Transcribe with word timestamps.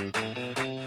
Thank 0.00 0.58
you. 0.58 0.79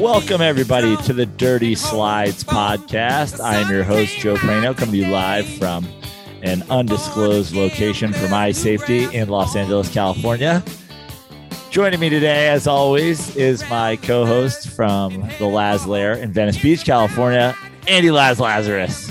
Welcome, 0.00 0.42
everybody, 0.42 0.96
to 1.04 1.12
the 1.12 1.24
Dirty 1.26 1.74
Slides 1.74 2.44
podcast. 2.44 3.40
I 3.40 3.56
am 3.56 3.70
your 3.70 3.82
host, 3.82 4.16
Joe 4.18 4.34
Prano, 4.36 4.76
coming 4.76 4.92
to 4.92 4.98
you 4.98 5.08
live 5.08 5.46
from 5.58 5.86
an 6.42 6.62
undisclosed 6.68 7.54
location 7.54 8.12
for 8.12 8.28
my 8.28 8.52
safety 8.52 9.04
in 9.14 9.28
Los 9.28 9.56
Angeles, 9.56 9.92
California. 9.92 10.62
Joining 11.70 11.98
me 11.98 12.08
today, 12.10 12.48
as 12.48 12.66
always, 12.66 13.34
is 13.36 13.68
my 13.70 13.96
co 13.96 14.26
host 14.26 14.68
from 14.68 15.26
the 15.38 15.46
Laz 15.46 15.86
Lair 15.86 16.12
in 16.14 16.30
Venice 16.32 16.60
Beach, 16.60 16.84
California, 16.84 17.56
Andy 17.88 18.10
Laz 18.10 18.38
Lazarus. 18.38 19.10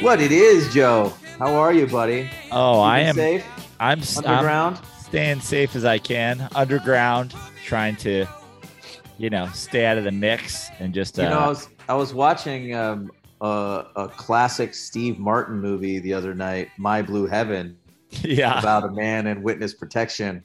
What 0.00 0.20
it 0.20 0.32
is, 0.32 0.72
Joe? 0.72 1.12
How 1.38 1.54
are 1.54 1.72
you, 1.72 1.86
buddy? 1.86 2.30
Oh, 2.50 2.80
I 2.80 3.00
am 3.00 3.14
safe. 3.16 3.44
I'm 3.78 3.98
s- 4.00 4.18
I'm 4.18 4.24
Underground. 4.26 4.78
staying 5.02 5.40
safe 5.40 5.76
as 5.76 5.84
I 5.84 5.98
can, 5.98 6.48
underground, 6.54 7.34
trying 7.66 7.96
to, 7.96 8.26
you 9.18 9.30
know, 9.30 9.48
stay 9.52 9.86
out 9.86 9.98
of 9.98 10.04
the 10.04 10.12
mix 10.12 10.68
and 10.78 10.92
just, 10.92 11.18
uh, 11.18 11.22
you 11.22 11.28
know, 11.28 11.38
I 11.38 11.48
was 11.48 11.68
I 11.88 11.94
was 11.94 12.14
watching 12.14 12.74
um, 12.74 13.10
a, 13.40 13.84
a 13.96 14.08
classic 14.08 14.74
Steve 14.74 15.18
Martin 15.18 15.60
movie 15.60 15.98
the 15.98 16.14
other 16.14 16.34
night, 16.34 16.70
My 16.78 17.02
Blue 17.02 17.26
Heaven, 17.26 17.76
yeah. 18.22 18.58
about 18.58 18.84
a 18.84 18.90
man 18.90 19.26
in 19.26 19.42
witness 19.42 19.74
protection. 19.74 20.44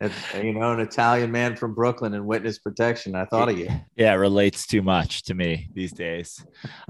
It's, 0.00 0.34
you 0.34 0.52
know, 0.52 0.72
an 0.72 0.80
Italian 0.80 1.30
man 1.30 1.56
from 1.56 1.72
Brooklyn 1.74 2.14
in 2.14 2.26
witness 2.26 2.58
protection. 2.58 3.14
I 3.14 3.24
thought 3.26 3.48
of 3.48 3.58
you. 3.58 3.68
yeah 3.96 4.12
it 4.12 4.16
relates 4.16 4.66
too 4.66 4.82
much 4.82 5.22
to 5.22 5.34
me 5.34 5.68
these 5.72 5.92
days 5.92 6.44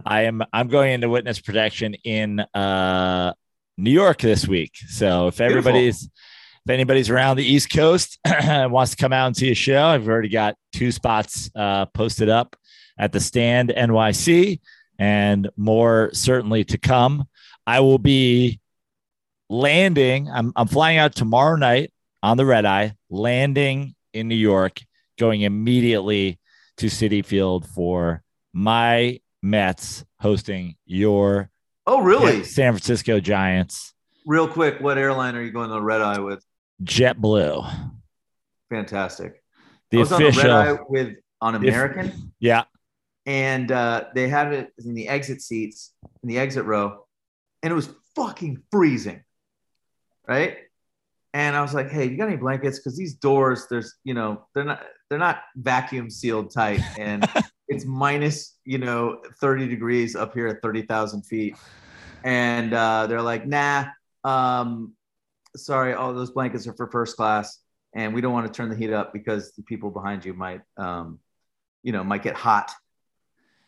i 0.06 0.22
am 0.22 0.42
i'm 0.52 0.68
going 0.68 0.92
into 0.92 1.08
witness 1.08 1.38
protection 1.38 1.94
in 2.04 2.40
uh 2.40 3.32
new 3.76 3.90
york 3.90 4.20
this 4.20 4.48
week 4.48 4.72
so 4.88 5.28
if 5.28 5.40
everybody's 5.40 6.08
if 6.64 6.70
anybody's 6.70 7.10
around 7.10 7.36
the 7.36 7.44
east 7.44 7.70
coast 7.70 8.18
and 8.24 8.72
wants 8.72 8.92
to 8.92 8.96
come 8.96 9.12
out 9.12 9.26
and 9.26 9.36
see 9.36 9.50
a 9.50 9.54
show 9.54 9.84
i've 9.86 10.08
already 10.08 10.28
got 10.28 10.56
two 10.72 10.90
spots 10.90 11.50
uh 11.54 11.86
posted 11.86 12.28
up 12.28 12.56
at 12.98 13.12
the 13.12 13.20
stand 13.20 13.72
nyc 13.76 14.60
and 14.98 15.50
more 15.56 16.10
certainly 16.12 16.64
to 16.64 16.78
come 16.78 17.24
i 17.66 17.80
will 17.80 17.98
be 17.98 18.60
landing 19.50 20.30
i'm, 20.30 20.52
I'm 20.56 20.68
flying 20.68 20.98
out 20.98 21.14
tomorrow 21.14 21.56
night 21.56 21.92
on 22.22 22.36
the 22.36 22.46
red 22.46 22.64
eye 22.64 22.94
landing 23.10 23.94
in 24.12 24.28
new 24.28 24.34
york 24.34 24.80
going 25.18 25.42
immediately 25.42 26.38
to 26.76 26.86
Citi 26.86 27.24
Field 27.24 27.68
for 27.68 28.22
my 28.52 29.20
Mets 29.42 30.04
hosting 30.20 30.76
your 30.86 31.50
Oh, 31.86 32.00
really? 32.00 32.44
San 32.44 32.72
Francisco 32.72 33.20
Giants. 33.20 33.92
Real 34.26 34.48
quick, 34.48 34.80
what 34.80 34.96
airline 34.96 35.36
are 35.36 35.42
you 35.42 35.50
going 35.50 35.68
to 35.68 35.74
the 35.74 35.82
Red 35.82 36.00
Eye 36.00 36.18
with? 36.18 36.42
JetBlue, 36.84 37.92
Fantastic. 38.70 39.42
the 39.90 39.98
I 39.98 40.00
was 40.00 40.12
on 40.12 40.22
the. 40.22 40.30
Red 40.30 40.50
Eye 40.50 40.78
with 40.88 41.16
on 41.40 41.54
American. 41.54 42.32
yeah, 42.38 42.64
and 43.26 43.70
uh, 43.72 44.04
they 44.14 44.28
had 44.28 44.52
it 44.52 44.72
in 44.84 44.94
the 44.94 45.08
exit 45.08 45.40
seats 45.42 45.92
in 46.22 46.28
the 46.28 46.38
exit 46.38 46.64
row, 46.64 47.04
and 47.62 47.72
it 47.72 47.74
was 47.74 47.88
fucking 48.14 48.62
freezing, 48.70 49.22
right? 50.26 50.58
And 51.32 51.56
I 51.56 51.62
was 51.62 51.74
like, 51.74 51.90
"Hey, 51.90 52.06
you 52.06 52.16
got 52.16 52.28
any 52.28 52.36
blankets? 52.36 52.78
Because 52.78 52.96
these 52.96 53.14
doors, 53.14 53.66
there's, 53.68 53.94
you 54.04 54.14
know, 54.14 54.46
they're 54.54 54.64
not 54.64 54.82
they're 55.08 55.18
not 55.18 55.42
vacuum 55.56 56.10
sealed 56.10 56.52
tight, 56.52 56.80
and 56.98 57.28
it's 57.68 57.84
minus, 57.84 58.56
you 58.64 58.78
know, 58.78 59.20
thirty 59.40 59.66
degrees 59.66 60.14
up 60.16 60.34
here 60.34 60.46
at 60.48 60.62
thirty 60.62 60.82
thousand 60.82 61.22
feet." 61.22 61.56
And 62.22 62.72
uh, 62.72 63.06
they're 63.06 63.22
like, 63.22 63.46
"Nah, 63.46 63.86
um, 64.22 64.92
sorry, 65.56 65.94
all 65.94 66.12
those 66.14 66.30
blankets 66.30 66.66
are 66.66 66.74
for 66.74 66.86
first 66.88 67.16
class, 67.16 67.58
and 67.94 68.14
we 68.14 68.20
don't 68.20 68.32
want 68.32 68.46
to 68.46 68.52
turn 68.52 68.68
the 68.68 68.76
heat 68.76 68.92
up 68.92 69.12
because 69.12 69.52
the 69.52 69.62
people 69.62 69.90
behind 69.90 70.24
you 70.24 70.34
might, 70.34 70.60
um, 70.76 71.18
you 71.82 71.92
know, 71.92 72.02
might 72.04 72.22
get 72.22 72.34
hot." 72.34 72.70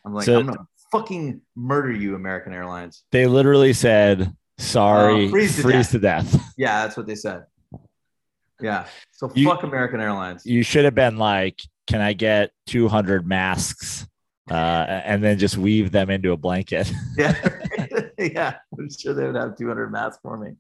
I'm 0.05 0.15
like, 0.15 0.25
So- 0.25 0.39
I'm 0.39 0.47
gonna 0.47 0.67
fucking 0.93 1.41
murder 1.57 1.91
you, 1.93 2.15
American 2.15 2.53
Airlines. 2.53 3.03
they 3.11 3.27
literally 3.27 3.73
said, 3.73 4.35
"Sorry, 4.59 5.27
Uh, 5.27 5.31
freeze 5.31 5.61
freeze, 5.61 5.87
to 5.89 5.93
to 5.95 5.99
death." 6.01 6.43
Yeah, 6.57 6.85
that's 6.85 6.97
what 6.97 7.07
they 7.07 7.17
said. 7.17 7.45
Yeah. 8.61 8.87
So 9.13 9.31
You- 9.35 9.49
fuck 9.49 9.63
American 9.63 10.01
Airlines. 10.01 10.47
you 10.47 10.63
should 10.63 10.85
have 10.85 10.95
been 10.95 11.19
like, 11.19 11.61
"Can 11.87 12.01
I 12.01 12.13
get 12.15 12.53
200 12.67 13.27
masks?" 13.27 14.07
Uh, 14.49 14.55
and 14.55 15.23
then 15.25 15.39
just 15.39 15.59
weave 15.59 15.91
them 15.91 16.09
into 16.09 16.31
a 16.33 16.37
blanket. 16.37 16.91
yeah. 17.19 17.35
yeah. 18.19 18.55
I'm 18.79 18.89
sure 18.89 19.13
they 19.13 19.27
would 19.27 19.35
have 19.35 19.57
200 19.59 19.91
masks 19.91 20.21
for 20.23 20.37
me. 20.39 20.53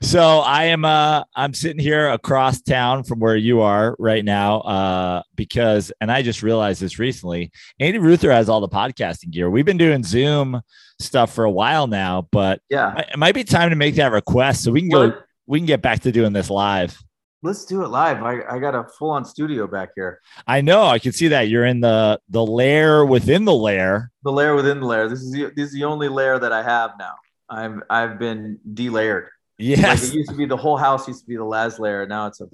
So 0.00 0.40
I 0.40 0.64
am 0.64 0.84
uh 0.84 1.22
I'm 1.36 1.54
sitting 1.54 1.80
here 1.80 2.08
across 2.10 2.60
town 2.60 3.04
from 3.04 3.20
where 3.20 3.36
you 3.36 3.60
are 3.60 3.94
right 3.98 4.24
now 4.24 4.60
uh 4.60 5.22
because 5.36 5.92
and 6.00 6.10
I 6.10 6.22
just 6.22 6.42
realized 6.42 6.80
this 6.80 6.98
recently 6.98 7.52
Andy 7.78 7.98
Ruther 7.98 8.32
has 8.32 8.48
all 8.48 8.60
the 8.60 8.68
podcasting 8.68 9.30
gear. 9.30 9.48
We've 9.48 9.64
been 9.64 9.76
doing 9.76 10.02
Zoom 10.02 10.60
stuff 11.00 11.32
for 11.32 11.44
a 11.44 11.50
while 11.50 11.86
now, 11.86 12.26
but 12.32 12.60
Yeah. 12.68 12.98
it 12.98 13.16
might 13.18 13.34
be 13.34 13.44
time 13.44 13.70
to 13.70 13.76
make 13.76 13.94
that 13.96 14.10
request 14.12 14.64
so 14.64 14.72
we 14.72 14.80
can 14.80 14.90
go 14.90 15.12
we 15.46 15.58
can 15.60 15.66
get 15.66 15.82
back 15.82 16.00
to 16.00 16.12
doing 16.12 16.32
this 16.32 16.50
live. 16.50 16.98
Let's 17.40 17.64
do 17.64 17.84
it 17.84 17.88
live. 17.88 18.20
I, 18.22 18.42
I 18.50 18.58
got 18.58 18.74
a 18.74 18.82
full 18.98 19.10
on 19.10 19.24
studio 19.24 19.68
back 19.68 19.90
here. 19.94 20.20
I 20.48 20.60
know 20.60 20.84
I 20.86 20.98
can 20.98 21.12
see 21.12 21.28
that 21.28 21.42
you're 21.48 21.64
in 21.64 21.80
the 21.80 22.20
the 22.28 22.44
lair 22.44 23.06
within 23.06 23.44
the 23.44 23.54
lair. 23.54 24.10
The 24.24 24.32
layer 24.32 24.56
within 24.56 24.80
the 24.80 24.86
layer. 24.86 25.08
This 25.08 25.20
is 25.20 25.30
the, 25.30 25.44
this 25.54 25.68
is 25.68 25.72
the 25.72 25.84
only 25.84 26.08
layer 26.08 26.40
that 26.40 26.52
I 26.52 26.64
have 26.64 26.92
now. 26.98 27.12
I've 27.50 27.80
I've 27.90 28.18
been 28.18 28.58
delayered. 28.74 29.28
Like 29.60 29.78
it 30.02 30.14
used 30.14 30.30
to 30.30 30.36
be 30.36 30.44
the 30.46 30.56
whole 30.56 30.76
house 30.76 31.08
used 31.08 31.22
to 31.22 31.26
be 31.26 31.36
the 31.36 31.44
Laz 31.44 31.78
layer. 31.78 32.06
Now 32.06 32.26
it's 32.26 32.40
a 32.40 32.46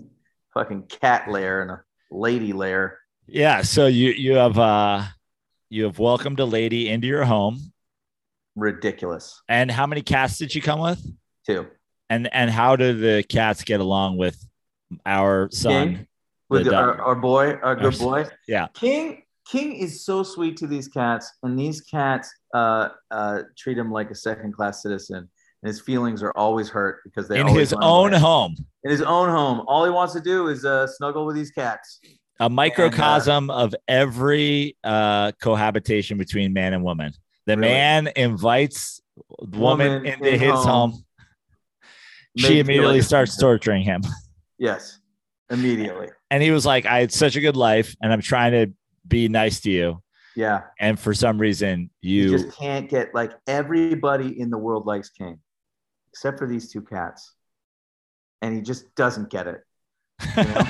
fucking 0.55 0.85
cat 0.85 1.31
layer 1.31 1.61
and 1.63 1.71
a 1.73 1.83
lady 2.11 2.53
layer. 2.53 2.99
yeah, 3.27 3.63
so 3.63 3.87
you 3.87 4.11
you 4.11 4.35
have 4.37 4.59
uh 4.59 5.03
you 5.69 5.85
have 5.85 5.99
welcomed 5.99 6.41
a 6.41 6.45
lady 6.45 6.89
into 6.89 7.07
your 7.07 7.25
home. 7.25 7.73
Ridiculous. 8.57 9.43
And 9.49 9.71
how 9.71 9.87
many 9.87 10.03
cats 10.03 10.39
did 10.39 10.53
she 10.53 10.61
come 10.61 10.81
with? 10.81 11.05
Two. 11.47 11.67
And 12.09 12.33
and 12.33 12.51
how 12.51 12.77
do 12.77 12.93
the 12.93 13.23
cats 13.25 13.65
get 13.65 13.81
along 13.81 14.17
with 14.17 14.39
our 15.05 15.49
son? 15.51 15.73
King? 15.97 16.07
with 16.49 16.67
The 16.67 16.77
our, 16.77 17.01
our 17.01 17.15
boy, 17.17 17.55
our 17.55 17.75
good 17.75 18.01
Our- 18.01 18.25
boy. 18.25 18.27
yeah. 18.47 18.69
King 18.75 19.24
King 19.47 19.75
is 19.75 20.05
so 20.05 20.23
sweet 20.23 20.57
to 20.59 20.67
these 20.67 20.89
cats, 20.89 21.31
and 21.43 21.59
these 21.59 21.81
cats 21.83 22.33
uh, 22.55 22.89
uh, 23.11 23.43
treat 23.59 23.77
him 23.77 23.93
like 23.93 24.11
a 24.11 24.15
second 24.15 24.53
class 24.55 24.83
citizen. 24.83 25.29
And 25.63 25.69
his 25.69 25.81
feelings 25.81 26.23
are 26.23 26.33
always 26.37 26.69
hurt 26.69 27.01
because 27.05 27.27
they 27.29 27.41
In 27.41 27.47
his 27.49 27.73
own 27.81 28.11
away. 28.13 28.19
home, 28.21 28.55
in 28.85 28.91
his 28.91 29.01
own 29.03 29.31
home. 29.31 29.65
All 29.67 29.85
he 29.85 29.91
wants 29.91 30.13
to 30.15 30.21
do 30.21 30.49
is 30.49 30.65
uh, 30.65 30.87
snuggle 30.87 31.25
with 31.27 31.37
these 31.37 31.51
cats. 31.51 32.01
a 32.41 32.51
microcosm 32.51 33.49
of 33.51 33.75
every 33.89 34.77
uh, 34.85 35.33
cohabitation 35.41 36.19
between 36.19 36.53
man 36.53 36.73
and 36.75 36.83
woman. 36.85 37.13
The 37.47 37.57
Really? 37.57 37.69
man 37.73 38.09
invites 38.17 39.01
the 39.41 39.59
woman, 39.59 39.93
Woman 39.93 40.07
into 40.07 40.29
in 40.35 40.41
his 40.41 40.51
home. 40.53 40.91
home. 40.91 41.05
She 42.37 42.59
immediately 42.59 42.95
like 42.97 43.03
starts 43.05 43.37
torturing 43.39 43.83
him. 43.85 44.03
Yes, 44.59 44.99
immediately. 45.51 46.09
And 46.31 46.43
he 46.43 46.51
was 46.51 46.67
like, 46.67 46.85
I 46.87 47.01
had 47.01 47.13
such 47.13 47.37
a 47.37 47.41
good 47.41 47.57
life 47.57 47.95
and 48.03 48.13
I'm 48.13 48.21
trying 48.23 48.53
to 48.53 48.73
be 49.07 49.29
nice 49.29 49.61
to 49.61 49.71
you. 49.71 50.01
Yeah, 50.37 50.63
And 50.81 50.99
for 50.99 51.15
some 51.15 51.39
reason, 51.39 51.91
you 52.01 52.23
you, 52.23 52.39
just 52.39 52.59
can't 52.59 52.91
get 52.91 53.15
like 53.15 53.33
everybody 53.47 54.41
in 54.41 54.51
the 54.51 54.59
world 54.59 54.85
likes 54.85 55.11
King, 55.11 55.39
except 56.11 56.41
for 56.41 56.49
these 56.49 56.73
two 56.73 56.83
cats, 56.83 57.35
and 58.43 58.53
he 58.53 58.61
just 58.61 58.93
doesn't 58.97 59.31
get 59.31 59.47
it. 59.47 59.61
know? 60.37 60.63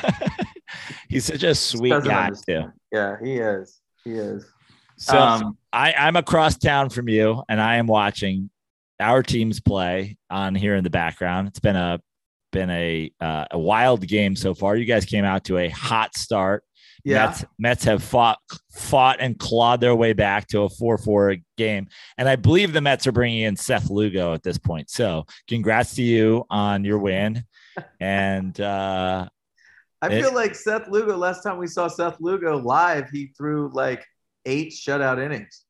he's 1.09 1.25
such 1.25 1.43
a 1.45 1.55
sweet 1.55 2.05
guy, 2.05 2.31
too. 2.47 2.65
Yeah, 2.93 3.17
he 3.23 3.37
is. 3.37 3.81
He 4.05 4.13
is. 4.13 4.45
So 4.97 5.19
um, 5.19 5.59
I, 5.73 5.93
I'm 5.95 6.17
across 6.17 6.57
town 6.57 6.91
from 6.91 7.09
you 7.09 7.43
and 7.49 7.61
I 7.61 7.77
am 7.77 7.87
watching 7.87 8.51
our 9.01 9.23
teams 9.23 9.61
play 9.61 10.17
on 10.31 10.55
here 10.55 10.77
in 10.77 10.85
the 10.85 10.91
background. 10.91 11.49
It's 11.49 11.59
been 11.59 11.77
a 11.77 12.01
been 12.53 12.71
a 12.71 13.11
uh, 13.21 13.47
a 13.51 13.59
wild 13.59 14.07
game 14.07 14.37
so 14.37 14.55
far. 14.55 14.77
You 14.77 14.85
guys 14.85 15.05
came 15.05 15.25
out 15.25 15.45
to 15.45 15.59
a 15.59 15.69
hot 15.69 16.17
start. 16.17 16.63
Yeah. 17.05 17.27
Mets, 17.27 17.45
Mets 17.59 17.85
have 17.85 18.03
fought 18.03 18.39
fought 18.73 19.19
and 19.21 19.39
clawed 19.39 19.81
their 19.81 19.95
way 19.95 20.13
back 20.15 20.47
to 20.49 20.63
a 20.63 20.69
4-4 20.69 21.43
game. 21.57 21.87
And 22.19 22.29
I 22.29 22.37
believe 22.37 22.73
the 22.73 22.81
Mets 22.81 23.07
are 23.07 23.13
bringing 23.13 23.43
in 23.43 23.57
Seth 23.57 23.91
Lugo 23.91 24.33
at 24.35 24.43
this 24.43 24.59
point. 24.59 24.91
So 24.91 25.27
congrats 25.49 25.95
to 25.97 26.03
you 26.03 26.45
on 26.51 26.85
your 26.85 26.99
win. 26.99 27.45
And 28.01 28.61
uh, 28.61 29.29
I 30.01 30.07
It- 30.09 30.23
feel 30.23 30.33
like 30.35 30.55
Seth 30.55 30.87
Lugo. 30.89 31.17
Last 31.17 31.43
time 31.43 31.59
we 31.59 31.67
saw 31.67 31.89
Seth 31.89 32.17
Lugo 32.21 32.57
live, 32.59 33.11
he 33.11 33.33
threw 33.37 33.71
like 33.75 34.05
eight 34.47 34.71
shutout 34.73 35.19
innings. 35.25 35.65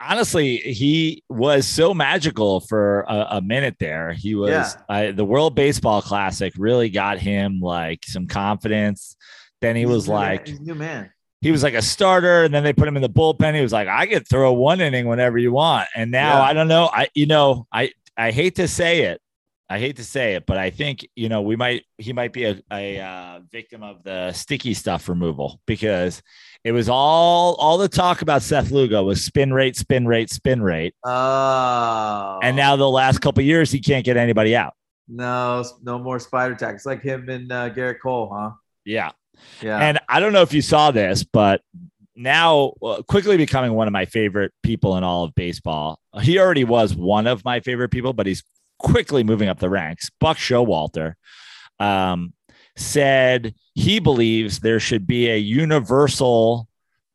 honestly, 0.00 0.56
he 0.58 1.22
was 1.28 1.66
so 1.66 1.94
magical 1.94 2.60
for 2.60 3.00
a, 3.08 3.26
a 3.38 3.40
minute 3.40 3.76
there. 3.80 4.12
He 4.12 4.34
was 4.34 4.50
Yeah. 4.50 4.70
I, 4.88 5.10
the 5.12 5.24
World 5.24 5.54
Baseball 5.54 6.00
Classic 6.02 6.52
really 6.56 6.90
got 6.90 7.18
him 7.18 7.60
like 7.60 8.04
some 8.04 8.26
confidence. 8.26 9.16
Then 9.62 9.76
he 9.76 9.82
He's 9.82 9.88
was 9.90 10.08
man- 10.08 10.16
like 10.16 10.46
he's 10.48 10.60
new 10.60 10.74
man. 10.74 11.10
he 11.40 11.50
was 11.50 11.62
like 11.62 11.74
a 11.74 11.82
starter, 11.82 12.44
and 12.44 12.52
then 12.52 12.62
they 12.64 12.72
put 12.74 12.86
him 12.86 12.96
in 12.96 13.02
the 13.02 13.08
bullpen. 13.08 13.54
He 13.54 13.62
was 13.62 13.72
like, 13.72 13.88
I 13.88 14.06
could 14.06 14.28
throw 14.28 14.52
one 14.52 14.80
inning 14.82 15.06
whenever 15.06 15.38
you 15.38 15.52
want. 15.52 15.88
And 15.96 16.10
now 16.10 16.36
Yeah. 16.38 16.42
I 16.42 16.52
don't 16.52 16.68
know. 16.68 16.90
I 16.92 17.08
you 17.14 17.24
know 17.26 17.66
I 17.72 17.92
I 18.16 18.30
hate 18.32 18.56
to 18.56 18.68
say 18.68 19.02
it. 19.04 19.20
I 19.70 19.78
hate 19.78 19.96
to 19.96 20.04
say 20.04 20.34
it, 20.34 20.44
but 20.44 20.58
I 20.58 20.68
think 20.68 21.08
you 21.16 21.30
know 21.30 21.40
we 21.40 21.56
might 21.56 21.84
he 21.96 22.12
might 22.12 22.34
be 22.34 22.44
a, 22.44 22.60
a 22.70 23.00
uh, 23.00 23.40
victim 23.50 23.82
of 23.82 24.02
the 24.02 24.30
sticky 24.32 24.74
stuff 24.74 25.08
removal 25.08 25.62
because 25.66 26.22
it 26.62 26.72
was 26.72 26.90
all 26.90 27.54
all 27.54 27.78
the 27.78 27.88
talk 27.88 28.20
about 28.20 28.42
Seth 28.42 28.70
Lugo 28.70 29.02
was 29.02 29.24
spin 29.24 29.50
rate, 29.50 29.74
spin 29.76 30.06
rate, 30.06 30.28
spin 30.28 30.62
rate, 30.62 30.94
Oh, 31.04 32.38
and 32.42 32.54
now 32.54 32.76
the 32.76 32.88
last 32.90 33.20
couple 33.20 33.40
of 33.40 33.46
years 33.46 33.70
he 33.70 33.80
can't 33.80 34.04
get 34.04 34.18
anybody 34.18 34.54
out. 34.54 34.74
no, 35.08 35.64
no 35.82 35.98
more 35.98 36.18
spider 36.18 36.54
tack. 36.54 36.74
It's 36.74 36.84
like 36.86 37.00
him 37.02 37.28
and 37.30 37.50
uh, 37.50 37.70
Gerrit 37.70 38.00
Cole, 38.02 38.30
huh? 38.32 38.50
Yeah, 38.84 39.12
Yeah. 39.60 39.78
and 39.78 39.98
I 40.08 40.20
don't 40.20 40.32
know 40.32 40.42
if 40.42 40.52
you 40.52 40.62
saw 40.62 40.90
this, 40.90 41.24
but 41.24 41.62
now 42.14 42.74
uh, 42.82 43.02
quickly 43.02 43.36
becoming 43.36 43.72
one 43.72 43.86
of 43.86 43.92
my 43.92 44.04
favorite 44.04 44.52
people 44.62 44.96
in 44.96 45.04
all 45.04 45.24
of 45.24 45.34
baseball. 45.34 45.98
He 46.20 46.38
already 46.38 46.64
was 46.64 46.94
one 46.94 47.26
of 47.26 47.44
my 47.44 47.60
favorite 47.60 47.90
people, 47.90 48.12
but 48.12 48.26
he's 48.26 48.44
quickly 48.78 49.24
moving 49.24 49.48
up 49.48 49.58
the 49.58 49.70
ranks. 49.70 50.10
Buck 50.20 50.36
Showalter 50.36 51.14
um, 51.78 52.32
said 52.76 53.54
he 53.74 53.98
believes 53.98 54.60
there 54.60 54.80
should 54.80 55.06
be 55.06 55.30
a 55.30 55.38
universal 55.38 56.68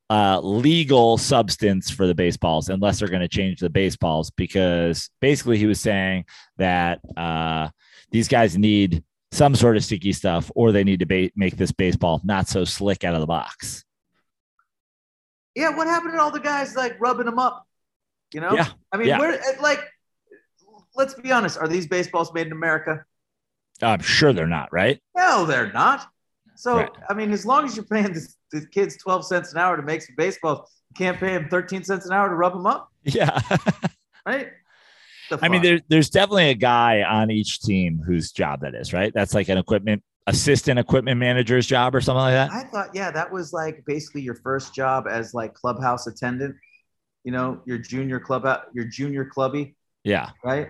uh, 0.09 0.39
legal 0.39 1.17
substance 1.17 1.89
for 1.89 2.07
the 2.07 2.15
baseballs 2.15 2.69
unless 2.69 2.99
they're 2.99 3.09
going 3.09 3.21
to 3.21 3.27
change 3.27 3.59
the 3.59 3.69
baseballs 3.69 4.31
because 4.31 5.09
basically 5.19 5.57
he 5.57 5.65
was 5.65 5.81
saying 5.81 6.23
that 6.57 6.99
uh, 7.17 7.67
these 8.11 8.29
guys 8.29 8.57
need 8.57 9.03
some 9.37 9.55
sort 9.55 9.77
of 9.77 9.83
sticky 9.83 10.11
stuff 10.13 10.51
or 10.55 10.71
they 10.71 10.83
need 10.83 10.99
to 10.99 11.05
ba- 11.05 11.31
make 11.35 11.55
this 11.57 11.71
baseball 11.71 12.19
not 12.23 12.47
so 12.47 12.63
slick 12.63 13.03
out 13.03 13.13
of 13.13 13.21
the 13.21 13.27
box. 13.27 13.83
yeah. 15.55 15.69
What 15.75 15.87
happened 15.87 16.13
to 16.13 16.19
all 16.21 16.31
the 16.31 16.39
guys 16.39 16.75
like 16.75 16.99
rubbing 16.99 17.25
them 17.25 17.39
up? 17.39 17.65
You 18.33 18.41
know? 18.41 18.53
Yeah, 18.53 18.67
I 18.91 18.97
mean, 18.97 19.07
yeah. 19.07 19.19
where 19.19 19.39
like, 19.61 19.79
let's 20.95 21.13
be 21.13 21.31
honest. 21.31 21.57
Are 21.57 21.67
these 21.67 21.87
baseballs 21.87 22.33
made 22.33 22.47
in 22.47 22.51
America? 22.53 23.05
I'm 23.81 24.01
sure 24.01 24.33
they're 24.33 24.47
not, 24.47 24.69
right? 24.73 24.99
No, 25.15 25.45
they're 25.45 25.71
not. 25.71 26.07
So 26.55 26.77
Right. 26.77 26.89
I 27.09 27.13
mean, 27.13 27.31
as 27.31 27.45
long 27.45 27.65
as 27.65 27.75
you're 27.75 27.85
paying 27.85 28.11
the, 28.13 28.27
the 28.51 28.65
kids 28.67 28.97
twelve 28.97 29.25
cents 29.25 29.53
an 29.53 29.59
hour 29.59 29.77
to 29.77 29.83
make 29.83 30.01
some 30.01 30.15
baseballs, 30.17 30.67
you 30.89 30.95
can't 30.97 31.17
pay 31.19 31.33
them 31.33 31.47
thirteen 31.49 31.83
cents 31.83 32.05
an 32.07 32.13
hour 32.13 32.27
to 32.29 32.35
rub 32.35 32.53
them 32.53 32.65
up, 32.65 32.89
Yeah. 33.03 33.39
right? 34.25 34.49
I 35.41 35.47
mean, 35.49 35.59
fuck? 35.59 35.63
there, 35.63 35.81
there's 35.89 36.09
definitely 36.09 36.49
a 36.49 36.55
guy 36.55 37.01
on 37.03 37.31
each 37.31 37.61
team 37.61 38.01
whose 38.05 38.31
job 38.31 38.61
that 38.61 38.75
is, 38.75 38.93
right? 38.93 39.11
That's 39.13 39.33
like 39.33 39.49
an 39.49 39.57
equipment 39.57 40.03
assistant 40.27 40.77
equipment 40.77 41.17
manager's 41.19 41.65
job 41.65 41.95
or 41.95 42.01
something 42.01 42.19
like 42.19 42.33
that. 42.33 42.51
I 42.51 42.63
thought, 42.63 42.89
yeah, 42.93 43.11
that 43.11 43.31
was 43.31 43.53
like 43.53 43.83
basically 43.85 44.21
your 44.21 44.35
first 44.35 44.73
job 44.75 45.05
as 45.09 45.33
like 45.33 45.53
clubhouse 45.53 46.07
attendant. 46.07 46.55
You 47.23 47.31
know, 47.31 47.61
your 47.65 47.77
junior 47.77 48.19
club, 48.19 48.45
your 48.73 48.85
junior 48.85 49.25
clubby, 49.25 49.75
Yeah. 50.03 50.29
right? 50.45 50.69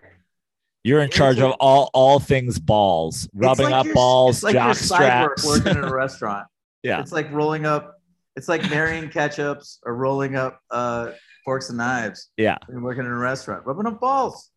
You're 0.84 1.02
in 1.02 1.10
charge 1.10 1.40
of 1.40 1.52
all 1.60 1.90
all 1.94 2.20
things 2.20 2.58
balls, 2.60 3.30
rubbing 3.34 3.66
like 3.66 3.74
up 3.76 3.86
your- 3.86 3.94
balls, 3.96 4.42
like 4.44 4.54
jock 4.54 4.66
your 4.68 4.74
side 4.76 5.24
work 5.24 5.38
straps. 5.40 5.66
working 5.66 5.84
in 5.84 5.90
a 5.90 5.94
restaurant. 5.94 6.48
yeah. 6.82 7.00
It's 7.02 7.12
like 7.12 7.32
rolling 7.32 7.66
up. 7.66 7.96
It's 8.36 8.48
like 8.48 8.68
marrying 8.70 9.10
ketchups 9.10 9.80
or 9.84 9.96
rolling 9.96 10.36
up 10.36 10.60
uh, 10.72 11.12
forks 11.48 11.70
and 11.70 11.78
knives. 11.78 12.30
Yeah. 12.36 12.58
and 12.68 12.84
working 12.84 13.06
in 13.06 13.12
a 13.12 13.18
restaurant, 13.18 13.66
rubbing 13.66 13.88
up 13.88 14.02
balls. 14.02 14.52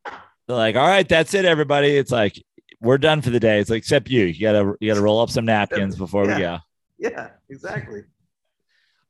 They're 0.49 0.57
like, 0.57 0.75
all 0.75 0.89
right, 0.89 1.09
that's 1.09 1.35
it, 1.35 1.45
everybody. 1.45 1.97
It's 1.97 2.11
like 2.11 2.43
we're 2.81 2.99
done 2.99 3.23
for 3.23 3.31
the 3.31 3.39
day. 3.39 3.61
It's 3.61 3.71
like, 3.71 3.79
except 3.79 4.11
you. 4.11 4.25
You 4.25 4.41
gotta 4.41 4.75
you 4.81 4.91
gotta 4.91 5.01
roll 5.01 5.21
up 5.21 5.31
some 5.31 5.45
napkins 5.45 5.97
before 5.97 6.23
we 6.27 6.37
go. 6.37 6.59
Yeah, 7.03 7.31
exactly. 7.49 8.03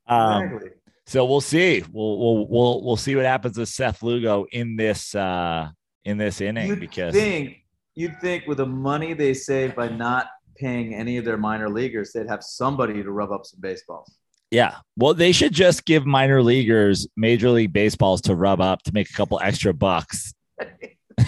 Um, 0.06 0.44
exactly. 0.44 0.70
So 1.06 1.24
we'll 1.24 1.40
see. 1.40 1.82
We'll 1.90 2.18
we'll 2.20 2.46
we'll 2.46 2.84
we'll 2.84 2.96
see 2.96 3.16
what 3.16 3.24
happens 3.24 3.58
with 3.58 3.68
Seth 3.68 4.00
Lugo 4.04 4.46
in 4.52 4.76
this 4.76 5.12
uh 5.16 5.70
in 6.04 6.16
this 6.16 6.40
inning 6.40 6.68
You'd 6.68 6.78
because 6.78 7.12
think 7.12 7.64
you'd 7.96 8.20
think 8.20 8.46
with 8.46 8.58
the 8.58 8.66
money 8.66 9.12
they 9.12 9.34
save 9.34 9.74
by 9.74 9.88
not 9.88 10.28
paying 10.56 10.94
any 10.94 11.16
of 11.16 11.24
their 11.24 11.36
minor 11.36 11.68
leaguers, 11.68 12.12
they'd 12.12 12.28
have 12.28 12.44
somebody 12.44 13.02
to 13.02 13.10
rub 13.10 13.32
up 13.32 13.44
some 13.44 13.58
baseballs. 13.60 14.19
Yeah. 14.50 14.76
Well, 14.96 15.14
they 15.14 15.32
should 15.32 15.52
just 15.52 15.84
give 15.84 16.06
minor 16.06 16.42
leaguers 16.42 17.06
major 17.16 17.50
league 17.50 17.72
baseballs 17.72 18.22
to 18.22 18.34
rub 18.34 18.60
up 18.60 18.82
to 18.84 18.92
make 18.92 19.08
a 19.08 19.12
couple 19.12 19.40
extra 19.42 19.72
bucks. 19.72 20.34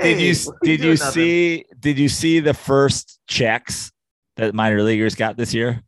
did 0.00 0.20
you 0.20 0.34
did 0.62 0.80
you 0.80 0.96
see 0.96 1.64
did 1.78 1.98
you 1.98 2.08
see 2.08 2.40
the 2.40 2.54
first 2.54 3.20
checks 3.26 3.92
that 4.36 4.54
minor 4.54 4.82
leaguers 4.82 5.14
got 5.14 5.36
this 5.36 5.52
year? 5.52 5.82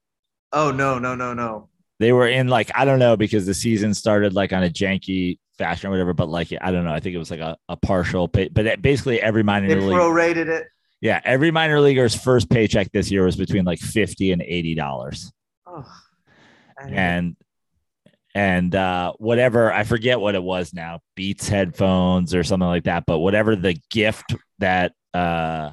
Oh 0.53 0.71
no, 0.71 0.99
no, 0.99 1.15
no, 1.15 1.33
no. 1.33 1.69
They 1.99 2.13
were 2.13 2.29
in 2.29 2.49
like 2.49 2.71
I 2.75 2.85
don't 2.85 2.99
know 2.99 3.17
because 3.17 3.47
the 3.47 3.55
season 3.55 3.95
started 3.95 4.35
like 4.35 4.53
on 4.53 4.63
a 4.63 4.69
janky 4.69 5.39
fashion 5.57 5.89
or 5.89 5.91
whatever, 5.91 6.13
but 6.13 6.29
like 6.29 6.53
I 6.61 6.71
don't 6.71 6.85
know. 6.85 6.93
I 6.93 7.01
think 7.01 7.15
it 7.15 7.19
was 7.19 7.31
like 7.31 7.41
a, 7.41 7.57
a 7.69 7.77
partial 7.77 8.29
pay, 8.29 8.49
but 8.49 8.67
uh, 8.67 8.77
basically 8.77 9.21
every 9.21 9.43
minor 9.43 9.69
They 9.69 9.77
league 9.77 9.97
prorated 9.97 10.49
it. 10.49 10.67
Yeah, 11.03 11.21
every 11.25 11.51
minor 11.51 11.81
leaguer's 11.81 12.15
first 12.15 12.49
paycheck 12.49 12.91
this 12.93 13.11
year 13.11 13.25
was 13.25 13.37
between 13.37 13.65
like 13.65 13.81
fifty 13.81 14.31
and 14.33 14.41
eighty 14.41 14.75
dollars, 14.77 15.31
Oh, 15.67 15.85
I 16.79 16.85
hate 16.85 16.93
it. 16.93 16.97
and 16.97 17.37
and 18.35 18.75
uh, 18.75 19.13
whatever 19.19 19.71
I 19.73 19.83
forget 19.85 20.21
what 20.21 20.35
it 20.37 20.43
was 20.43 20.73
now, 20.73 21.01
Beats 21.17 21.49
headphones 21.49 22.35
or 22.35 22.45
something 22.45 22.69
like 22.69 22.85
that. 22.85 23.05
But 23.05 23.19
whatever 23.19 23.57
the 23.57 23.77
gift 23.91 24.35
that 24.61 24.93
uh, 25.13 25.73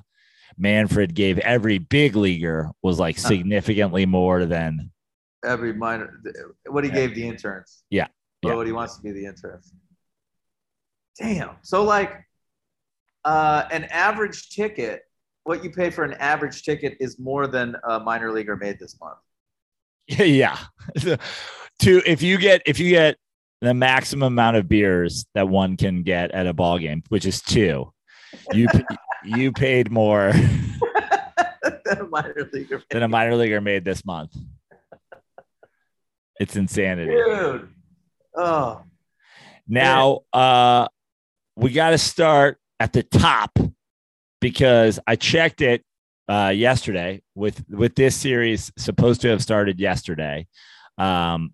Manfred 0.58 1.14
gave 1.14 1.38
every 1.38 1.78
big 1.78 2.16
leaguer 2.18 2.72
was 2.82 3.00
like 3.00 3.18
significantly 3.20 4.06
more 4.08 4.46
than 4.46 4.92
every 5.46 5.72
minor 5.74 6.20
what 6.68 6.84
he 6.84 6.90
Yeah. 6.90 6.96
gave 6.96 7.16
the 7.16 7.28
interns. 7.28 7.84
Yeah. 7.92 8.08
Or 8.44 8.52
Yeah. 8.52 8.56
what 8.56 8.66
he 8.66 8.74
wants 8.74 8.98
to 8.98 9.04
be 9.04 9.12
the 9.12 9.26
interns. 9.28 9.72
Damn. 11.20 11.52
So 11.62 11.84
like 11.84 12.26
uh 13.26 13.66
an 13.72 13.84
average 13.86 14.50
ticket, 14.50 15.04
what 15.50 15.64
you 15.64 15.72
pay 15.72 15.90
for 15.90 16.04
an 16.04 16.14
average 16.20 16.62
ticket 16.62 16.96
is 17.00 17.18
more 17.18 17.48
than 17.48 17.76
a 17.84 18.00
minor 18.00 18.32
leaguer 18.32 18.56
made 18.56 18.78
this 18.78 18.96
month. 19.02 19.18
yeah. 20.08 20.60
to 21.00 21.18
if 22.06 22.22
you 22.22 22.38
get 22.38 22.62
if 22.68 22.78
you 22.78 22.92
get 22.92 23.18
the 23.60 23.74
maximum 23.74 24.28
amount 24.34 24.58
of 24.58 24.70
beers 24.70 25.26
that 25.34 25.50
one 25.50 25.76
can 25.76 26.04
get 26.04 26.30
at 26.32 26.46
a 26.46 26.54
ball 26.54 26.78
game, 26.78 27.02
which 27.10 27.26
is 27.26 27.42
two, 27.42 27.92
you 28.54 28.68
you 29.26 29.52
paid 29.52 29.90
more. 29.90 30.32
than 31.84 31.98
a 32.00 32.08
minor 32.08 32.48
leaguer. 32.54 32.84
than 32.92 33.02
a 33.02 33.08
minor 33.08 33.36
leaguer 33.36 33.60
made 33.60 33.84
this 33.84 34.06
month. 34.06 34.38
It's 36.40 36.56
insanity. 36.58 37.12
Dude. 37.12 37.70
Oh, 38.36 38.84
Now, 39.68 40.20
uh, 40.32 40.88
we 41.56 41.72
got 41.72 41.90
to 41.90 41.98
start 41.98 42.60
at 42.80 42.94
the 42.94 43.02
top 43.02 43.58
because 44.40 45.00
I 45.08 45.16
checked 45.16 45.62
it 45.62 45.84
uh, 46.28 46.54
yesterday 46.56 47.22
with 47.36 47.64
with 47.70 47.96
this 47.96 48.16
series 48.16 48.72
supposed 48.78 49.22
to 49.22 49.30
have 49.30 49.42
started 49.42 49.80
yesterday. 49.80 50.48
Um, 50.98 51.54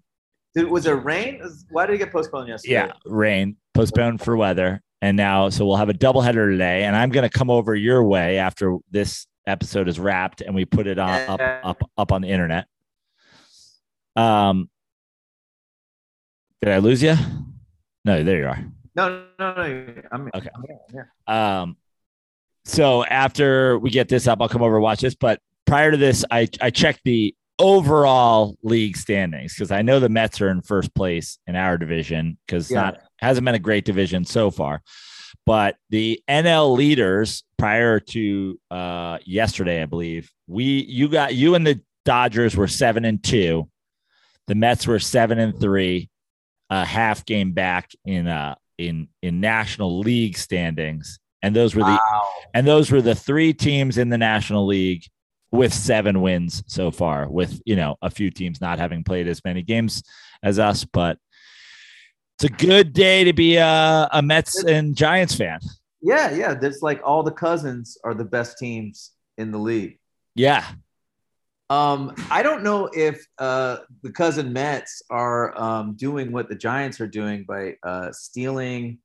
was 0.56 0.84
there 0.86 0.96
rain? 0.96 1.42
Why 1.70 1.86
did 1.86 1.96
it 1.96 1.98
get 2.00 2.12
postponed 2.12 2.48
yesterday? 2.48 2.74
yeah, 2.74 2.92
rain 3.06 3.58
postponed 3.74 4.22
for 4.22 4.36
weather, 4.36 4.82
and 5.01 5.18
now 5.18 5.50
so 5.50 5.65
we'll 5.65 5.77
have 5.77 5.89
a 5.89 5.94
doubleheader 5.94 6.51
today. 6.51 6.84
And 6.84 6.96
I'm 6.96 7.10
going 7.10 7.30
to 7.30 7.38
come 7.38 7.50
over 7.50 7.75
your 7.75 8.04
way 8.04 8.38
after 8.38 8.77
this 8.92 9.27
episode 9.48 9.88
is 9.88 10.00
wrapped 10.00 10.42
and 10.42 10.56
we 10.56 10.65
put 10.65 10.88
it 10.88 10.98
on 10.98 11.22
up 11.30 11.42
up 11.63 11.89
up 11.98 12.12
on 12.12 12.22
the 12.22 12.30
internet. 12.30 12.65
Um, 14.15 14.70
did 16.62 16.72
I 16.72 16.77
lose 16.80 17.04
you? 17.04 17.15
No, 18.06 18.24
there 18.24 18.39
you 18.39 18.48
are. 18.48 18.65
No, 18.96 19.25
no, 19.39 19.54
no. 19.56 19.94
I'm 20.12 20.30
Okay. 20.34 20.50
I'm 20.56 20.63
here, 20.63 20.80
I'm 20.88 20.94
here. 20.94 21.12
Um, 21.27 21.77
so 22.65 23.05
after 23.05 23.77
we 23.79 23.89
get 23.89 24.10
this 24.10 24.27
up, 24.27 24.41
I'll 24.41 24.50
come 24.50 24.62
over 24.63 24.75
and 24.75 24.84
watch 24.84 25.01
this. 25.01 25.15
But 25.15 25.39
prior 25.65 25.91
to 25.91 25.98
this, 25.98 26.25
I 26.31 26.48
I 26.62 26.69
checked 26.69 27.01
the 27.05 27.36
overall 27.60 28.57
league 28.63 28.98
standings 28.98 29.53
because 29.53 29.72
I 29.72 29.81
know 29.81 30.00
the 30.00 30.10
Mets 30.10 30.41
are 30.41 30.50
in 30.50 30.62
first 30.62 30.93
place 30.93 31.38
in 31.48 31.55
our 31.55 31.77
division 31.77 32.38
because 32.45 32.69
Yeah. 32.69 32.81
not 32.81 32.98
hasn't 33.19 33.45
been 33.45 33.55
a 33.55 33.60
great 33.60 33.86
division 33.86 34.25
so 34.25 34.51
far. 34.51 34.81
But 35.45 35.75
the 35.89 36.22
NL 36.27 36.75
leaders 36.75 37.43
prior 37.57 38.00
to 38.00 38.60
uh, 38.72 39.19
yesterday, 39.25 39.81
I 39.81 39.86
believe 39.86 40.31
we 40.48 40.65
you 40.65 41.07
got 41.07 41.36
you 41.36 41.55
and 41.55 41.65
the 41.65 41.81
Dodgers 42.03 42.55
were 42.55 42.67
seven 42.67 43.05
and 43.05 43.24
two. 43.24 43.69
The 44.48 44.55
Mets 44.55 44.86
were 44.86 45.00
seven 45.00 45.39
and 45.39 45.60
three, 45.60 46.10
a 46.69 46.86
half 46.86 47.25
game 47.25 47.51
back 47.53 47.91
in 48.05 48.27
uh 48.27 48.55
in 48.77 49.07
in 49.22 49.39
National 49.39 50.00
League 50.00 50.38
standings, 50.38 51.19
and 51.42 51.56
those 51.56 51.75
were 51.75 51.84
the 51.84 51.89
Wow. 51.89 52.30
and 52.54 52.68
those 52.68 52.92
were 52.92 53.01
the 53.01 53.15
three 53.15 53.54
teams 53.54 53.98
in 53.98 54.10
the 54.10 54.18
National 54.18 54.65
League 54.65 55.06
with 55.51 55.74
seven 55.74 56.22
wins 56.22 56.63
so 56.68 56.92
far, 56.92 57.30
with 57.30 57.62
you 57.65 57.75
know 57.75 57.96
a 58.01 58.10
few 58.10 58.30
teams 58.32 58.62
not 58.62 58.80
having 58.80 59.04
played 59.04 59.27
as 59.27 59.44
many 59.46 59.62
games 59.62 60.04
as 60.44 60.60
us, 60.60 60.84
but 60.86 61.18
it's 62.38 62.44
a 62.46 62.65
good 62.65 62.92
day 62.92 63.24
to 63.24 63.34
be 63.34 63.56
a, 63.56 64.10
a 64.12 64.22
Mets 64.22 64.63
and 64.63 64.96
Giants 64.96 65.36
fan. 65.36 65.60
Yeah, 66.01 66.32
yeah. 66.32 66.54
There's 66.54 66.82
like 66.82 67.01
all 67.04 67.24
the 67.24 67.32
cousins 67.32 67.98
are 68.04 68.13
the 68.13 68.25
best 68.25 68.58
teams 68.58 69.12
in 69.38 69.51
the 69.51 69.58
league. 69.58 69.98
Yeah. 70.36 70.65
Um, 71.70 72.13
I 72.30 72.44
don't 72.44 72.62
know 72.62 72.89
if 72.94 73.25
uh, 73.39 73.77
the 74.04 74.12
cousin 74.12 74.54
Mets 74.54 75.01
are 75.10 75.60
um, 75.60 75.96
doing 75.96 76.32
what 76.32 76.48
the 76.48 76.56
Giants 76.56 77.01
are 77.01 77.08
doing 77.08 77.44
by 77.48 77.75
uh, 77.82 78.12
stealing 78.12 79.00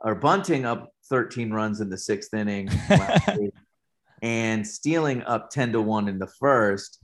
or 0.00 0.14
bunting 0.14 0.64
up 0.64 0.93
13 1.08 1.52
runs 1.52 1.80
in 1.80 1.90
the 1.90 1.98
sixth 1.98 2.32
inning 2.34 2.68
and 4.22 4.66
stealing 4.66 5.22
up 5.22 5.50
10 5.50 5.72
to 5.72 5.80
1 5.80 6.08
in 6.08 6.18
the 6.18 6.26
first. 6.26 7.00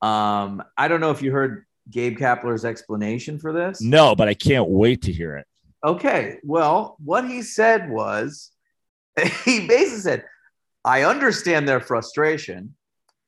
Um, 0.00 0.62
I 0.76 0.88
don't 0.88 1.00
know 1.00 1.10
if 1.10 1.22
you 1.22 1.32
heard 1.32 1.64
Gabe 1.90 2.18
Kapler's 2.18 2.64
explanation 2.64 3.38
for 3.38 3.52
this. 3.52 3.80
No, 3.80 4.14
but 4.14 4.28
I 4.28 4.34
can't 4.34 4.68
wait 4.68 5.02
to 5.02 5.12
hear 5.12 5.36
it. 5.36 5.46
Okay. 5.84 6.38
Well, 6.44 6.96
what 7.04 7.28
he 7.28 7.42
said 7.42 7.90
was 7.90 8.50
he 9.44 9.66
basically 9.66 10.00
said, 10.00 10.24
I 10.84 11.04
understand 11.04 11.68
their 11.68 11.80
frustration, 11.80 12.74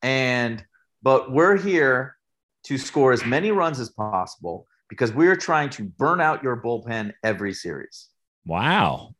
and 0.03 0.65
but 1.03 1.31
we're 1.31 1.57
here 1.57 2.17
to 2.65 2.79
score 2.79 3.13
as 3.13 3.25
many 3.25 3.53
runs 3.53 3.79
as 3.79 3.91
possible 3.91 4.67
because 4.89 5.13
we're 5.13 5.37
trying 5.37 5.71
to 5.71 5.85
burn 5.85 6.21
out 6.21 6.43
your 6.43 6.57
bullpen 6.57 7.13
every 7.23 7.53
series. 7.53 8.09
Wow. 8.47 9.15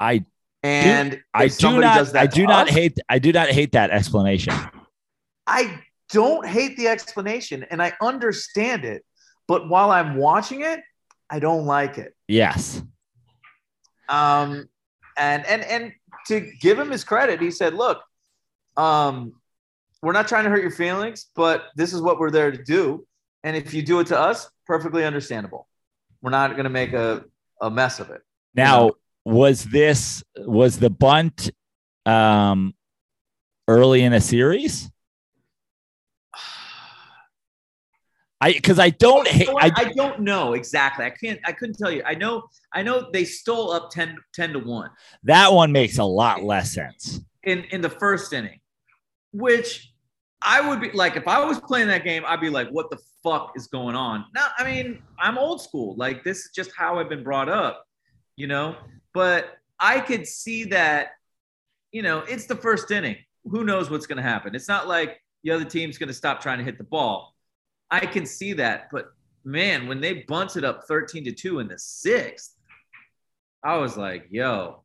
I 0.00 0.24
and 0.62 1.12
do, 1.12 1.18
I 1.32 1.48
do 1.48 1.80
not 1.80 2.16
I 2.16 2.26
do 2.26 2.46
not 2.46 2.68
us, 2.68 2.74
hate 2.74 2.98
I 3.08 3.18
do 3.18 3.32
not 3.32 3.48
hate 3.48 3.72
that 3.72 3.90
explanation. 3.90 4.54
I 5.46 5.80
don't 6.12 6.46
hate 6.46 6.76
the 6.76 6.88
explanation 6.88 7.64
and 7.70 7.82
I 7.82 7.92
understand 8.02 8.84
it, 8.84 9.04
but 9.46 9.68
while 9.68 9.90
I'm 9.90 10.16
watching 10.16 10.62
it, 10.62 10.80
I 11.28 11.38
don't 11.38 11.66
like 11.66 11.98
it. 11.98 12.14
Yes. 12.26 12.82
Um 14.08 14.68
and 15.16 15.46
and 15.46 15.62
and 15.62 15.92
to 16.26 16.40
give 16.60 16.78
him 16.78 16.90
his 16.90 17.04
credit, 17.04 17.40
he 17.40 17.50
said, 17.50 17.74
"Look, 17.74 18.02
um 18.76 19.34
we're 20.02 20.12
not 20.12 20.28
trying 20.28 20.44
to 20.44 20.50
hurt 20.50 20.62
your 20.62 20.70
feelings, 20.70 21.26
but 21.34 21.64
this 21.76 21.92
is 21.92 22.00
what 22.00 22.18
we're 22.18 22.30
there 22.30 22.50
to 22.50 22.62
do. 22.62 23.06
And 23.44 23.56
if 23.56 23.74
you 23.74 23.82
do 23.82 24.00
it 24.00 24.06
to 24.08 24.18
us, 24.18 24.48
perfectly 24.66 25.04
understandable. 25.04 25.68
We're 26.22 26.30
not 26.30 26.52
going 26.52 26.64
to 26.64 26.70
make 26.70 26.92
a, 26.92 27.24
a 27.60 27.70
mess 27.70 28.00
of 28.00 28.10
it. 28.10 28.22
Now? 28.54 28.92
Was 29.24 29.64
this 29.64 30.22
was 30.36 30.78
the 30.78 30.90
bunt 30.90 31.50
um 32.06 32.74
early 33.68 34.02
in 34.02 34.12
a 34.12 34.20
series? 34.20 34.90
I 38.40 38.52
because 38.52 38.78
I 38.78 38.90
don't 38.90 39.28
hate. 39.28 39.48
I, 39.48 39.70
I, 39.74 39.92
don't 39.92 40.20
know 40.20 40.54
exactly. 40.54 41.04
I 41.04 41.10
can't. 41.10 41.38
I 41.44 41.52
couldn't 41.52 41.76
tell 41.76 41.90
you. 41.90 42.02
I 42.06 42.14
know. 42.14 42.44
I 42.72 42.82
know 42.82 43.10
they 43.12 43.24
stole 43.24 43.72
up 43.72 43.90
10, 43.90 44.16
10 44.32 44.52
to 44.52 44.58
one. 44.60 44.90
That 45.24 45.52
one 45.52 45.72
makes 45.72 45.98
a 45.98 46.04
lot 46.04 46.42
less 46.42 46.72
sense 46.72 47.20
in 47.44 47.64
in 47.64 47.80
the 47.80 47.90
first 47.90 48.32
inning, 48.32 48.60
which 49.32 49.92
I 50.42 50.66
would 50.66 50.80
be 50.80 50.90
like 50.92 51.16
if 51.16 51.28
I 51.28 51.44
was 51.44 51.60
playing 51.60 51.88
that 51.88 52.04
game, 52.04 52.22
I'd 52.26 52.40
be 52.40 52.50
like, 52.50 52.68
"What 52.70 52.90
the 52.90 52.98
fuck 53.22 53.52
is 53.56 53.66
going 53.66 53.94
on?" 53.94 54.24
Now, 54.34 54.48
I 54.58 54.64
mean, 54.64 55.02
I'm 55.18 55.38
old 55.38 55.60
school. 55.60 55.94
Like 55.96 56.24
this 56.24 56.38
is 56.38 56.50
just 56.54 56.70
how 56.76 56.98
I've 56.98 57.08
been 57.08 57.22
brought 57.22 57.48
up, 57.48 57.86
you 58.36 58.46
know. 58.46 58.76
But 59.12 59.58
I 59.78 60.00
could 60.00 60.26
see 60.26 60.64
that, 60.66 61.12
you 61.92 62.02
know, 62.02 62.20
it's 62.20 62.46
the 62.46 62.56
first 62.56 62.90
inning. 62.90 63.16
Who 63.44 63.64
knows 63.64 63.90
what's 63.90 64.06
going 64.06 64.18
to 64.18 64.22
happen? 64.22 64.54
It's 64.54 64.68
not 64.68 64.86
like 64.88 65.20
the 65.42 65.50
other 65.50 65.64
team's 65.64 65.98
going 65.98 66.08
to 66.08 66.14
stop 66.14 66.40
trying 66.40 66.58
to 66.58 66.64
hit 66.64 66.78
the 66.78 66.84
ball. 66.84 67.34
I 67.90 68.00
can 68.00 68.26
see 68.26 68.52
that, 68.54 68.88
but 68.92 69.12
man, 69.44 69.88
when 69.88 70.00
they 70.00 70.24
bunted 70.28 70.64
up 70.64 70.84
13 70.86 71.24
to 71.24 71.32
2 71.32 71.58
in 71.58 71.68
the 71.68 71.78
sixth, 71.78 72.54
I 73.64 73.76
was 73.78 73.96
like, 73.96 74.26
yo, 74.30 74.84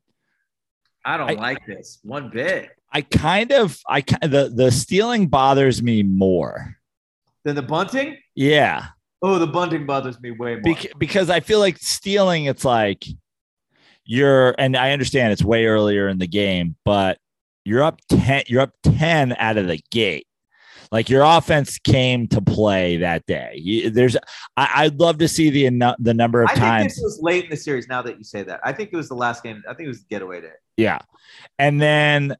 I 1.04 1.16
don't 1.16 1.30
I, 1.30 1.34
like 1.34 1.64
this 1.66 2.00
one 2.02 2.30
bit. 2.30 2.70
I 2.92 3.02
kind 3.02 3.52
of 3.52 3.78
I 3.88 4.00
the 4.00 4.50
the 4.54 4.70
stealing 4.70 5.28
bothers 5.28 5.82
me 5.82 6.02
more 6.02 6.76
than 7.44 7.54
the 7.54 7.62
bunting. 7.62 8.18
Yeah. 8.34 8.86
Oh, 9.22 9.38
the 9.38 9.46
bunting 9.46 9.86
bothers 9.86 10.20
me 10.20 10.30
way 10.32 10.56
more 10.56 10.74
Bec- 10.74 10.92
because 10.98 11.30
I 11.30 11.40
feel 11.40 11.58
like 11.58 11.78
stealing. 11.78 12.46
It's 12.46 12.64
like 12.64 13.04
you're, 14.06 14.54
and 14.58 14.76
I 14.76 14.92
understand 14.92 15.32
it's 15.32 15.44
way 15.44 15.66
earlier 15.66 16.08
in 16.08 16.18
the 16.18 16.26
game, 16.26 16.76
but 16.84 17.18
you're 17.64 17.82
up 17.82 18.00
ten. 18.08 18.44
You're 18.46 18.62
up 18.62 18.72
ten 18.82 19.36
out 19.38 19.56
of 19.56 19.66
the 19.66 19.80
gate. 19.90 20.26
Like 20.92 21.08
your 21.08 21.22
offense 21.24 21.78
came 21.78 22.28
to 22.28 22.40
play 22.40 22.98
that 22.98 23.26
day. 23.26 23.90
there's, 23.92 24.16
I, 24.56 24.84
would 24.84 25.00
love 25.00 25.18
to 25.18 25.28
see 25.28 25.50
the 25.50 25.94
the 25.98 26.14
number 26.14 26.42
of 26.42 26.50
I 26.50 26.54
times. 26.54 26.82
Think 26.82 26.94
this 26.94 27.02
was 27.02 27.18
late 27.20 27.44
in 27.44 27.50
the 27.50 27.56
series. 27.56 27.88
Now 27.88 28.02
that 28.02 28.18
you 28.18 28.24
say 28.24 28.42
that, 28.44 28.60
I 28.64 28.72
think 28.72 28.90
it 28.92 28.96
was 28.96 29.08
the 29.08 29.16
last 29.16 29.42
game. 29.42 29.62
I 29.68 29.74
think 29.74 29.86
it 29.86 29.88
was 29.88 30.00
the 30.00 30.08
getaway 30.08 30.42
day. 30.42 30.52
Yeah, 30.76 30.98
and 31.58 31.80
then 31.80 32.36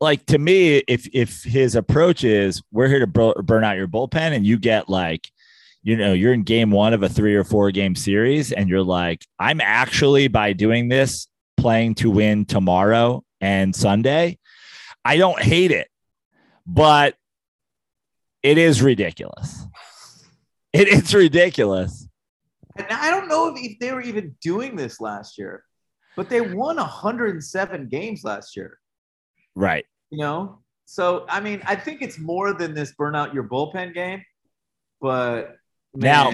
like 0.00 0.26
to 0.26 0.38
me, 0.38 0.82
if 0.86 1.08
if 1.12 1.42
his 1.42 1.74
approach 1.74 2.24
is 2.24 2.62
we're 2.70 2.88
here 2.88 3.04
to 3.04 3.06
burn 3.42 3.64
out 3.64 3.76
your 3.76 3.88
bullpen, 3.88 4.34
and 4.34 4.46
you 4.46 4.58
get 4.58 4.88
like, 4.88 5.30
you 5.84 5.98
know, 5.98 6.14
you're 6.14 6.32
in 6.32 6.42
game 6.42 6.70
one 6.70 6.94
of 6.94 7.02
a 7.02 7.08
three 7.10 7.34
or 7.34 7.44
four 7.44 7.70
game 7.70 7.94
series, 7.94 8.52
and 8.52 8.70
you're 8.70 8.82
like, 8.82 9.24
I'm 9.38 9.60
actually 9.60 10.28
by 10.28 10.54
doing 10.54 10.88
this 10.88 11.28
playing 11.58 11.96
to 11.96 12.10
win 12.10 12.46
tomorrow 12.46 13.22
and 13.42 13.76
Sunday. 13.76 14.38
I 15.04 15.18
don't 15.18 15.40
hate 15.40 15.70
it, 15.70 15.88
but 16.66 17.16
it 18.42 18.56
is 18.56 18.80
ridiculous. 18.80 19.66
it, 20.72 20.88
It 20.88 20.88
is 20.88 21.14
ridiculous. 21.14 22.08
And 22.76 22.86
I 22.90 23.10
don't 23.10 23.28
know 23.28 23.54
if 23.54 23.78
they 23.78 23.92
were 23.92 24.00
even 24.00 24.34
doing 24.40 24.76
this 24.76 25.02
last 25.02 25.36
year, 25.36 25.64
but 26.16 26.30
they 26.30 26.40
won 26.40 26.76
107 26.76 27.88
games 27.88 28.24
last 28.24 28.56
year. 28.56 28.78
Right. 29.54 29.84
You 30.08 30.20
know, 30.20 30.60
so 30.86 31.26
I 31.28 31.40
mean, 31.40 31.60
I 31.66 31.76
think 31.76 32.00
it's 32.00 32.18
more 32.18 32.54
than 32.54 32.72
this 32.72 32.92
burn 32.92 33.14
out 33.14 33.34
your 33.34 33.44
bullpen 33.44 33.92
game, 33.92 34.24
but 35.00 35.56
man, 35.94 36.02
now 36.02 36.32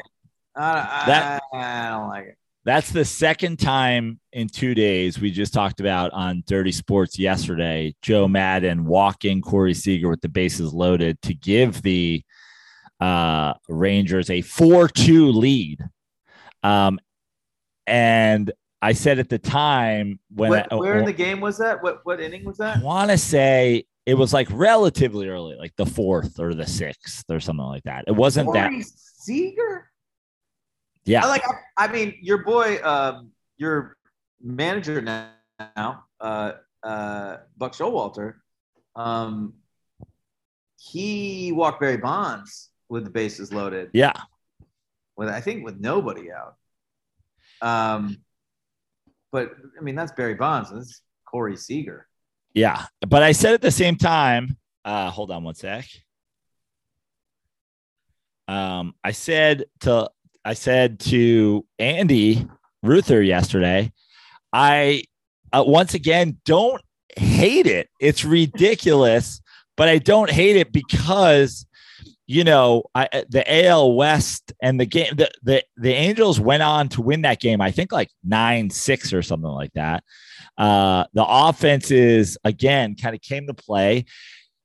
I, 0.56 1.04
that, 1.06 1.42
I, 1.52 1.86
I 1.86 1.90
don't 1.90 2.08
like 2.08 2.26
it. 2.26 2.36
That's 2.64 2.90
the 2.90 3.06
second 3.06 3.58
time 3.58 4.20
in 4.32 4.48
two 4.48 4.74
days 4.74 5.18
we 5.18 5.30
just 5.30 5.54
talked 5.54 5.80
about 5.80 6.12
on 6.12 6.44
Dirty 6.46 6.72
Sports 6.72 7.18
yesterday. 7.18 7.94
Joe 8.02 8.28
Maddon 8.28 8.84
walking 8.84 9.40
Corey 9.40 9.72
Seager 9.72 10.10
with 10.10 10.20
the 10.20 10.28
bases 10.28 10.74
loaded 10.74 11.20
to 11.22 11.32
give 11.32 11.80
the 11.80 12.22
uh, 13.00 13.54
Rangers 13.68 14.28
a 14.28 14.42
4 14.42 14.88
2 14.88 15.32
lead. 15.32 15.88
Um, 16.62 17.00
and 17.86 18.52
I 18.82 18.92
said 18.92 19.18
at 19.18 19.30
the 19.30 19.38
time 19.38 20.20
when 20.34 20.50
what, 20.50 20.78
where 20.78 20.98
in 20.98 21.06
the 21.06 21.12
game 21.12 21.40
was 21.40 21.58
that? 21.58 21.82
What 21.82 22.00
what 22.04 22.20
inning 22.20 22.44
was 22.44 22.58
that? 22.58 22.78
I 22.78 22.82
want 22.82 23.10
to 23.10 23.18
say 23.18 23.84
it 24.06 24.14
was 24.14 24.32
like 24.32 24.48
relatively 24.50 25.28
early, 25.28 25.56
like 25.56 25.74
the 25.76 25.86
fourth 25.86 26.38
or 26.38 26.54
the 26.54 26.66
sixth 26.66 27.24
or 27.30 27.40
something 27.40 27.66
like 27.66 27.84
that. 27.84 28.04
It 28.06 28.14
wasn't 28.14 28.46
Corey 28.46 28.60
that 28.60 28.86
Seager. 29.20 29.90
Yeah. 31.04 31.24
I 31.24 31.28
like, 31.28 31.42
I, 31.76 31.84
I 31.84 31.92
mean, 31.92 32.14
your 32.20 32.44
boy, 32.44 32.82
um, 32.84 33.30
your 33.56 33.96
manager 34.42 35.00
now, 35.02 36.04
uh, 36.20 36.52
uh, 36.82 37.36
Buck 37.56 37.72
Showalter, 37.72 38.34
um, 38.96 39.54
he 40.78 41.52
walked 41.52 41.80
Barry 41.80 41.98
Bonds 41.98 42.70
with 42.88 43.04
the 43.04 43.10
bases 43.10 43.52
loaded. 43.52 43.90
Yeah. 43.92 44.12
With, 45.16 45.28
I 45.28 45.40
think, 45.40 45.64
with 45.64 45.78
nobody 45.78 46.28
out. 46.32 46.56
Um, 47.60 48.18
but 49.32 49.52
I 49.78 49.82
mean, 49.82 49.94
that's 49.94 50.12
Barry 50.12 50.34
Bonds. 50.34 50.70
And 50.70 50.80
this 50.80 50.88
is 50.88 51.02
Corey 51.26 51.56
Seager. 51.56 52.06
Yeah. 52.54 52.86
But 53.06 53.22
I 53.22 53.32
said 53.32 53.54
at 53.54 53.62
the 53.62 53.70
same 53.70 53.96
time, 53.96 54.56
uh, 54.84 55.10
hold 55.10 55.30
on 55.30 55.44
one 55.44 55.54
sec. 55.54 55.86
Um, 58.50 58.96
I 59.04 59.12
said 59.12 59.66
to 59.82 60.10
I 60.44 60.54
said 60.54 60.98
to 61.00 61.64
Andy 61.78 62.48
Ruther 62.82 63.22
yesterday, 63.22 63.92
I 64.52 65.04
uh, 65.52 65.62
once 65.64 65.94
again 65.94 66.38
don't 66.44 66.82
hate 67.16 67.68
it. 67.68 67.88
It's 68.00 68.24
ridiculous, 68.24 69.40
but 69.76 69.88
I 69.88 69.98
don't 69.98 70.30
hate 70.30 70.56
it 70.56 70.72
because 70.72 71.64
you 72.26 72.42
know 72.42 72.82
I, 72.92 73.08
uh, 73.12 73.22
the 73.28 73.66
AL 73.66 73.94
West 73.94 74.52
and 74.60 74.80
the 74.80 74.86
game 74.86 75.14
the, 75.14 75.30
the 75.44 75.62
the 75.76 75.92
Angels 75.92 76.40
went 76.40 76.64
on 76.64 76.88
to 76.88 77.02
win 77.02 77.22
that 77.22 77.38
game. 77.38 77.60
I 77.60 77.70
think 77.70 77.92
like 77.92 78.10
nine 78.24 78.68
six 78.68 79.12
or 79.12 79.22
something 79.22 79.48
like 79.48 79.74
that. 79.74 80.02
Uh, 80.58 81.04
the 81.14 81.24
offenses 81.24 82.36
again 82.42 82.96
kind 82.96 83.14
of 83.14 83.20
came 83.20 83.46
to 83.46 83.54
play 83.54 84.06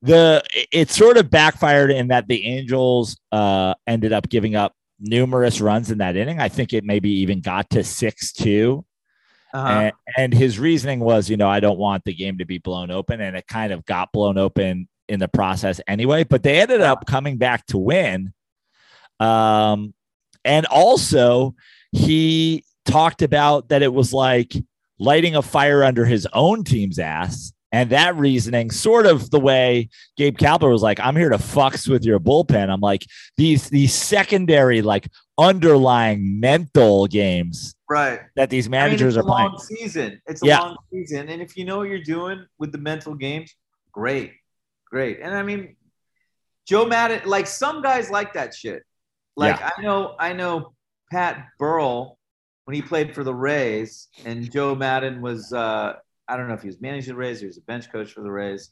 the 0.05 0.43
it 0.71 0.89
sort 0.89 1.17
of 1.17 1.29
backfired 1.29 1.91
in 1.91 2.07
that 2.09 2.27
the 2.27 2.45
Angels 2.45 3.17
uh, 3.31 3.73
ended 3.87 4.13
up 4.13 4.29
giving 4.29 4.55
up 4.55 4.73
numerous 4.99 5.59
runs 5.59 5.91
in 5.91 5.97
that 5.97 6.15
inning. 6.15 6.39
I 6.39 6.49
think 6.49 6.73
it 6.73 6.83
maybe 6.83 7.09
even 7.09 7.41
got 7.41 7.69
to 7.71 7.83
six 7.83 8.31
two. 8.31 8.85
Uh-huh. 9.53 9.67
And, 9.67 9.93
and 10.17 10.33
his 10.33 10.59
reasoning 10.59 10.99
was, 10.99 11.29
you 11.29 11.37
know, 11.37 11.47
I 11.47 11.61
don't 11.61 11.79
want 11.79 12.03
the 12.03 12.13
game 12.13 12.39
to 12.39 12.45
be 12.45 12.57
blown 12.57 12.91
open. 12.91 13.21
And 13.21 13.37
it 13.37 13.47
kind 13.47 13.71
of 13.71 13.85
got 13.85 14.11
blown 14.11 14.37
open 14.37 14.89
in 15.07 15.19
the 15.19 15.29
process 15.29 15.79
anyway. 15.87 16.25
But 16.25 16.43
they 16.43 16.59
ended 16.59 16.81
up 16.81 17.05
coming 17.05 17.37
back 17.37 17.65
to 17.67 17.77
win. 17.77 18.33
Um, 19.19 19.93
and 20.43 20.65
also, 20.65 21.55
he 21.93 22.65
talked 22.85 23.21
about 23.21 23.69
that 23.69 23.81
it 23.81 23.93
was 23.93 24.11
like 24.11 24.53
lighting 24.99 25.35
a 25.35 25.41
fire 25.41 25.83
under 25.83 26.05
his 26.05 26.27
own 26.33 26.65
team's 26.65 26.99
ass. 26.99 27.53
And 27.75 27.89
that 27.89 28.15
reasoning, 28.15 28.71
sort 28.71 29.05
of 29.05 29.29
the 29.31 29.39
way 29.39 29.89
Gabe 30.15 30.37
Kapler 30.37 30.71
was 30.71 30.81
like, 30.81 30.97
I'm 31.01 31.13
here 31.17 31.27
to 31.27 31.37
fucks 31.37 31.89
with 31.89 32.05
your 32.05 32.21
bullpen. 32.21 32.69
I'm 32.69 32.79
like, 32.79 33.05
these 33.35 33.69
these 33.69 33.93
secondary, 33.93 34.81
like 34.81 35.09
underlying 35.37 36.39
mental 36.39 37.05
games 37.05 37.75
right 37.89 38.21
that 38.37 38.49
these 38.49 38.69
managers 38.69 39.17
I 39.17 39.19
mean, 39.19 39.27
are 39.27 39.33
playing. 39.33 39.49
Long 39.49 39.59
season. 39.59 40.21
It's 40.25 40.41
a 40.41 40.45
Yeah. 40.45 40.59
long 40.61 40.77
season. 40.89 41.27
And 41.27 41.41
if 41.41 41.57
you 41.57 41.65
know 41.65 41.79
what 41.79 41.89
you're 41.89 41.99
doing 41.99 42.45
with 42.57 42.71
the 42.71 42.77
mental 42.77 43.13
games, 43.13 43.53
great. 43.91 44.31
Great. 44.89 45.19
And 45.21 45.35
I 45.35 45.43
mean, 45.43 45.75
Joe 46.65 46.85
Maddon, 46.85 47.23
like 47.25 47.45
some 47.45 47.81
guys 47.81 48.09
like 48.09 48.35
that 48.35 48.55
shit. 48.55 48.83
Like 49.35 49.61
I 49.61 49.81
know, 49.81 50.15
I 50.17 50.31
know 50.31 50.73
Pat 51.11 51.45
Burrell 51.59 52.17
when 52.63 52.75
he 52.75 52.81
played 52.81 53.13
for 53.13 53.25
the 53.25 53.35
Rays, 53.35 54.07
and 54.23 54.49
Joe 54.49 54.75
Maddon 54.75 55.21
was 55.21 55.51
uh, 55.51 55.95
I 56.27 56.37
don't 56.37 56.47
know 56.47 56.53
if 56.53 56.61
he 56.61 56.67
was 56.67 56.81
managing 56.81 57.13
the 57.13 57.19
Rays, 57.19 57.39
he 57.39 57.47
was 57.47 57.57
a 57.57 57.61
bench 57.61 57.91
coach 57.91 58.11
for 58.11 58.21
the 58.21 58.31
Rays, 58.31 58.71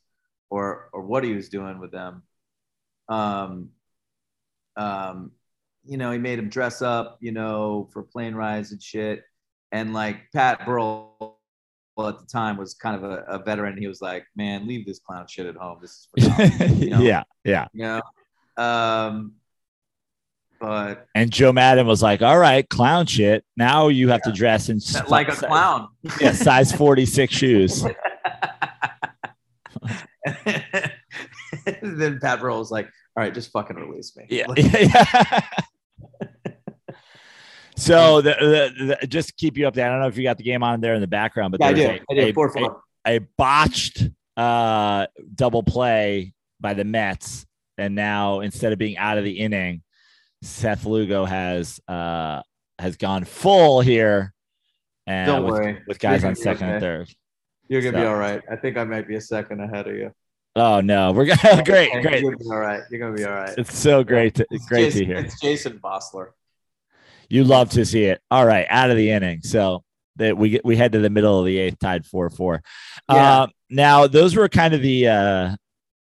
or 0.49 0.89
or 0.93 1.01
what 1.01 1.23
he 1.23 1.33
was 1.33 1.49
doing 1.49 1.79
with 1.79 1.91
them. 1.91 2.23
Um, 3.09 3.69
um, 4.75 5.31
you 5.85 5.97
know, 5.97 6.11
he 6.11 6.17
made 6.17 6.39
him 6.39 6.49
dress 6.49 6.81
up, 6.81 7.17
you 7.21 7.31
know, 7.31 7.89
for 7.91 8.03
plane 8.03 8.35
rides 8.35 8.71
and 8.71 8.81
shit. 8.81 9.23
And 9.71 9.93
like 9.93 10.31
Pat 10.33 10.65
Burrell 10.65 11.39
at 11.99 12.19
the 12.19 12.25
time 12.25 12.57
was 12.57 12.73
kind 12.73 12.95
of 12.95 13.03
a, 13.03 13.23
a 13.27 13.43
veteran. 13.43 13.77
He 13.77 13.87
was 13.87 14.01
like, 14.01 14.25
"Man, 14.35 14.67
leave 14.67 14.85
this 14.85 14.99
clown 14.99 15.25
shit 15.27 15.45
at 15.45 15.55
home. 15.55 15.79
This 15.81 15.91
is 15.91 16.07
for 16.11 16.29
college," 16.59 16.71
you 16.79 16.89
know? 16.89 17.01
yeah, 17.01 17.23
yeah. 17.43 17.67
you 17.73 17.83
know. 17.83 18.01
Um, 18.57 19.33
but 20.63 21.07
And 21.13 21.29
Joe 21.29 21.51
Maddon 21.51 21.85
was 21.85 22.01
like, 22.01 22.21
"All 22.21 22.37
right, 22.37 22.67
clown 22.69 23.05
shit. 23.05 23.43
Now 23.57 23.89
you 23.89 24.07
have 24.09 24.21
to 24.21 24.31
dress 24.31 24.69
in 24.69 24.79
like 25.09 25.27
a 25.27 25.35
clown. 25.35 25.89
yeah, 26.21 26.31
size 26.31 26.71
46 26.71 27.33
shoes." 27.33 27.83
then 31.81 32.19
Pat 32.21 32.39
Burrell 32.39 32.59
was 32.59 32.71
like, 32.71 32.85
"All 33.17 33.23
right, 33.23 33.33
just 33.33 33.51
fucking 33.51 33.75
release 33.75 34.15
me." 34.15 34.25
Yeah, 34.29 34.45
yeah. 34.55 35.41
so 37.75 38.21
the, 38.21 38.33
the, 38.39 38.97
the, 39.01 39.07
just 39.07 39.35
keep 39.35 39.57
you 39.57 39.67
up 39.67 39.73
there. 39.73 39.85
I 39.85 39.91
don't 39.91 39.99
know 39.99 40.07
if 40.07 40.15
you 40.17 40.23
got 40.23 40.37
the 40.37 40.43
game 40.45 40.63
on 40.63 40.79
there 40.79 40.93
in 40.93 41.01
the 41.01 41.07
background, 41.07 41.51
but 41.51 41.59
yeah, 41.59 41.67
I 41.67 41.73
do. 41.73 41.83
a- 41.83 41.99
I 42.09 42.15
do. 42.15 42.29
a- 42.29 42.33
Four 42.33 42.53
a- 43.05 43.15
a 43.15 43.19
botched 43.37 44.01
uh, 44.37 45.07
double 45.35 45.61
play 45.63 46.33
by 46.61 46.73
the 46.73 46.85
Mets, 46.85 47.45
and 47.77 47.95
now 47.95 48.39
instead 48.39 48.71
of 48.71 48.79
being 48.79 48.97
out 48.97 49.17
of 49.17 49.25
the 49.25 49.39
inning, 49.39 49.82
Seth 50.43 50.85
Lugo 50.85 51.25
has 51.25 51.79
uh, 51.87 52.41
has 52.79 52.97
gone 52.97 53.23
full 53.23 53.81
here, 53.81 54.33
and 55.07 55.27
Don't 55.27 55.43
with, 55.45 55.53
worry. 55.53 55.81
with 55.87 55.99
guys 55.99 56.21
You're 56.21 56.29
on 56.29 56.35
second 56.35 56.69
and 56.69 56.81
third. 56.81 57.09
You're 57.67 57.81
gonna 57.81 57.97
be 57.97 58.05
all 58.05 58.17
right. 58.17 58.41
I 58.51 58.55
think 58.55 58.77
I 58.77 58.83
might 58.83 59.07
be 59.07 59.15
a 59.15 59.21
second 59.21 59.61
ahead 59.61 59.87
of 59.87 59.95
you. 59.95 60.11
Oh 60.55 60.81
no, 60.81 61.11
we're 61.11 61.25
gonna 61.25 61.63
great, 61.63 61.91
great. 62.01 62.21
You're 62.21 62.21
gonna 62.21 62.37
be 62.37 62.45
all 62.45 62.59
right. 62.59 62.81
You're 62.91 62.99
gonna 62.99 63.15
be 63.15 63.25
all 63.25 63.33
right. 63.33 63.53
It's 63.57 63.77
so 63.77 64.03
great, 64.03 64.35
to, 64.35 64.45
It's 64.51 64.67
great 64.67 64.85
Jason, 64.85 64.99
to 64.99 65.05
hear. 65.05 65.17
It's 65.17 65.39
Jason 65.39 65.79
Vosler. 65.79 66.29
You 67.29 67.43
love 67.43 67.71
to 67.71 67.85
see 67.85 68.05
it. 68.05 68.21
All 68.29 68.45
right, 68.45 68.67
out 68.69 68.91
of 68.91 68.97
the 68.97 69.09
inning. 69.11 69.41
So 69.41 69.83
that 70.17 70.37
we 70.37 70.49
get 70.49 70.65
we 70.65 70.75
head 70.75 70.91
to 70.91 70.99
the 70.99 71.09
middle 71.09 71.39
of 71.39 71.45
the 71.45 71.57
eighth, 71.57 71.79
tied 71.79 72.05
four 72.05 72.29
four. 72.29 72.61
Yeah. 73.09 73.41
Uh, 73.41 73.47
now 73.69 74.07
those 74.07 74.35
were 74.35 74.49
kind 74.49 74.73
of 74.73 74.81
the 74.81 75.07
uh, 75.07 75.55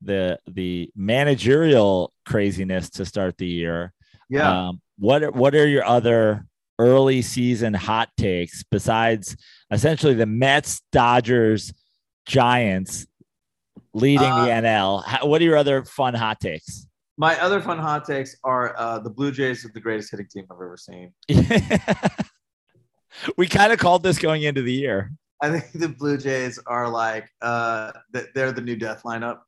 the 0.02 0.38
the 0.48 0.90
managerial 0.96 2.12
craziness 2.26 2.90
to 2.90 3.04
start 3.04 3.36
the 3.38 3.46
year. 3.46 3.92
Yeah. 4.30 4.68
Um, 4.68 4.80
what 4.98 5.22
are, 5.22 5.30
what 5.30 5.54
are 5.54 5.66
your 5.66 5.84
other 5.84 6.46
early 6.78 7.20
season 7.20 7.74
hot 7.74 8.08
takes 8.16 8.62
besides 8.62 9.36
essentially 9.70 10.14
the 10.14 10.26
Mets, 10.26 10.82
Dodgers, 10.92 11.74
Giants 12.24 13.06
leading 13.92 14.30
Uh, 14.30 14.44
the 14.44 14.50
NL? 14.50 15.04
How, 15.04 15.26
what 15.26 15.42
are 15.42 15.44
your 15.44 15.56
other 15.56 15.84
fun 15.84 16.14
hot 16.14 16.40
takes? 16.40 16.86
My 17.18 17.38
other 17.40 17.60
fun 17.60 17.78
hot 17.78 18.06
takes 18.06 18.36
are 18.44 18.74
uh, 18.78 18.98
the 19.00 19.10
Blue 19.10 19.30
Jays 19.32 19.64
are 19.66 19.70
the 19.74 19.80
greatest 19.80 20.10
hitting 20.10 20.28
team 20.32 20.46
I've 20.50 20.56
ever 20.56 20.78
seen. 20.78 21.12
we 23.36 23.46
kind 23.46 23.72
of 23.72 23.78
called 23.78 24.02
this 24.02 24.18
going 24.18 24.42
into 24.42 24.62
the 24.62 24.72
year. 24.72 25.12
I 25.42 25.50
think 25.50 25.72
the 25.72 25.88
Blue 25.88 26.16
Jays 26.16 26.58
are 26.66 26.88
like 26.88 27.28
uh, 27.42 27.92
they're 28.34 28.52
the 28.52 28.62
new 28.62 28.76
death 28.76 29.02
lineup. 29.02 29.40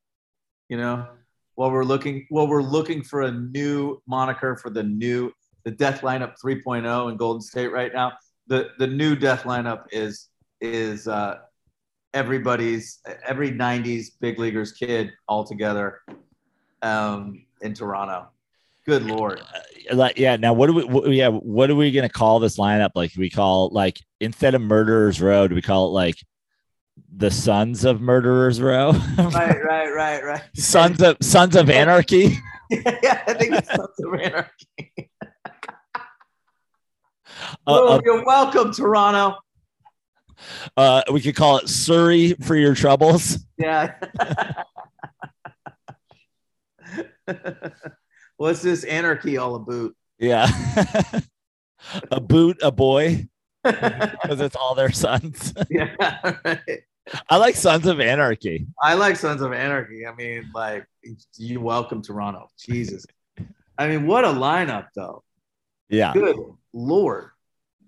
You 0.69 0.79
know, 0.79 1.07
while 1.55 1.71
we're 1.71 1.85
looking, 1.85 2.27
while 2.31 2.49
we're 2.49 2.63
looking 2.63 3.03
for 3.03 3.23
a 3.23 3.31
new 3.31 4.01
moniker 4.07 4.57
for 4.57 4.71
the 4.71 4.83
new 4.83 5.33
the 5.65 5.71
death 5.71 6.01
lineup 6.01 6.35
3.0 6.43 7.11
in 7.11 7.17
Golden 7.17 7.41
State 7.41 7.69
right 7.69 7.93
now. 7.93 8.13
The 8.49 8.71
the 8.79 8.87
new 8.87 9.15
death 9.15 9.45
lineup 9.45 9.85
is 9.93 10.29
is 10.61 11.09
uh, 11.09 11.39
everybody's 12.15 13.01
every 13.27 13.53
90s 13.53 14.09
big 14.21 14.39
leaguers 14.39 14.73
kid 14.73 15.13
all 15.29 15.45
together 15.45 16.01
um, 16.83 17.45
in 17.61 17.75
Toronto. 17.75 18.29
Good 18.85 19.05
lord. 19.05 19.41
Uh, 19.41 19.95
like 19.95 20.19
yeah 20.19 20.37
now 20.37 20.53
what 20.53 20.67
do 20.67 20.75
we 20.75 20.85
what, 20.85 21.11
yeah 21.11 21.29
what 21.29 21.71
are 21.71 21.75
we 21.75 21.91
gonna 21.91 22.09
call 22.09 22.39
this 22.39 22.57
lineup 22.57 22.91
like 22.95 23.13
we 23.17 23.31
call 23.31 23.69
like 23.71 24.01
instead 24.21 24.55
of 24.55 24.63
murderers 24.63 25.21
row 25.21 25.49
do 25.49 25.55
we 25.55 25.63
call 25.63 25.87
it 25.87 25.91
like 25.91 26.17
the 27.15 27.31
sons 27.31 27.85
of 27.85 28.01
murderers 28.01 28.61
row 28.61 28.93
Right, 29.19 29.63
right, 29.65 29.91
right, 29.95 30.25
right. 30.25 30.43
sons 30.57 31.01
of 31.03 31.17
sons 31.23 31.57
of 31.57 31.71
anarchy 31.71 32.37
yeah, 32.71 33.23
I 33.27 33.35
think 33.35 33.53
it's 33.55 33.69
Sons 33.69 33.89
of 34.03 34.15
Anarchy. 34.19 34.91
uh, 34.99 36.01
Oh, 37.67 37.89
uh, 37.97 38.01
you're 38.05 38.25
welcome, 38.25 38.73
Toronto. 38.73 39.37
uh, 40.77 41.03
we 41.13 41.21
could 41.21 41.37
call 41.37 41.59
it 41.59 41.69
surrey 41.69 42.33
for 42.43 42.57
your 42.57 42.75
troubles 42.75 43.39
Yeah. 43.59 43.95
What's 48.39 48.63
this 48.63 48.85
anarchy 48.85 49.37
all 49.37 49.55
about? 49.57 49.93
yeah 50.19 50.49
a 52.13 52.21
boot 52.21 52.57
a 52.63 52.71
boy 52.71 53.27
because 54.23 54.41
it's 54.41 54.57
all 54.57 54.75
their 54.75 54.91
sons 54.93 55.53
yeah, 55.71 55.95
right. 56.45 56.81
i 57.29 57.37
like 57.37 57.55
sons 57.55 57.87
of 57.87 58.01
anarchy 58.01 58.67
I 58.83 58.95
like 58.95 59.17
Sons 59.17 59.43
of 59.43 59.53
Anarchy. 59.53 60.07
I 60.07 60.15
mean, 60.15 60.49
like, 60.55 60.87
you 61.37 61.61
welcome 61.61 62.01
Toronto. 62.01 62.49
Jesus. 62.59 63.05
I 63.77 63.89
mean, 63.89 64.07
what 64.07 64.25
a 64.25 64.29
lineup, 64.29 64.87
though. 64.95 65.25
yeah 65.89 66.13
Good 66.13 66.37
lord. 66.73 67.31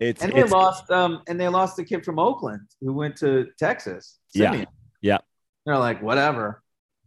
it's 0.00 0.20
And 0.22 0.32
they 0.32 0.40
it's 0.42 0.50
lost, 0.52 0.90
um, 0.90 1.22
and 1.28 1.40
they 1.40 1.48
lost 1.48 1.76
the 1.76 1.84
kid 1.84 2.04
from 2.04 2.18
Oakland 2.18 2.62
who 2.80 2.92
went 2.92 3.16
to 3.18 3.46
Texas. 3.58 4.18
Yeah. 4.34 4.64
Yeah. 5.00 5.18
They're 5.64 5.78
like, 5.78 6.02
whatever. 6.02 6.62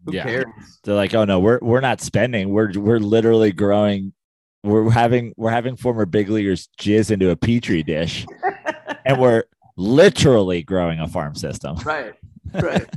Who 0.05 0.13
Yeah. 0.13 0.23
cares? 0.23 0.45
they're 0.83 0.95
like 0.95 1.13
oh 1.13 1.25
no 1.25 1.39
we're 1.39 1.59
we're 1.61 1.81
not 1.81 1.99
spending 1.99 2.49
we're 2.49 2.71
we're 2.79 2.99
literally 2.99 3.51
growing 3.51 4.13
we're 4.63 4.89
having 4.89 5.33
we're 5.37 5.51
having 5.51 5.75
former 5.75 6.05
big 6.05 6.29
leaguers 6.29 6.69
jizz 6.79 7.11
into 7.11 7.29
a 7.31 7.35
petri 7.35 7.83
dish 7.83 8.25
and 9.07 9.19
we're 9.19 9.43
literally 9.75 10.63
growing 10.63 10.99
a 10.99 11.07
farm 11.07 11.35
system 11.35 11.75
Right. 11.77 12.13
Right. 12.53 12.87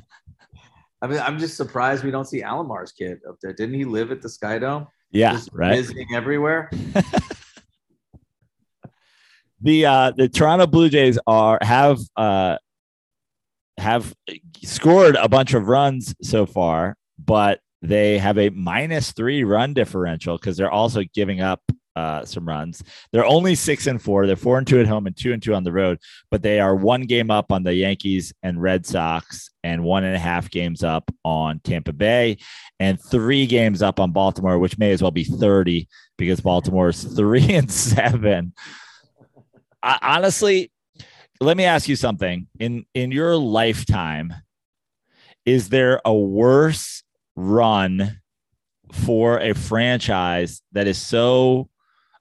I 1.03 1.07
mean, 1.07 1.19
I'm 1.19 1.39
just 1.39 1.57
surprised 1.57 2.05
we 2.05 2.11
don't 2.11 2.27
see 2.27 2.43
Alomar's 2.43 2.93
kid 2.93 3.21
up 3.29 3.37
there. 3.41 3.53
Didn't 3.55 3.75
he 3.75 3.85
live 3.85 4.13
at 4.13 4.21
the 4.23 4.29
Sky 4.29 4.59
Dome? 4.59 4.87
yeah 5.11 5.33
Just 5.33 5.51
right 5.53 5.75
Visiting 5.77 6.09
everywhere. 6.15 6.71
the 9.61 9.85
uh 9.87 10.13
the 10.17 10.29
toronto 10.29 10.67
blue 10.67 10.89
jays 10.89 11.19
are 11.27 11.59
have 11.63 11.99
uh 12.17 12.57
have 13.79 14.15
scored 14.63 15.17
a 15.17 15.29
bunch 15.29 15.55
of 15.55 15.69
runs 15.69 16.15
so 16.23 16.47
far 16.47 16.97
but 17.19 17.61
they 17.83 18.19
have 18.19 18.39
a 18.39 18.51
minus 18.51 19.13
three 19.13 19.43
run 19.45 19.75
differential 19.75 20.37
because 20.37 20.57
they're 20.57 20.71
also 20.71 21.03
giving 21.15 21.41
up 21.41 21.61
uh 22.01 22.25
some 22.25 22.47
runs. 22.47 22.83
They're 23.13 23.27
only 23.27 23.55
six 23.55 23.87
and 23.87 24.01
four. 24.01 24.27
They're 24.27 24.37
four 24.37 24.59
and 24.59 24.67
two 24.67 24.81
at 24.81 24.87
home 24.87 25.07
and 25.07 25.17
two 25.17 25.33
and 25.33 25.43
two 25.43 25.55
on 25.55 25.65
the 25.65 25.73
road 25.73 25.99
but 26.31 26.43
they 26.43 26.61
are 26.61 26.75
one 26.75 27.03
game 27.03 27.31
up 27.31 27.53
on 27.53 27.63
the 27.63 27.75
yankees 27.75 28.33
and 28.43 28.63
red 28.63 28.87
sox 28.87 29.51
and 29.63 29.85
one 29.85 30.05
and 30.05 30.17
a 30.17 30.19
half 30.19 30.51
games 30.51 30.83
up 30.83 31.11
on 31.25 31.61
tampa 31.61 31.93
bay 31.93 32.37
and 32.79 32.99
three 33.01 33.47
games 33.47 33.83
up 33.83 34.01
on 34.01 34.11
baltimore 34.13 34.59
which 34.59 34.79
may 34.79 34.93
as 34.93 35.03
well 35.03 35.11
be 35.11 35.25
30 35.25 35.87
because 36.21 36.41
Baltimore 36.41 36.91
is 36.91 37.03
three 37.17 37.55
and 37.55 37.71
seven. 37.71 38.53
I, 39.83 39.99
honestly, 40.03 40.71
let 41.41 41.57
me 41.57 41.65
ask 41.65 41.89
you 41.89 41.97
something. 41.97 42.47
In 42.61 42.85
in 42.95 43.11
your 43.11 43.37
lifetime, 43.37 44.33
is 45.45 45.71
there 45.71 46.01
a 46.05 46.15
worse 46.15 47.03
run 47.35 48.21
for 48.93 49.41
a 49.41 49.55
franchise 49.55 50.63
that 50.73 50.87
is 50.87 50.99
so 50.99 51.70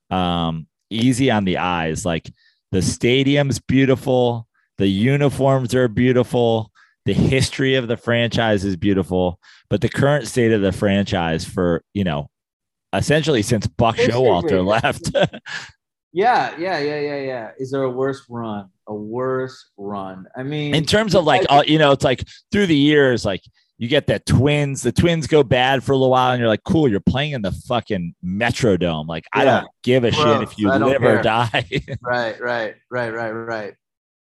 um, 0.10 0.68
easy 0.90 1.32
on 1.32 1.46
the 1.46 1.58
eyes? 1.58 2.06
Like 2.06 2.32
the 2.72 2.82
stadium's 2.82 3.60
beautiful, 3.60 4.48
The 4.78 4.88
uniforms 4.88 5.76
are 5.76 5.88
beautiful. 5.88 6.72
The 7.06 7.14
history 7.14 7.76
of 7.76 7.88
the 7.88 7.98
franchise 7.98 8.64
is 8.64 8.76
beautiful, 8.76 9.40
but 9.70 9.82
the 9.82 9.90
current 9.90 10.28
state 10.28 10.52
of 10.52 10.62
the 10.62 10.72
franchise 10.72 11.44
for, 11.44 11.84
you 11.94 12.04
know, 12.04 12.30
essentially 12.94 13.42
since 13.42 13.68
Buck 13.68 13.96
Showalter 13.96 14.66
left. 14.66 15.12
yeah, 16.14 16.56
yeah, 16.58 16.78
yeah, 16.80 17.00
yeah, 17.00 17.20
yeah. 17.20 17.52
Is 17.58 17.72
there 17.72 17.84
a 17.84 17.90
worse 17.90 18.26
run? 18.30 18.70
A 18.88 18.94
worse 18.94 19.70
run? 19.78 20.26
I 20.36 20.44
mean, 20.44 20.76
in 20.76 20.86
terms 20.86 21.16
of 21.16 21.26
like, 21.26 21.46
uh, 21.50 21.64
you 21.66 21.80
know, 21.80 21.92
it's 21.92 22.04
like 22.04 22.24
through 22.52 22.68
the 22.68 22.76
years, 22.76 23.26
like 23.26 23.42
you 23.80 23.88
get 23.88 24.08
that 24.08 24.26
twins, 24.26 24.82
the 24.82 24.92
twins 24.92 25.26
go 25.26 25.42
bad 25.42 25.86
for 25.86 25.94
a 25.94 25.96
little 25.96 26.12
while, 26.12 26.34
and 26.34 26.40
you're 26.40 26.50
like, 26.50 26.66
cool, 26.66 26.90
you're 26.90 27.00
playing 27.00 27.32
in 27.32 27.42
the 27.42 27.54
fucking 27.54 28.14
Metrodome. 28.24 29.08
Like, 29.08 29.24
yeah. 29.34 29.42
I 29.42 29.46
don't 29.46 29.68
give 29.84 30.04
a 30.04 30.12
Bro, 30.12 30.22
shit 30.22 30.42
if 30.44 30.60
you 30.60 30.70
live 30.70 31.02
care. 31.02 31.20
or 31.20 31.22
die. 31.22 31.66
right, 32.02 32.40
right, 32.42 32.76
right, 32.92 33.10
right, 33.14 33.32
right. 33.32 33.74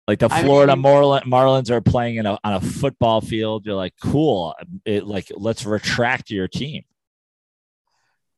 Like 0.06 0.20
the 0.20 0.28
Florida 0.28 0.72
I 0.72 0.74
mean, 0.76 0.82
Marlin, 0.82 1.22
Marlins 1.24 1.68
are 1.68 1.80
playing 1.80 2.16
in 2.16 2.26
a, 2.26 2.38
on 2.44 2.54
a 2.54 2.60
football 2.60 3.20
field. 3.20 3.66
You're 3.66 3.74
like, 3.74 3.94
cool. 4.00 4.54
It, 4.84 5.04
like, 5.04 5.26
let's 5.34 5.64
retract 5.66 6.30
your 6.30 6.46
team. 6.46 6.84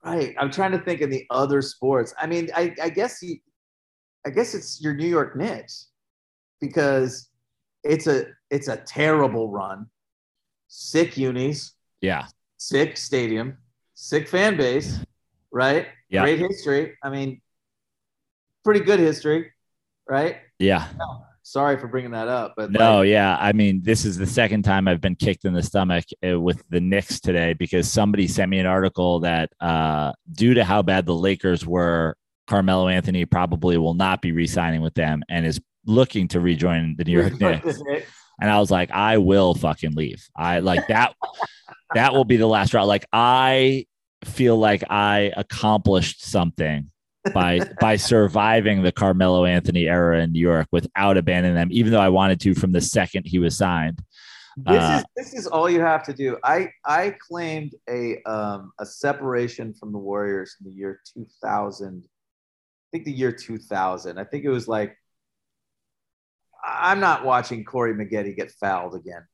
Right. 0.03 0.35
I'm 0.39 0.51
trying 0.51 0.73
to 0.73 0.79
think 0.79 1.03
of 1.03 1.11
the 1.11 1.27
other 1.29 1.61
sports. 1.61 2.15
I 2.19 2.27
mean, 2.27 2.49
I, 2.57 2.75
I 2.83 2.89
guess 2.89 3.23
you, 3.23 3.37
I 4.27 4.31
guess 4.31 4.55
it's 4.55 4.81
your 4.81 4.95
New 4.95 5.07
York 5.07 5.37
Knicks 5.37 5.89
because 6.61 7.29
it's 7.85 8.07
a 8.07 8.27
it's 8.51 8.69
a 8.69 8.79
terrible 8.79 9.49
run, 9.49 9.87
sick 10.75 11.19
unis. 11.19 11.75
Yeah. 12.01 12.27
Sick 12.57 12.97
stadium, 12.97 13.59
sick 13.95 14.27
fan 14.27 14.57
base, 14.57 14.99
right? 15.51 15.89
Yeah. 16.09 16.23
Great 16.23 16.39
history. 16.39 16.97
I 17.03 17.11
mean, 17.11 17.43
pretty 18.65 18.81
good 18.81 19.01
history, 19.01 19.53
right? 20.09 20.37
Yeah. 20.59 20.89
No 20.99 21.27
sorry 21.43 21.77
for 21.77 21.89
bringing 21.89 22.13
that 22.13 22.29
up, 22.29 22.55
but 22.57 22.71
no, 22.71 22.99
like, 22.99 23.09
yeah, 23.09 23.37
I 23.39 23.53
mean, 23.53 23.83
this 23.83 24.05
is 24.05 24.17
the 24.17 24.27
second 24.27 24.63
time 24.63 24.87
I've 24.87 25.01
been 25.01 25.17
kicked 25.17 25.45
in 25.45 25.53
the 25.53 25.63
stomach 25.63 26.05
uh, 26.27 26.41
with 26.41 26.63
the 26.71 26.81
Knicks 26.81 27.21
today 27.21 27.53
because 27.53 27.91
somebody 27.91 28.29
sent 28.29 28.51
me 28.51 28.59
an 28.59 28.67
article 28.67 29.21
that, 29.21 29.51
uh, 29.61 30.13
due 30.31 30.55
to 30.55 30.65
how 30.65 30.83
bad 30.83 31.05
the 31.05 31.15
Lakers 31.15 31.67
were, 31.67 32.17
Carmelo 32.47 32.89
Anthony 32.89 33.25
probably 33.25 33.77
will 33.77 33.95
not 33.95 34.23
be 34.23 34.33
re-signing 34.33 34.83
with 34.83 34.95
them 34.95 35.23
and 35.29 35.45
is 35.45 35.61
looking 35.85 36.29
to 36.29 36.41
rejoin 36.41 36.95
the 36.97 37.05
New 37.05 37.19
York 37.19 37.41
Knicks. 37.41 37.83
And 38.41 38.51
I 38.51 38.59
was 38.59 38.71
like, 38.71 38.91
I 38.91 39.19
will 39.19 39.55
fucking 39.55 39.93
leave. 39.95 40.29
I 40.37 40.61
like 40.61 40.89
that. 40.89 41.15
that 41.95 42.13
will 42.13 42.25
be 42.25 42.37
the 42.37 42.47
last 42.47 42.75
round. 42.75 42.89
Like 42.89 43.07
I 43.13 43.87
feel 44.25 44.57
like 44.57 44.85
I 44.91 45.33
accomplished 45.37 46.25
something 46.25 46.91
by 47.33 47.61
by 47.81 47.97
surviving 47.97 48.83
the 48.83 48.93
Carmelo 48.93 49.45
Anthony 49.45 49.89
era 49.89 50.21
in 50.21 50.33
New 50.33 50.41
York 50.41 50.67
without 50.73 51.17
abandoning 51.17 51.55
them, 51.55 51.69
even 51.71 51.93
though 51.93 52.01
I 52.01 52.09
wanted 52.09 52.41
to 52.41 52.55
from 52.55 52.73
the 52.73 52.81
second 52.81 53.27
he 53.27 53.39
was 53.39 53.57
signed. 53.57 54.03
This 54.57 54.83
uh, 54.83 54.97
is 54.99 55.05
this 55.17 55.35
is 55.35 55.47
all 55.47 55.71
you 55.71 55.81
have 55.81 56.03
to 56.05 56.13
do. 56.13 56.37
I 56.45 56.71
I 56.85 57.17
claimed 57.19 57.75
a 57.89 58.23
um 58.25 58.73
a 58.79 58.87
separation 58.87 59.73
from 59.73 59.93
the 59.93 59.99
Warriors 59.99 60.57
in 60.61 60.71
the 60.71 60.77
year 60.77 61.01
2000. 61.15 62.05
I 62.05 62.89
think 62.91 63.05
the 63.05 63.13
year 63.13 63.33
2000. 63.33 64.19
I 64.19 64.25
think 64.25 64.45
it 64.45 64.51
was 64.51 64.69
like 64.69 64.97
I'm 66.65 67.01
not 67.01 67.25
watching 67.25 67.65
Corey 67.65 67.95
Maggette 67.95 68.37
get 68.37 68.51
fouled 68.53 68.95
again. 68.95 69.27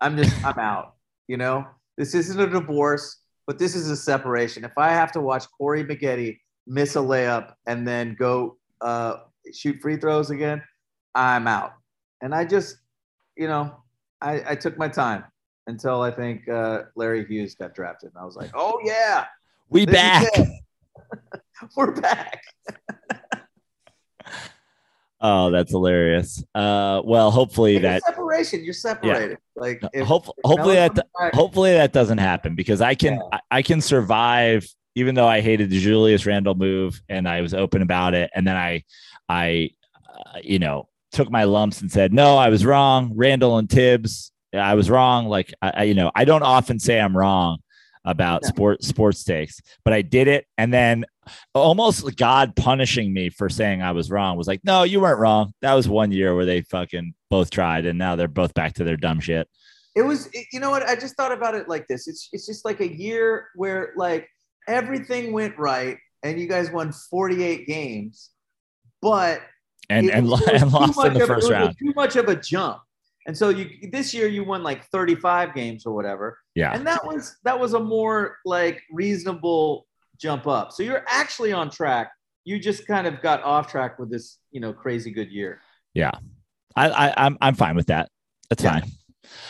I'm 0.00 0.16
just 0.16 0.44
I'm 0.44 0.58
out. 0.58 0.94
You 1.28 1.36
know, 1.36 1.66
this 1.96 2.14
isn't 2.14 2.38
a 2.38 2.46
divorce, 2.46 3.18
but 3.46 3.58
this 3.58 3.74
is 3.74 3.90
a 3.90 3.96
separation. 3.96 4.64
If 4.64 4.76
I 4.76 4.90
have 4.90 5.12
to 5.12 5.20
watch 5.20 5.46
Corey 5.56 5.84
Maggette 5.84 6.38
miss 6.66 6.96
a 6.96 7.00
layup, 7.00 7.54
and 7.66 7.86
then 7.86 8.16
go 8.18 8.56
uh, 8.80 9.18
shoot 9.52 9.80
free 9.80 9.96
throws 9.96 10.30
again, 10.30 10.62
I'm 11.14 11.46
out. 11.46 11.72
And 12.22 12.34
I 12.34 12.44
just, 12.44 12.78
you 13.36 13.48
know, 13.48 13.76
I, 14.20 14.42
I 14.50 14.54
took 14.54 14.76
my 14.78 14.88
time 14.88 15.24
until 15.66 16.02
I 16.02 16.10
think 16.10 16.48
uh, 16.48 16.82
Larry 16.94 17.24
Hughes 17.24 17.54
got 17.54 17.74
drafted. 17.74 18.10
And 18.14 18.18
I 18.20 18.24
was 18.24 18.36
like, 18.36 18.50
oh, 18.54 18.80
yeah. 18.84 19.26
We 19.68 19.86
back. 19.86 20.28
We're 21.76 21.92
back. 21.92 22.42
oh, 25.26 25.50
that's 25.50 25.72
hilarious. 25.72 26.42
Uh, 26.54 27.02
well, 27.04 27.30
hopefully 27.30 27.78
that 27.78 28.02
separation. 28.04 28.64
You're 28.64 28.74
separated. 28.74 29.30
Yeah. 29.30 29.60
Like, 29.60 29.82
if, 29.92 30.06
Hope, 30.06 30.28
if 30.28 30.34
hopefully 30.44 30.76
that 30.76 30.94
back, 30.94 31.34
hopefully 31.34 31.72
that 31.72 31.92
doesn't 31.92 32.18
happen 32.18 32.54
because 32.54 32.80
I 32.80 32.94
can 32.94 33.14
yeah. 33.14 33.38
I, 33.50 33.58
I, 33.58 33.62
can 33.62 33.80
survive 33.80 34.68
even 34.94 35.14
though 35.14 35.26
I 35.26 35.40
hated 35.40 35.70
the 35.70 35.80
Julius 35.80 36.24
Randle 36.26 36.54
move 36.54 37.00
and 37.08 37.28
I 37.28 37.40
was 37.40 37.54
open 37.54 37.82
about 37.82 38.14
it, 38.14 38.30
and 38.34 38.46
then 38.46 38.56
I, 38.56 38.84
I, 39.28 39.70
uh, 40.08 40.38
you 40.42 40.58
know, 40.58 40.88
took 41.12 41.30
my 41.30 41.44
lumps 41.44 41.80
and 41.80 41.90
said, 41.90 42.12
no, 42.12 42.36
I 42.36 42.48
was 42.48 42.64
wrong. 42.64 43.12
Randle 43.14 43.58
and 43.58 43.68
Thibs, 43.68 44.32
I 44.54 44.74
was 44.74 44.88
wrong. 44.88 45.26
Like, 45.26 45.52
I, 45.60 45.84
you 45.84 45.94
know, 45.94 46.10
I 46.14 46.24
don't 46.24 46.42
often 46.42 46.78
say 46.78 47.00
I'm 47.00 47.16
wrong 47.16 47.58
about 48.04 48.42
yeah. 48.42 48.48
sport 48.48 48.84
sports 48.84 49.24
takes, 49.24 49.60
but 49.84 49.92
I 49.92 50.02
did 50.02 50.28
it, 50.28 50.46
and 50.56 50.72
then 50.72 51.04
almost 51.54 52.16
God 52.16 52.56
punishing 52.56 53.12
me 53.12 53.30
for 53.30 53.48
saying 53.48 53.82
I 53.82 53.92
was 53.92 54.10
wrong 54.10 54.36
was 54.36 54.46
like, 54.46 54.60
no, 54.64 54.82
you 54.82 55.00
weren't 55.00 55.18
wrong. 55.18 55.52
That 55.62 55.74
was 55.74 55.88
one 55.88 56.12
year 56.12 56.34
where 56.34 56.44
they 56.44 56.62
fucking 56.62 57.14
both 57.30 57.50
tried, 57.50 57.86
and 57.86 57.98
now 57.98 58.16
they're 58.16 58.28
both 58.28 58.54
back 58.54 58.74
to 58.74 58.84
their 58.84 58.96
dumb 58.96 59.20
shit. 59.20 59.48
It 59.94 60.02
was, 60.02 60.28
you 60.52 60.60
know 60.60 60.70
what? 60.70 60.86
I 60.86 60.94
just 60.94 61.16
thought 61.16 61.32
about 61.32 61.54
it 61.54 61.68
like 61.68 61.86
this. 61.88 62.06
It's 62.06 62.28
it's 62.32 62.46
just 62.46 62.64
like 62.64 62.80
a 62.80 62.96
year 62.96 63.48
where 63.54 63.92
like 63.96 64.28
everything 64.68 65.32
went 65.32 65.58
right 65.58 65.96
and 66.22 66.38
you 66.38 66.46
guys 66.46 66.70
won 66.70 66.92
48 66.92 67.66
games, 67.66 68.30
but 69.00 69.40
and 69.88 70.10
and, 70.10 70.26
and 70.26 70.28
lost 70.28 71.04
in 71.04 71.14
the 71.14 71.26
first 71.26 71.50
round. 71.50 71.76
Too 71.78 71.92
much 71.94 72.16
of 72.16 72.28
a 72.28 72.36
jump. 72.36 72.80
And 73.26 73.36
so 73.36 73.48
you 73.48 73.90
this 73.90 74.14
year 74.14 74.28
you 74.28 74.44
won 74.44 74.62
like 74.62 74.84
35 74.86 75.54
games 75.54 75.84
or 75.84 75.94
whatever. 75.94 76.38
Yeah. 76.54 76.72
And 76.72 76.86
that 76.86 77.04
was 77.04 77.36
that 77.44 77.58
was 77.58 77.74
a 77.74 77.80
more 77.80 78.38
like 78.44 78.82
reasonable 78.90 79.85
jump 80.18 80.46
up. 80.46 80.72
So 80.72 80.82
you're 80.82 81.04
actually 81.08 81.52
on 81.52 81.70
track. 81.70 82.10
You 82.44 82.58
just 82.58 82.86
kind 82.86 83.06
of 83.06 83.20
got 83.22 83.42
off 83.42 83.70
track 83.70 83.98
with 83.98 84.10
this, 84.10 84.38
you 84.50 84.60
know, 84.60 84.72
crazy 84.72 85.10
good 85.10 85.30
year. 85.30 85.60
Yeah. 85.94 86.12
I, 86.74 86.88
I 86.88 87.06
am 87.08 87.14
I'm, 87.16 87.38
I'm 87.40 87.54
fine 87.54 87.76
with 87.76 87.86
that. 87.86 88.10
That's 88.50 88.62
yeah. 88.62 88.80
fine. 88.80 88.90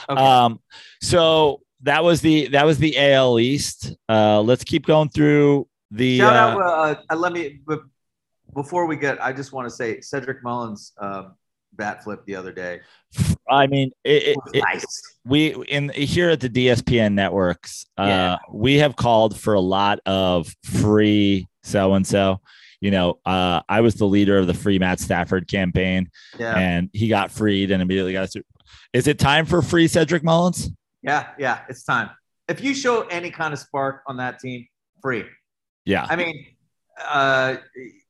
Okay. 0.09 0.23
Um 0.23 0.61
so 1.03 1.61
that 1.83 2.03
was 2.03 2.21
the 2.21 2.49
that 2.49 2.65
was 2.65 2.79
the 2.79 2.99
AL 2.99 3.39
East. 3.39 3.95
Uh, 4.09 4.41
let's 4.41 4.65
keep 4.65 4.87
going 4.87 5.09
through 5.09 5.69
the. 5.91 6.19
Shout 6.19 6.57
uh, 6.57 6.61
out. 6.61 7.05
Uh, 7.11 7.17
let 7.17 7.33
me. 7.33 7.61
But 7.67 7.81
before 8.55 8.87
we 8.87 8.97
get, 8.97 9.23
I 9.23 9.33
just 9.33 9.53
want 9.53 9.69
to 9.69 9.75
say 9.75 10.01
Cedric 10.01 10.43
Mullins 10.43 10.93
um, 10.99 11.35
bat 11.77 12.05
flip 12.05 12.25
the 12.27 12.35
other 12.35 12.53
day. 12.53 12.81
I 13.49 13.67
mean, 13.67 13.91
it, 14.05 14.37
it, 14.53 14.63
nice. 14.63 14.83
It, 14.83 14.91
we 15.25 15.55
in 15.69 15.91
here 15.91 16.31
at 16.31 16.41
the 16.41 16.49
DSPN 16.49 17.15
networks, 17.15 17.87
uh, 17.99 18.05
yeah. 18.05 18.37
we 18.53 18.77
have 18.77 18.97
called 18.97 19.39
for 19.39 19.55
a 19.55 19.61
lot 19.61 20.01
of 20.07 20.53
free 20.65 21.47
so 21.63 21.95
and 21.95 22.07
so. 22.07 22.41
You 22.81 22.91
know, 22.91 23.19
uh, 23.25 23.63
I 23.69 23.81
was 23.81 23.95
the 23.95 24.07
leader 24.07 24.37
of 24.37 24.47
the 24.47 24.55
free 24.55 24.79
Matt 24.79 25.01
Stafford 25.01 25.49
campaign, 25.49 26.11
yeah. 26.39 26.57
and 26.57 26.91
he 26.93 27.09
got 27.09 27.31
freed 27.31 27.71
and 27.71 27.81
immediately 27.81 28.13
got. 28.13 28.31
Is 28.93 29.07
it 29.07 29.19
time 29.19 29.47
for 29.47 29.63
free 29.63 29.89
Cedric 29.89 30.23
Mullins? 30.23 30.71
Yeah, 31.03 31.29
yeah, 31.39 31.61
it's 31.69 31.85
time. 31.85 32.11
If 32.49 32.63
you 32.63 32.75
show 32.75 33.03
any 33.07 33.31
kind 33.31 33.53
of 33.55 33.59
spark 33.59 34.03
on 34.07 34.19
that 34.19 34.41
team, 34.41 34.67
free. 35.01 35.25
Yeah. 35.85 36.07
I 36.09 36.17
mean, 36.17 36.47
uh, 37.03 37.57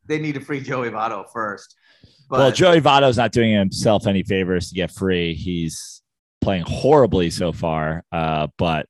they 0.07 0.19
need 0.19 0.35
to 0.35 0.41
free 0.41 0.61
Joey 0.61 0.91
Votto 0.91 1.27
first. 1.33 1.77
But, 2.29 2.39
well, 2.39 2.53
Joey 2.53 2.81
Votto's 2.81 3.17
not 3.17 3.33
doing 3.33 3.53
himself 3.53 4.07
any 4.07 4.23
favors 4.23 4.69
to 4.69 4.75
get 4.75 4.91
free. 4.91 5.35
He's 5.35 6.03
playing 6.41 6.65
horribly 6.67 7.31
so 7.31 7.53
far. 7.53 8.05
Uh, 8.11 8.49
but 8.59 8.87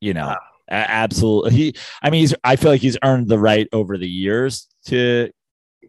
you 0.00 0.14
know, 0.14 0.34
absolutely. 0.70 1.52
He, 1.52 1.74
I 2.02 2.10
mean, 2.10 2.20
he's. 2.20 2.34
I 2.42 2.56
feel 2.56 2.70
like 2.70 2.80
he's 2.80 2.98
earned 3.02 3.28
the 3.28 3.38
right 3.38 3.68
over 3.72 3.96
the 3.96 4.08
years 4.08 4.68
to 4.86 5.30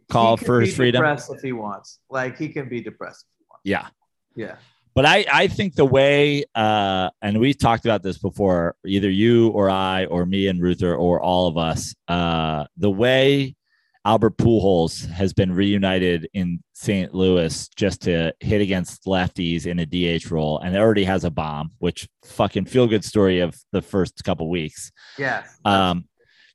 call 0.10 0.38
for 0.38 0.62
his 0.62 0.76
freedom. 0.76 1.04
if 1.06 1.41
he 1.41 1.52
wants, 1.52 2.00
like 2.10 2.38
he 2.38 2.50
can 2.50 2.69
be 2.69 2.82
depressed 2.82 3.26
if 3.26 3.39
he 3.39 3.45
wants. 3.50 3.62
Yeah. 3.65 3.88
Yeah. 4.36 4.56
But 4.93 5.06
I, 5.06 5.26
I 5.32 5.48
think 5.48 5.76
the 5.76 5.86
way, 5.86 6.45
uh, 6.56 7.10
and 7.21 7.41
we've 7.41 7.58
talked 7.58 7.84
about 7.84 8.02
this 8.02 8.17
before, 8.17 8.76
either 8.86 9.10
you 9.10 9.50
or 9.50 9.69
I 9.69 10.06
or 10.06 10.26
me 10.26 10.48
and 10.48 10.62
Ruther 10.62 10.95
or 10.95 11.21
all 11.21 11.48
of 11.48 11.58
us, 11.58 11.93
uh, 12.08 12.65
the 12.78 12.89
way 12.89 13.58
Albert 14.06 14.38
Pujols 14.38 15.10
has 15.10 15.34
been 15.34 15.52
reunited 15.52 16.30
in 16.34 16.63
St. 16.74 17.13
Louis 17.13 17.68
just 17.76 18.04
to 18.04 18.32
hit 18.39 18.62
against 18.62 19.06
lefties 19.06 19.65
in 19.65 19.80
a 19.80 19.86
DH 19.86 20.30
role, 20.30 20.60
and 20.60 20.76
it 20.76 20.80
already 20.80 21.04
has 21.06 21.24
a 21.24 21.32
bomb, 21.32 21.72
which 21.80 22.08
fucking 22.24 22.65
feel 22.65 22.86
good 22.86 23.04
story 23.04 23.39
of 23.39 23.58
the 23.72 23.82
first 23.82 24.24
couple 24.24 24.48
weeks. 24.50 24.91
Yeah. 25.18 25.44
Um, 25.65 26.06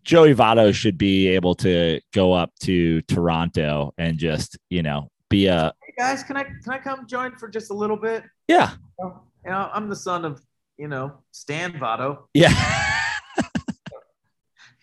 Joey 0.05 0.35
Votto 0.35 0.73
should 0.73 0.97
be 0.97 1.29
able 1.29 1.57
to 1.57 2.01
go 2.15 2.33
up 2.33 2.53
to 2.61 3.03
Toronto 3.03 3.93
and 3.99 4.17
just, 4.17 4.57
you 4.71 4.83
know, 4.83 5.11
be 5.29 5.47
a 5.47 5.73
Hey 5.83 5.95
guys, 5.99 6.23
can 6.23 6.37
I 6.37 6.45
can 6.45 6.73
I 6.73 6.79
come 6.79 7.07
join 7.07 7.37
for 7.37 7.49
just 7.49 7.71
a 7.71 7.75
little 7.75 7.97
bit? 7.97 8.25
Yeah. 8.49 8.73
You 8.99 9.13
know, 9.45 9.71
I'm 9.73 9.89
the 9.89 9.97
son 9.97 10.25
of 10.25 10.41
you 10.79 10.89
know 10.89 11.19
Stan 11.33 11.73
Votto. 11.73 12.25
Yeah. 12.33 12.97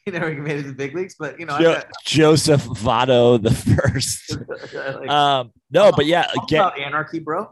he 0.14 0.20
never 0.20 0.34
made 0.34 0.58
it 0.58 0.62
to 0.64 0.68
the 0.70 0.74
big 0.74 0.96
leagues, 0.96 1.16
but 1.20 1.38
you 1.38 1.46
know, 1.46 1.58
jo- 1.60 1.74
got- 1.74 1.88
Joseph 2.06 2.64
Votto 2.66 3.42
the 3.42 3.52
first. 3.52 4.38
like, 4.74 5.10
um, 5.10 5.52
no, 5.70 5.92
but 5.92 6.06
yeah, 6.06 6.32
get 6.48 6.78
anarchy, 6.80 7.20
bro. 7.20 7.50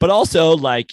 but 0.00 0.08
also 0.08 0.56
like 0.56 0.90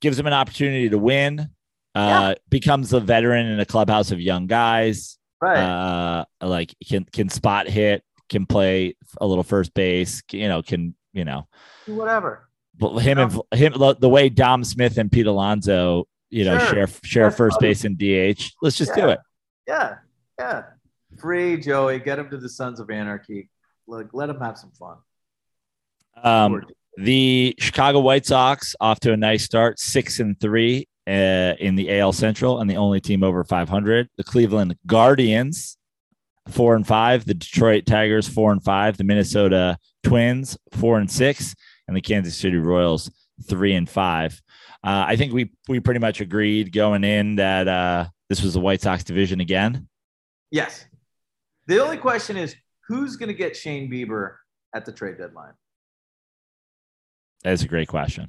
gives 0.00 0.18
him 0.18 0.26
an 0.26 0.32
opportunity 0.32 0.88
to 0.88 0.98
win. 0.98 1.50
Uh, 1.94 2.34
yeah. 2.34 2.34
becomes 2.50 2.92
a 2.92 3.00
veteran 3.00 3.46
in 3.46 3.58
a 3.58 3.64
clubhouse 3.64 4.10
of 4.10 4.20
young 4.20 4.46
guys. 4.46 5.18
Right. 5.40 5.56
Uh, 5.56 6.24
like 6.42 6.74
can 6.86 7.04
can 7.04 7.28
spot 7.28 7.68
hit, 7.68 8.02
can 8.28 8.44
play 8.44 8.96
a 9.20 9.26
little 9.26 9.44
first 9.44 9.72
base. 9.72 10.22
You 10.32 10.48
know, 10.48 10.62
can 10.62 10.94
you 11.12 11.24
know 11.24 11.46
whatever. 11.86 12.48
But 12.78 12.98
him 12.98 13.18
and 13.18 13.40
him 13.54 13.72
the 13.72 14.08
way 14.08 14.28
Dom 14.28 14.64
Smith 14.64 14.98
and 14.98 15.10
Pete 15.10 15.26
Alonso, 15.26 16.06
you 16.28 16.44
know, 16.44 16.58
sure. 16.58 16.68
share 16.68 16.86
share 17.04 17.24
That's 17.26 17.36
first 17.36 17.60
funny. 17.60 17.68
base 17.68 17.84
and 17.84 17.96
DH. 17.96 18.52
Let's 18.60 18.76
just 18.76 18.90
yeah. 18.96 19.02
do 19.02 19.08
it. 19.10 19.20
Yeah, 19.66 19.96
yeah. 20.38 20.62
Free 21.18 21.56
Joey, 21.56 21.98
get 21.98 22.18
him 22.18 22.30
to 22.30 22.36
the 22.36 22.48
Sons 22.48 22.80
of 22.80 22.90
Anarchy. 22.90 23.48
Like, 23.86 24.08
let 24.12 24.28
him 24.28 24.40
have 24.40 24.58
some 24.58 24.72
fun. 24.72 24.96
Um, 26.22 26.62
the 26.96 27.54
Chicago 27.58 28.00
White 28.00 28.26
Sox 28.26 28.74
off 28.80 29.00
to 29.00 29.12
a 29.12 29.16
nice 29.16 29.44
start, 29.44 29.78
six 29.78 30.18
and 30.18 30.38
three 30.40 30.88
uh, 31.06 31.54
in 31.58 31.76
the 31.76 31.98
AL 31.98 32.12
Central, 32.12 32.60
and 32.60 32.68
the 32.68 32.76
only 32.76 33.00
team 33.00 33.22
over 33.22 33.44
500. 33.44 34.08
The 34.16 34.24
Cleveland 34.24 34.76
Guardians, 34.86 35.76
four 36.48 36.74
and 36.74 36.86
five. 36.86 37.24
The 37.24 37.34
Detroit 37.34 37.86
Tigers, 37.86 38.28
four 38.28 38.52
and 38.52 38.62
five. 38.62 38.96
The 38.96 39.04
Minnesota 39.04 39.78
Twins, 40.02 40.56
four 40.72 40.98
and 40.98 41.10
six, 41.10 41.54
and 41.86 41.96
the 41.96 42.00
Kansas 42.00 42.36
City 42.36 42.56
Royals, 42.56 43.10
three 43.48 43.74
and 43.74 43.88
five. 43.88 44.40
Uh, 44.82 45.04
I 45.06 45.16
think 45.16 45.32
we 45.32 45.50
we 45.68 45.80
pretty 45.80 46.00
much 46.00 46.20
agreed 46.20 46.72
going 46.72 47.04
in 47.04 47.36
that 47.36 47.68
uh, 47.68 48.06
this 48.28 48.42
was 48.42 48.54
the 48.54 48.60
White 48.60 48.80
Sox 48.80 49.04
division 49.04 49.40
again. 49.40 49.88
Yes. 50.50 50.84
The 51.66 51.82
only 51.82 51.96
question 51.96 52.36
is 52.36 52.54
who's 52.88 53.16
going 53.16 53.28
to 53.28 53.34
get 53.34 53.56
Shane 53.56 53.90
Bieber 53.90 54.36
at 54.74 54.84
the 54.84 54.92
trade 54.92 55.18
deadline? 55.18 55.54
That's 57.42 57.62
a 57.62 57.68
great 57.68 57.88
question. 57.88 58.28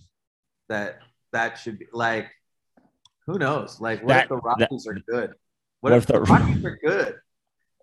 That 0.69 0.99
that 1.31 1.57
should 1.57 1.79
be 1.79 1.85
like 1.93 2.27
who 3.25 3.37
knows? 3.37 3.79
Like 3.79 4.01
what 4.01 4.09
that, 4.09 4.23
if 4.23 4.29
the 4.29 4.37
Rockies 4.37 4.83
that, 4.83 4.89
are 4.89 4.99
good? 5.07 5.29
What, 5.81 5.91
what 5.91 5.93
if, 5.93 6.03
if, 6.03 6.07
the, 6.07 6.21
Rockies 6.21 6.65
are 6.65 6.79
good 6.83 7.15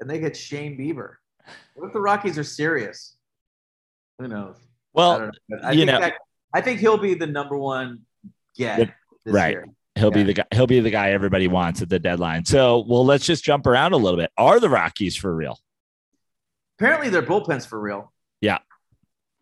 and 0.01 0.11
they 0.11 0.19
get 0.19 0.37
Shane 0.37 0.79
Bieber? 0.79 1.15
What 1.75 1.89
if 1.89 1.93
the 1.93 2.01
Rockies 2.01 2.39
are 2.39 2.45
serious? 2.45 3.17
Who 4.19 4.29
knows? 4.29 4.57
Well, 4.93 5.31
I, 5.63 5.69
I 5.69 5.73
you 5.73 5.87
know, 5.87 6.01
that, 6.01 6.15
I 6.53 6.61
think 6.61 6.81
he'll 6.81 6.99
be 6.99 7.15
the 7.15 7.27
number 7.27 7.59
one 7.59 8.01
get 8.57 8.91
right. 9.27 9.51
Year. 9.51 9.67
He'll 10.05 10.19
yeah. 10.19 10.25
be 10.25 10.33
the 10.33 10.35
guy. 10.35 10.45
He'll 10.53 10.67
be 10.67 10.81
the 10.81 10.91
guy 10.91 11.13
everybody 11.13 11.49
wants 11.49 11.81
at 11.81 11.89
the 11.89 11.99
deadline. 11.99 12.45
So, 12.45 12.85
well, 12.87 13.05
let's 13.05 13.25
just 13.25 13.43
jump 13.43 13.67
around 13.67 13.95
a 13.95 13.97
little 13.97 14.19
bit. 14.19 14.31
Are 14.37 14.61
the 14.61 14.69
Rockies 14.69 15.17
for 15.17 15.35
real? 15.35 15.59
Apparently, 16.79 17.09
their 17.09 17.23
bullpen's 17.23 17.65
for 17.67 17.81
real. 17.81 18.13
Yeah. 18.41 18.59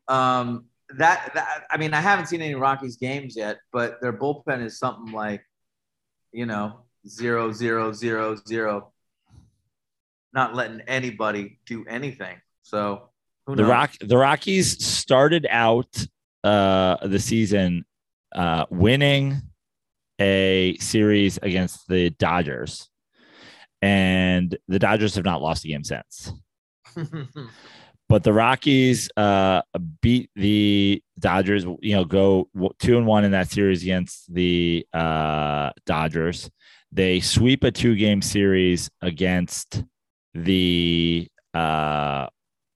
Um. 0.09 0.67
That, 0.97 1.33
that 1.35 1.65
I 1.71 1.79
mean, 1.79 1.95
I 1.95 2.01
haven't 2.01 2.27
seen 2.27 2.43
any 2.43 2.55
Rockies 2.55 2.97
games 2.97 3.35
yet, 3.35 3.59
but 3.73 4.01
their 4.03 4.13
bullpen 4.13 4.63
is 4.63 4.79
something 4.79 5.11
like, 5.11 5.43
you 6.33 6.45
know, 6.45 6.81
zero 7.09 7.51
zero 7.51 7.93
zero 7.93 8.37
zero. 8.47 8.93
Not 10.35 10.55
letting 10.55 10.83
anybody 10.83 11.59
do 11.65 11.87
anything. 11.89 12.37
So 12.63 13.09
the 13.47 13.65
Rock 13.65 13.95
the 14.01 14.19
Rockies 14.19 14.85
started 14.85 15.47
out 15.49 16.07
uh 16.45 17.07
the 17.07 17.19
season 17.19 17.85
uh 18.35 18.67
winning 18.69 19.41
a 20.23 20.77
series 20.79 21.39
against 21.43 21.89
the 21.89 22.11
Dodgers, 22.11 22.89
and 23.81 24.57
the 24.69 24.79
Dodgers 24.79 25.17
have 25.17 25.25
not 25.25 25.43
lost 25.43 25.65
a 25.65 25.69
game 25.69 25.83
since. 25.83 26.33
but 28.09 28.23
the 28.23 28.33
Rockies 28.33 29.11
uh, 29.17 29.63
beat 30.01 30.31
the 30.37 31.03
Dodgers. 31.19 31.65
You 31.81 31.97
know, 31.97 32.05
go 32.05 32.49
two 32.79 32.97
and 32.97 33.07
one 33.07 33.25
in 33.25 33.33
that 33.33 33.51
series 33.51 33.83
against 33.83 34.33
the 34.33 34.87
uh, 34.93 35.71
Dodgers. 35.87 36.49
They 36.93 37.21
sweep 37.21 37.65
a 37.65 37.71
two-game 37.71 38.23
series 38.23 38.91
against 39.01 39.83
the 40.35 41.27
uh, 41.55 42.27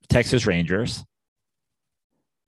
Texas 0.09 0.47
Rangers. 0.47 1.05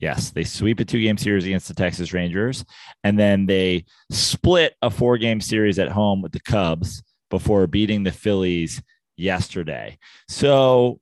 Yes, 0.00 0.30
they 0.30 0.44
sweep 0.44 0.78
a 0.78 0.84
two 0.84 1.00
game 1.00 1.18
series 1.18 1.44
against 1.44 1.66
the 1.68 1.74
Texas 1.74 2.12
Rangers, 2.12 2.64
and 3.02 3.18
then 3.18 3.46
they 3.46 3.84
split 4.10 4.74
a 4.80 4.90
four 4.90 5.18
game 5.18 5.40
series 5.40 5.78
at 5.78 5.88
home 5.88 6.22
with 6.22 6.32
the 6.32 6.40
Cubs 6.40 7.02
before 7.30 7.66
beating 7.66 8.04
the 8.04 8.12
Phillies 8.12 8.80
yesterday. 9.16 9.98
So, 10.28 11.00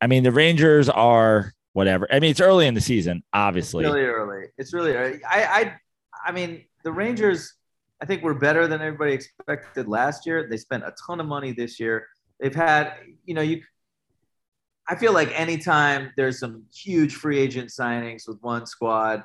I 0.00 0.06
mean, 0.06 0.22
the 0.24 0.32
Rangers 0.32 0.88
are 0.88 1.52
whatever. 1.72 2.06
I 2.12 2.20
mean, 2.20 2.30
it's 2.30 2.40
early 2.40 2.66
in 2.66 2.74
the 2.74 2.80
season, 2.80 3.22
obviously. 3.32 3.84
It's 3.84 3.94
really 3.94 4.06
early. 4.06 4.46
It's 4.58 4.74
really 4.74 4.92
early. 4.92 5.24
I, 5.24 5.42
I, 5.44 5.74
I 6.26 6.32
mean, 6.32 6.64
the 6.84 6.92
Rangers, 6.92 7.54
I 8.00 8.04
think, 8.04 8.22
were 8.22 8.34
better 8.34 8.66
than 8.66 8.82
everybody 8.82 9.12
expected 9.12 9.88
last 9.88 10.26
year. 10.26 10.46
They 10.48 10.56
spent 10.58 10.84
a 10.84 10.94
ton 11.06 11.18
of 11.20 11.26
money 11.26 11.52
this 11.52 11.80
year. 11.80 12.06
They've 12.40 12.54
had, 12.54 12.94
you 13.24 13.34
know, 13.34 13.42
you 13.42 13.62
I 14.88 14.94
feel 14.94 15.12
like 15.12 15.38
anytime 15.38 16.12
there's 16.16 16.38
some 16.38 16.64
huge 16.74 17.14
free 17.14 17.38
agent 17.38 17.68
signings 17.68 18.26
with 18.26 18.38
one 18.40 18.66
squad, 18.66 19.24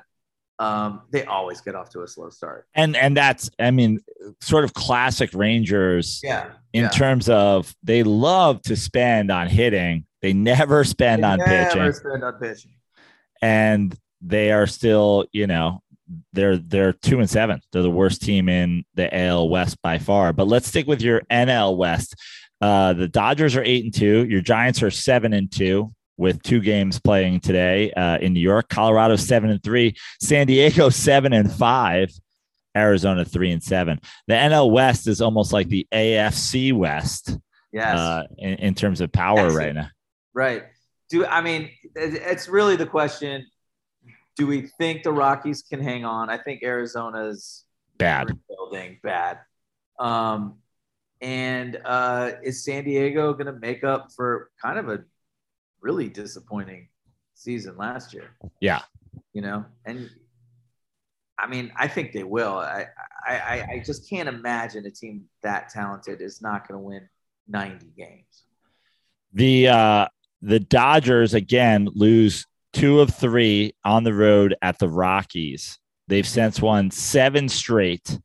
um, 0.58 1.02
they 1.10 1.24
always 1.24 1.60
get 1.60 1.74
off 1.74 1.90
to 1.90 2.02
a 2.02 2.08
slow 2.08 2.30
start. 2.30 2.66
And 2.74 2.96
and 2.96 3.16
that's 3.16 3.50
I 3.58 3.70
mean, 3.70 4.00
sort 4.40 4.64
of 4.64 4.74
classic 4.74 5.30
Rangers. 5.32 6.20
Yeah. 6.22 6.50
In 6.72 6.84
yeah. 6.84 6.88
terms 6.90 7.28
of 7.28 7.74
they 7.82 8.02
love 8.02 8.62
to 8.62 8.76
spend 8.76 9.30
on 9.30 9.48
hitting, 9.48 10.06
they 10.22 10.32
never 10.32 10.84
spend 10.84 11.22
they 11.22 11.28
on 11.28 11.38
never 11.38 11.50
pitching. 11.50 11.92
Spend 11.92 12.24
on 12.24 12.34
pitching. 12.34 12.72
And 13.42 13.96
they 14.20 14.52
are 14.52 14.66
still, 14.66 15.26
you 15.32 15.46
know, 15.46 15.82
they're 16.32 16.56
they're 16.56 16.92
two 16.92 17.20
and 17.20 17.28
seven. 17.28 17.60
They're 17.72 17.82
the 17.82 17.90
worst 17.90 18.22
team 18.22 18.48
in 18.48 18.84
the 18.94 19.14
AL 19.16 19.48
West 19.48 19.80
by 19.82 19.98
far. 19.98 20.32
But 20.32 20.46
let's 20.46 20.68
stick 20.68 20.86
with 20.86 21.02
your 21.02 21.22
NL 21.30 21.76
West. 21.76 22.14
Uh, 22.64 22.94
the 22.94 23.08
Dodgers 23.08 23.56
are 23.56 23.62
eight 23.62 23.84
and 23.84 23.92
two. 23.92 24.24
Your 24.24 24.40
Giants 24.40 24.82
are 24.82 24.90
seven 24.90 25.34
and 25.34 25.52
two 25.52 25.92
with 26.16 26.42
two 26.42 26.62
games 26.62 26.98
playing 26.98 27.40
today 27.40 27.92
uh, 27.92 28.16
in 28.16 28.32
New 28.32 28.40
York. 28.40 28.70
Colorado 28.70 29.16
seven 29.16 29.50
and 29.50 29.62
three. 29.62 29.94
San 30.18 30.46
Diego 30.46 30.88
seven 30.88 31.34
and 31.34 31.52
five. 31.52 32.10
Arizona 32.74 33.22
three 33.22 33.50
and 33.50 33.62
seven. 33.62 34.00
The 34.28 34.34
NL 34.34 34.72
West 34.72 35.08
is 35.08 35.20
almost 35.20 35.52
like 35.52 35.68
the 35.68 35.86
AFC 35.92 36.72
West. 36.72 37.36
Yes. 37.70 37.98
Uh, 37.98 38.22
in, 38.38 38.54
in, 38.54 38.74
terms 38.74 39.02
of 39.02 39.12
power 39.12 39.50
right 39.50 39.74
now. 39.74 39.88
Right. 40.32 40.62
Do 41.10 41.26
I 41.26 41.42
mean 41.42 41.68
it's 41.94 42.48
really 42.48 42.76
the 42.76 42.86
question? 42.86 43.46
Do 44.38 44.46
we 44.46 44.70
think 44.78 45.02
the 45.02 45.12
Rockies 45.12 45.62
can 45.62 45.82
hang 45.82 46.06
on? 46.06 46.30
I 46.30 46.38
think 46.38 46.62
Arizona's 46.62 47.66
bad. 47.98 48.38
Building 48.48 49.00
bad. 49.02 49.40
Um, 49.98 50.60
and 51.24 51.80
uh, 51.86 52.32
is 52.42 52.62
San 52.62 52.84
Diego 52.84 53.32
going 53.32 53.46
to 53.46 53.58
make 53.58 53.82
up 53.82 54.12
for 54.14 54.50
kind 54.62 54.78
of 54.78 54.90
a 54.90 55.04
really 55.80 56.10
disappointing 56.10 56.88
season 57.34 57.78
last 57.78 58.12
year? 58.12 58.36
Yeah. 58.60 58.82
You 59.32 59.40
know, 59.40 59.64
and 59.86 60.10
I 61.38 61.46
mean, 61.46 61.72
I 61.76 61.88
think 61.88 62.12
they 62.12 62.24
will. 62.24 62.58
I, 62.58 62.88
I, 63.26 63.66
I 63.72 63.82
just 63.84 64.08
can't 64.08 64.28
imagine 64.28 64.84
a 64.84 64.90
team 64.90 65.24
that 65.42 65.70
talented 65.70 66.20
is 66.20 66.42
not 66.42 66.68
going 66.68 66.78
to 66.78 66.84
win 66.84 67.08
90 67.48 67.86
games. 67.96 68.44
The 69.32 69.68
uh, 69.68 70.08
the 70.42 70.60
Dodgers 70.60 71.32
again 71.32 71.88
lose 71.94 72.46
two 72.74 73.00
of 73.00 73.14
three 73.14 73.74
on 73.82 74.04
the 74.04 74.12
road 74.12 74.54
at 74.60 74.78
the 74.78 74.90
Rockies. 74.90 75.78
They've 76.06 76.26
since 76.26 76.60
won 76.60 76.90
seven 76.90 77.48
straight 77.48 78.18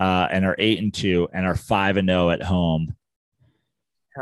uh, 0.00 0.28
and 0.30 0.44
are 0.44 0.56
eight 0.58 0.78
and 0.78 0.92
two 0.92 1.28
and 1.32 1.46
are 1.46 1.54
five 1.54 1.96
and 1.96 2.08
zero 2.08 2.30
at 2.30 2.42
home. 2.42 2.94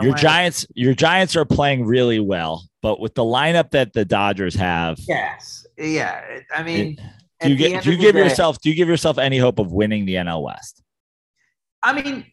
your 0.00 0.14
Giants, 0.14 0.66
your 0.74 0.94
Giants 0.94 1.36
are 1.36 1.44
playing 1.44 1.84
really 1.84 2.20
well, 2.20 2.64
but 2.82 3.00
with 3.00 3.14
the 3.14 3.22
lineup 3.22 3.70
that 3.70 3.92
the 3.92 4.04
Dodgers 4.04 4.54
have, 4.54 4.98
yes, 5.00 5.66
yeah. 5.76 6.40
I 6.54 6.62
mean, 6.62 6.96
do 7.40 7.50
you 7.50 7.56
get 7.56 7.82
do 7.84 7.92
you 7.92 7.98
give 7.98 8.14
day, 8.14 8.24
yourself 8.24 8.60
do 8.60 8.70
you 8.70 8.74
give 8.74 8.88
yourself 8.88 9.18
any 9.18 9.38
hope 9.38 9.58
of 9.58 9.72
winning 9.72 10.04
the 10.04 10.14
NL 10.14 10.42
West? 10.42 10.82
I 11.82 12.00
mean, 12.00 12.24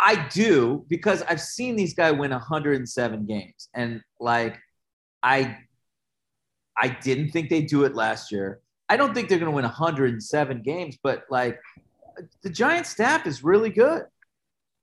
I 0.00 0.28
do 0.28 0.86
because 0.88 1.22
I've 1.22 1.40
seen 1.40 1.76
these 1.76 1.94
guys 1.94 2.14
win 2.14 2.30
107 2.30 3.26
games, 3.26 3.68
and 3.74 4.00
like, 4.18 4.58
I, 5.22 5.58
I 6.76 6.88
didn't 6.88 7.30
think 7.30 7.50
they'd 7.50 7.66
do 7.66 7.84
it 7.84 7.94
last 7.94 8.32
year. 8.32 8.60
I 8.88 8.96
don't 8.96 9.14
think 9.14 9.28
they're 9.28 9.38
going 9.38 9.50
to 9.50 9.54
win 9.54 9.64
107 9.64 10.62
games, 10.62 10.98
but 11.02 11.24
like 11.30 11.60
the 12.42 12.50
Giant 12.50 12.86
staff 12.86 13.26
is 13.26 13.42
really 13.44 13.70
good. 13.70 14.04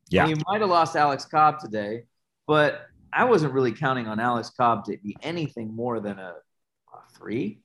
Yeah. 0.10 0.28
you 0.28 0.38
might 0.48 0.62
have 0.62 0.70
lost 0.70 0.96
Alex 0.96 1.26
Cobb 1.26 1.60
today, 1.60 2.04
but 2.48 2.82
I 3.12 3.26
wasn't 3.26 3.54
really 3.54 3.74
counting 3.74 4.08
on 4.08 4.20
Alex 4.20 4.50
Cobb 4.50 4.86
to 4.86 4.98
be 4.98 5.18
anything 5.22 5.76
more 5.76 6.00
than 6.00 6.18
a, 6.18 6.36
a 6.94 6.98
three. 7.18 7.60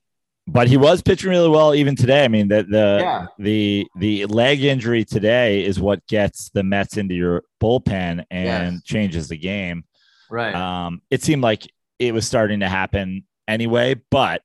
But 0.48 0.66
he 0.66 0.76
was 0.76 1.02
pitching 1.02 1.30
really 1.30 1.48
well 1.48 1.72
even 1.72 1.94
today. 1.94 2.24
I 2.24 2.28
mean, 2.28 2.48
the 2.48 2.64
the 2.64 2.98
yeah. 3.00 3.26
the 3.38 3.86
the 3.96 4.26
leg 4.26 4.64
injury 4.64 5.04
today 5.04 5.64
is 5.64 5.78
what 5.78 6.04
gets 6.08 6.50
the 6.50 6.64
Mets 6.64 6.96
into 6.96 7.14
your 7.14 7.44
bullpen 7.62 8.24
and 8.28 8.74
yes. 8.74 8.82
changes 8.82 9.28
the 9.28 9.38
game. 9.38 9.84
Right. 10.28 10.52
Um, 10.54 11.00
it 11.10 11.22
seemed 11.22 11.42
like 11.42 11.70
it 12.00 12.12
was 12.12 12.26
starting 12.26 12.60
to 12.60 12.68
happen 12.68 13.24
anyway, 13.46 13.94
but 14.10 14.42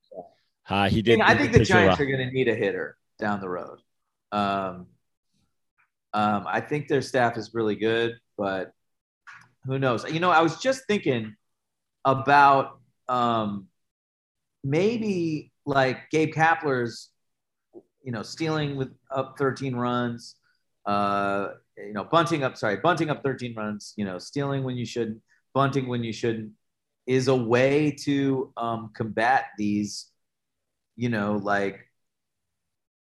Uh, 0.70 0.88
he 0.90 1.00
I, 1.00 1.02
did. 1.02 1.20
mean, 1.20 1.22
I 1.22 1.36
think 1.36 1.54
the 1.54 1.60
pitch 1.60 1.70
well. 1.72 1.86
Giants 1.86 2.02
are 2.02 2.06
going 2.06 2.20
to 2.28 2.32
need 2.32 2.48
a 2.48 2.56
hitter 2.56 2.98
down 3.20 3.40
the 3.40 3.50
road. 3.50 3.80
Um, 4.32 4.88
um, 6.18 6.46
I 6.48 6.62
think 6.62 6.88
their 6.88 7.04
staff 7.04 7.38
is 7.38 7.54
really 7.54 7.76
good, 7.76 8.16
but 8.40 8.72
who 9.66 9.78
knows? 9.78 10.04
You 10.12 10.20
know, 10.20 10.32
I 10.32 10.42
was 10.42 10.58
just 10.60 10.88
thinking 10.88 11.36
about 12.06 12.80
um, 13.08 13.68
maybe 14.64 15.52
like 15.68 16.10
Gabe 16.10 16.34
Kapler's, 16.34 17.12
you 18.04 18.12
know, 18.12 18.24
stealing 18.24 18.78
with 18.78 18.90
up 19.12 19.36
13 19.38 19.76
runs, 19.76 20.38
uh, 20.88 21.50
you 21.78 21.94
know, 21.94 22.06
bunting 22.06 22.44
up, 22.44 22.58
sorry, 22.58 22.78
bunting 22.78 23.12
up 23.12 23.22
13 23.22 23.54
runs, 23.54 23.94
you 23.96 24.04
know, 24.04 24.18
stealing 24.18 24.64
when 24.64 24.76
you 24.76 24.88
shouldn't, 24.88 25.22
bunting 25.54 25.88
when 25.88 26.04
you 26.04 26.14
shouldn't, 26.14 26.52
is 27.06 27.28
a 27.28 27.36
way 27.36 27.92
to 27.92 28.52
um, 28.58 28.90
combat 28.96 29.50
these, 29.56 30.08
you 30.96 31.10
know, 31.10 31.34
like 31.36 31.78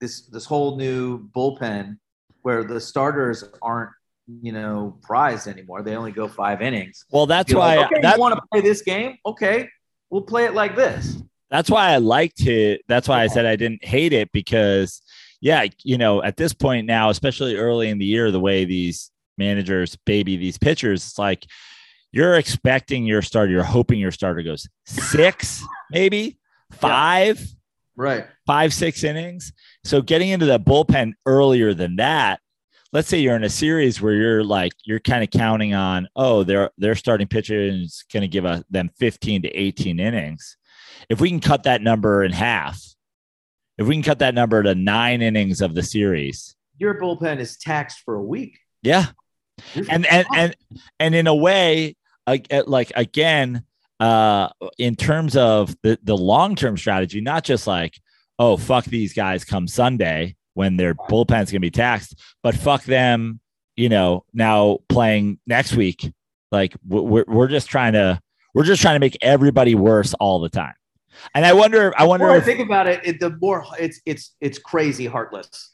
this 0.00 0.26
this 0.26 0.44
whole 0.44 0.76
new 0.76 1.28
bullpen 1.30 1.98
where 2.42 2.64
the 2.64 2.80
starters 2.80 3.44
aren't, 3.62 3.90
you 4.42 4.52
know, 4.52 4.98
prized 5.02 5.48
anymore. 5.48 5.82
They 5.82 5.96
only 5.96 6.12
go 6.12 6.28
five 6.28 6.62
innings. 6.62 7.04
Well, 7.10 7.26
that's 7.26 7.52
why. 7.52 7.76
like, 7.76 7.86
okay, 7.86 8.00
that, 8.02 8.16
you 8.16 8.20
want 8.20 8.34
to 8.34 8.42
play 8.52 8.60
this 8.60 8.82
game? 8.82 9.16
Okay, 9.26 9.68
we'll 10.10 10.22
play 10.22 10.44
it 10.44 10.54
like 10.54 10.76
this. 10.76 11.22
that's 11.50 11.70
why 11.70 11.90
I 11.90 11.96
liked 11.96 12.46
it. 12.46 12.82
That's 12.88 13.08
why 13.08 13.22
I 13.22 13.26
said 13.26 13.44
I 13.44 13.56
didn't 13.56 13.84
hate 13.84 14.12
it 14.12 14.30
because, 14.32 15.02
yeah, 15.40 15.66
you 15.82 15.98
know, 15.98 16.22
at 16.22 16.36
this 16.36 16.54
point 16.54 16.86
now, 16.86 17.10
especially 17.10 17.56
early 17.56 17.88
in 17.88 17.98
the 17.98 18.04
year, 18.04 18.30
the 18.30 18.40
way 18.40 18.64
these 18.64 19.10
managers 19.36 19.96
baby 20.06 20.36
these 20.36 20.58
pitchers, 20.58 21.04
it's 21.04 21.18
like 21.18 21.44
you're 22.12 22.36
expecting 22.36 23.04
your 23.04 23.22
starter, 23.22 23.50
you're 23.52 23.62
hoping 23.62 23.98
your 23.98 24.12
starter 24.12 24.42
goes 24.42 24.68
six, 24.86 25.64
maybe 25.90 26.38
five, 26.72 27.44
Right. 27.96 28.26
five, 28.46 28.72
six 28.72 29.04
innings. 29.04 29.52
So 29.84 30.00
getting 30.02 30.30
into 30.30 30.46
the 30.46 30.58
bullpen 30.60 31.12
earlier 31.26 31.74
than 31.74 31.96
that, 31.96 32.40
let's 32.92 33.08
say 33.08 33.18
you're 33.20 33.36
in 33.36 33.44
a 33.44 33.48
series 33.50 34.00
where 34.00 34.14
you're 34.14 34.42
like 34.44 34.72
you're 34.84 35.00
kind 35.00 35.22
of 35.22 35.30
counting 35.30 35.74
on, 35.74 36.08
oh, 36.16 36.42
their 36.44 36.70
their 36.78 36.94
starting 36.94 37.28
pitcher 37.28 37.60
is 37.60 38.04
going 38.12 38.22
to 38.22 38.28
give 38.28 38.44
a, 38.44 38.64
them 38.70 38.90
15 38.98 39.42
to 39.42 39.48
18 39.48 40.00
innings. 40.00 40.56
If 41.08 41.20
we 41.20 41.28
can 41.30 41.40
cut 41.40 41.64
that 41.64 41.82
number 41.82 42.24
in 42.24 42.32
half, 42.32 42.80
if 43.78 43.86
we 43.86 43.94
can 43.94 44.02
cut 44.02 44.18
that 44.20 44.34
number 44.34 44.62
to 44.62 44.74
nine 44.74 45.22
innings 45.22 45.60
of 45.60 45.74
the 45.74 45.82
series, 45.82 46.54
Your 46.78 47.00
bullpen 47.00 47.38
is 47.38 47.56
taxed 47.56 48.00
for 48.04 48.14
a 48.14 48.22
week. 48.22 48.58
yeah, 48.82 49.06
and 49.88 50.06
and 50.06 50.26
and 50.34 50.56
and 50.98 51.14
in 51.14 51.26
a 51.26 51.34
way, 51.34 51.96
like 52.26 52.46
like 52.66 52.92
again, 52.96 53.64
uh, 54.00 54.48
in 54.78 54.96
terms 54.96 55.36
of 55.36 55.76
the 55.82 55.98
the 56.02 56.16
long 56.16 56.56
term 56.56 56.76
strategy, 56.76 57.20
not 57.20 57.44
just 57.44 57.66
like 57.66 58.00
oh 58.38 58.56
fuck 58.56 58.86
these 58.86 59.12
guys 59.12 59.44
come 59.44 59.68
Sunday 59.68 60.34
when 60.54 60.76
their 60.76 60.94
bullpen's 60.94 61.52
gonna 61.52 61.60
be 61.60 61.70
taxed, 61.70 62.18
but 62.42 62.56
fuck 62.56 62.82
them, 62.84 63.40
you 63.76 63.88
know, 63.88 64.24
now 64.32 64.78
playing 64.88 65.38
next 65.46 65.74
week. 65.74 66.12
Like 66.50 66.74
we're 66.86 67.24
we're 67.28 67.48
just 67.48 67.68
trying 67.68 67.92
to 67.92 68.20
we're 68.54 68.64
just 68.64 68.82
trying 68.82 68.96
to 68.96 69.00
make 69.00 69.16
everybody 69.20 69.74
worse 69.74 70.14
all 70.14 70.40
the 70.40 70.48
time. 70.48 70.74
And 71.34 71.44
I 71.44 71.52
wonder, 71.52 71.92
I 71.96 72.04
wonder 72.04 72.26
more 72.26 72.36
I 72.36 72.40
think 72.40 72.60
about 72.60 72.86
it, 72.86 73.00
it, 73.04 73.20
the 73.20 73.36
more 73.40 73.64
it's 73.78 74.00
it's 74.06 74.34
it's 74.40 74.58
crazy 74.58 75.06
heartless. 75.06 75.69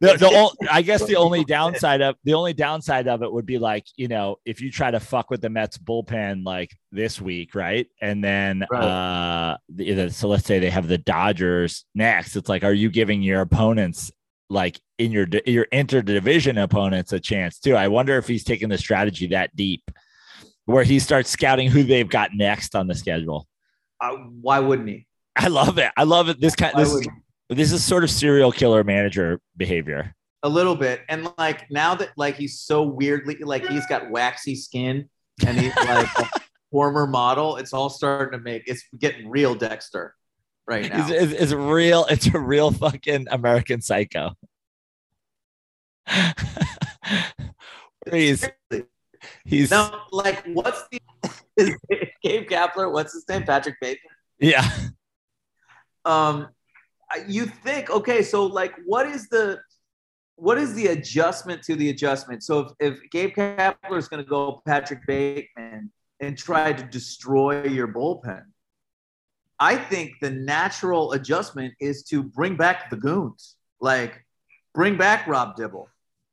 The, 0.00 0.14
the 0.16 0.26
ol- 0.28 0.54
I 0.70 0.82
guess 0.82 1.04
the 1.04 1.16
only 1.16 1.44
downside 1.44 2.00
of 2.00 2.16
the 2.24 2.34
only 2.34 2.52
downside 2.52 3.08
of 3.08 3.22
it 3.22 3.32
would 3.32 3.46
be 3.46 3.58
like 3.58 3.84
you 3.96 4.08
know 4.08 4.36
if 4.44 4.60
you 4.60 4.70
try 4.70 4.90
to 4.90 5.00
fuck 5.00 5.30
with 5.30 5.40
the 5.40 5.50
Mets 5.50 5.76
bullpen 5.78 6.44
like 6.44 6.70
this 6.92 7.20
week, 7.20 7.54
right? 7.54 7.86
And 8.00 8.22
then 8.22 8.64
Right. 8.70 8.82
uh 8.82 9.56
the, 9.68 9.92
the- 9.94 10.10
so 10.10 10.28
let's 10.28 10.44
say 10.46 10.58
they 10.58 10.70
have 10.70 10.88
the 10.88 10.98
Dodgers 10.98 11.84
next. 11.94 12.36
It's 12.36 12.48
like, 12.48 12.64
are 12.64 12.72
you 12.72 12.90
giving 12.90 13.22
your 13.22 13.40
opponents 13.40 14.10
like 14.50 14.80
in 14.98 15.12
your 15.12 15.26
di- 15.26 15.42
your 15.46 15.66
interdivision 15.72 16.62
opponents 16.62 17.12
a 17.12 17.20
chance 17.20 17.58
too? 17.58 17.74
I 17.76 17.88
wonder 17.88 18.16
if 18.18 18.26
he's 18.28 18.44
taking 18.44 18.68
the 18.68 18.78
strategy 18.78 19.26
that 19.28 19.54
deep, 19.56 19.90
where 20.64 20.84
he 20.84 20.98
starts 20.98 21.28
scouting 21.30 21.70
who 21.70 21.82
they've 21.82 22.08
got 22.08 22.30
next 22.34 22.74
on 22.74 22.86
the 22.86 22.94
schedule. 22.94 23.46
Uh, 24.00 24.14
why 24.40 24.60
wouldn't 24.60 24.88
he? 24.88 25.06
I 25.36 25.48
love 25.48 25.78
it. 25.78 25.90
I 25.96 26.04
love 26.04 26.28
it. 26.28 26.40
This 26.40 26.54
kind 26.56 26.72
Why 26.74 26.84
this 26.84 26.92
wouldn't 26.92 27.12
he? 27.12 27.20
This 27.48 27.72
is 27.72 27.82
sort 27.84 28.04
of 28.04 28.10
serial 28.10 28.52
killer 28.52 28.84
manager 28.84 29.40
behavior. 29.56 30.14
a 30.42 30.48
little 30.48 30.76
bit 30.76 31.00
and 31.08 31.32
like 31.38 31.68
now 31.70 31.94
that 31.94 32.10
like 32.16 32.36
he's 32.36 32.60
so 32.60 32.82
weirdly 32.82 33.36
like 33.40 33.66
he's 33.66 33.86
got 33.86 34.10
waxy 34.10 34.54
skin 34.54 35.08
and 35.46 35.58
he's 35.58 35.74
like 35.76 36.06
a 36.18 36.30
former 36.70 37.06
model 37.06 37.56
it's 37.56 37.72
all 37.72 37.88
starting 37.90 38.38
to 38.38 38.44
make 38.44 38.62
it's 38.66 38.84
getting 38.98 39.28
real 39.28 39.54
dexter 39.54 40.14
right 40.66 40.92
now 40.92 41.08
It's, 41.08 41.32
it's, 41.32 41.42
it's 41.42 41.52
real. 41.52 42.04
It's 42.10 42.26
a 42.26 42.38
real 42.38 42.70
fucking 42.70 43.26
American 43.30 43.80
Psycho. 43.80 44.32
he's 48.12 48.48
he's 49.44 49.70
now 49.70 50.02
like 50.12 50.44
what's 50.46 50.84
the 50.90 51.00
Gabe 52.22 52.48
Kapler 52.48 52.92
what's 52.92 53.12
his 53.12 53.28
name 53.28 53.42
Patrick 53.44 53.76
Bateman 53.80 54.12
yeah 54.38 54.70
um 56.04 56.48
you 57.26 57.46
think 57.46 57.90
okay 57.90 58.22
so 58.22 58.46
like 58.46 58.74
what 58.84 59.06
is 59.06 59.28
the 59.28 59.58
what 60.36 60.56
is 60.56 60.74
the 60.74 60.86
adjustment 60.88 61.64
to 61.64 61.74
the 61.74 61.90
adjustment? 61.90 62.44
So 62.44 62.72
if, 62.78 62.94
if 62.94 63.10
gabe 63.10 63.34
kapler 63.34 63.98
is 63.98 64.06
going 64.06 64.22
to 64.22 64.28
go 64.28 64.62
patrick 64.64 65.00
bateman 65.06 65.90
and 66.20 66.38
try 66.38 66.72
to 66.72 66.82
destroy 66.84 67.64
your 67.64 67.88
bullpen 67.88 68.42
i 69.58 69.74
think 69.74 70.12
the 70.20 70.30
natural 70.30 71.12
adjustment 71.12 71.74
is 71.80 72.04
to 72.04 72.22
bring 72.22 72.56
back 72.56 72.90
the 72.90 72.96
goons. 72.96 73.56
Like 73.80 74.24
bring 74.74 74.96
back 74.96 75.26
rob 75.26 75.56
dibble 75.56 75.88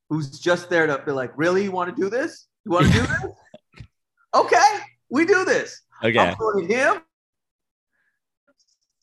who's 0.09 0.39
just 0.39 0.69
there 0.69 0.87
to 0.87 1.01
be 1.05 1.11
like 1.11 1.31
really 1.35 1.63
you 1.63 1.71
want 1.71 1.95
to 1.95 2.01
do 2.01 2.09
this? 2.09 2.47
You 2.65 2.71
want 2.71 2.87
to 2.87 2.93
do 2.93 3.01
this? 3.01 3.25
Okay 4.35 4.79
we 5.09 5.25
do 5.25 5.45
this. 5.45 5.81
Okay. 6.03 6.19
I'm 6.19 6.35
putting 6.35 6.67
him. 6.67 7.01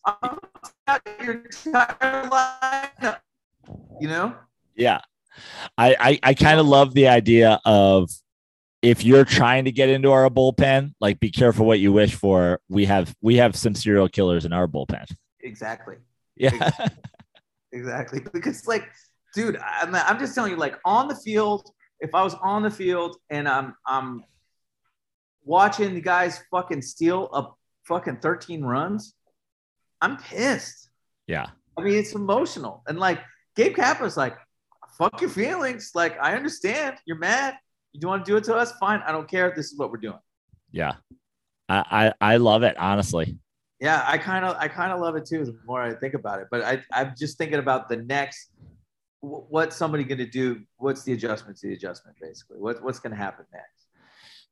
I'm 0.05 0.39
out 0.87 1.03
your 1.23 1.43
entire 1.45 2.29
lineup. 2.29 3.19
You 4.01 4.09
know? 4.09 4.35
Yeah. 4.75 5.01
I 5.79 5.97
I, 5.99 6.19
I 6.23 6.35
kind 6.35 6.61
of 6.61 6.67
love 6.67 6.95
the 6.95 7.09
idea 7.09 7.61
of 7.65 8.11
if 8.83 9.05
you're 9.05 9.25
trying 9.25 9.65
to 9.65 9.73
get 9.73 9.89
into 9.89 10.11
our 10.11 10.29
bullpen, 10.29 10.95
like 11.01 11.21
be 11.21 11.31
careful 11.31 11.65
what 11.67 11.79
you 11.79 11.93
wish 11.93 12.15
for. 12.15 12.61
We 12.69 12.85
have 12.87 13.15
we 13.21 13.37
have 13.37 13.57
some 13.57 13.75
serial 13.75 14.09
killers 14.09 14.45
in 14.45 14.53
our 14.53 14.67
bullpen. 14.67 15.07
Exactly. 15.41 15.97
Yeah. 16.37 16.71
Exactly. 17.73 18.21
Because 18.33 18.67
like, 18.67 18.87
dude, 19.35 19.57
I'm, 19.57 19.95
I'm 19.95 20.19
just 20.19 20.35
telling 20.35 20.51
you, 20.51 20.59
like 20.59 20.79
on 20.85 21.09
the 21.09 21.17
field, 21.17 21.71
if 22.01 22.15
I 22.15 22.23
was 22.23 22.35
on 22.35 22.63
the 22.63 22.71
field 22.71 23.17
and 23.31 23.49
I'm 23.49 23.75
I'm 23.87 24.25
watching 25.45 25.95
the 25.95 26.01
guys 26.01 26.41
fucking 26.51 26.83
steal 26.83 27.31
a 27.33 27.49
fucking 27.85 28.19
13 28.19 28.63
runs, 28.63 29.15
I'm 30.03 30.19
pissed. 30.19 30.91
yeah. 31.27 31.47
I 31.79 31.81
mean, 31.83 31.95
it's 31.95 32.13
emotional. 32.13 32.83
And 32.87 32.99
like 32.99 33.21
Gabe 33.57 33.75
Kapler's 33.75 34.17
like, 34.19 34.37
fuck 34.99 35.23
your 35.23 35.31
feelings. 35.31 35.93
Like, 35.95 36.19
I 36.21 36.35
understand 36.37 36.97
you're 37.07 37.17
mad. 37.19 37.55
You 37.95 38.07
want 38.09 38.27
to 38.27 38.31
do 38.31 38.37
it 38.37 38.45
to 38.45 38.55
us? 38.55 38.73
Fine. 38.79 39.01
I 39.07 39.13
don't 39.13 39.27
care. 39.27 39.55
This 39.57 39.73
is 39.73 39.79
what 39.79 39.91
we're 39.91 39.97
doing. 39.97 40.19
Yeah. 40.71 40.97
I, 41.71 42.13
I 42.21 42.33
I 42.35 42.37
love 42.37 42.63
it, 42.63 42.77
honestly. 42.77 43.39
Yeah, 43.81 44.05
I 44.07 44.19
kind 44.19 44.45
of 44.45 44.57
I 44.59 44.69
kind 44.69 44.93
of 44.93 45.01
love 45.01 45.17
it 45.17 45.25
too. 45.25 45.45
The 45.47 45.57
more 45.67 45.81
I 45.83 45.95
think 45.95 46.13
about 46.15 46.41
it, 46.41 46.49
but 46.51 46.63
I 46.63 46.83
I'm 46.93 47.15
just 47.19 47.39
thinking 47.39 47.59
about 47.59 47.89
the 47.89 47.97
next. 47.97 48.51
wh- 49.21 49.51
What's 49.51 49.75
somebody 49.77 50.05
going 50.05 50.19
to 50.19 50.27
do? 50.27 50.61
What's 50.77 51.05
the 51.05 51.13
adjustment 51.15 51.57
to 51.61 51.69
the 51.69 51.75
adjustment? 51.75 52.17
Basically, 52.21 52.59
what, 52.59 52.83
what's 52.83 52.99
going 52.99 53.13
to 53.13 53.17
happen 53.17 53.47
next? 53.53 53.82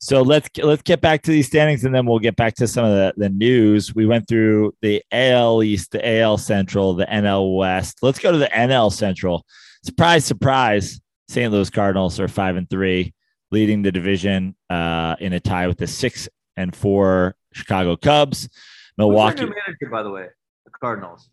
So 0.03 0.23
let's 0.23 0.49
let's 0.63 0.81
get 0.81 1.03
back 1.03 1.21
to 1.23 1.31
these 1.31 1.47
standings, 1.47 1.85
and 1.85 1.95
then 1.95 2.07
we'll 2.07 2.19
get 2.21 2.35
back 2.35 2.55
to 2.55 2.67
some 2.67 2.87
of 2.87 2.93
the, 2.93 3.13
the 3.19 3.29
news. 3.29 3.95
We 3.95 4.07
went 4.07 4.27
through 4.27 4.75
the 4.81 5.03
AL 5.13 5.63
East, 5.63 5.91
the 5.93 6.21
AL 6.21 6.39
Central, 6.39 6.95
the 6.95 7.05
NL 7.05 7.55
West. 7.59 7.99
Let's 8.01 8.19
go 8.19 8.33
to 8.33 8.39
the 8.39 8.49
NL 8.49 8.91
Central. 8.91 9.45
Surprise, 9.85 10.25
surprise! 10.25 11.01
St. 11.29 11.53
Louis 11.53 11.69
Cardinals 11.69 12.19
are 12.19 12.29
five 12.29 12.57
and 12.57 12.69
three, 12.71 13.13
leading 13.51 13.83
the 13.83 13.93
division 13.93 14.57
uh, 14.71 15.17
in 15.21 15.35
a 15.35 15.41
tie 15.41 15.69
with 15.69 15.77
the 15.77 15.87
six 15.87 16.31
and 16.57 16.75
four 16.75 17.37
Chicago 17.53 17.95
Cubs. 17.95 18.49
Milwaukee. 18.97 19.43
manager, 19.43 19.91
by 19.91 20.03
the 20.03 20.11
way? 20.11 20.29
The 20.65 20.71
Cardinals. 20.81 21.29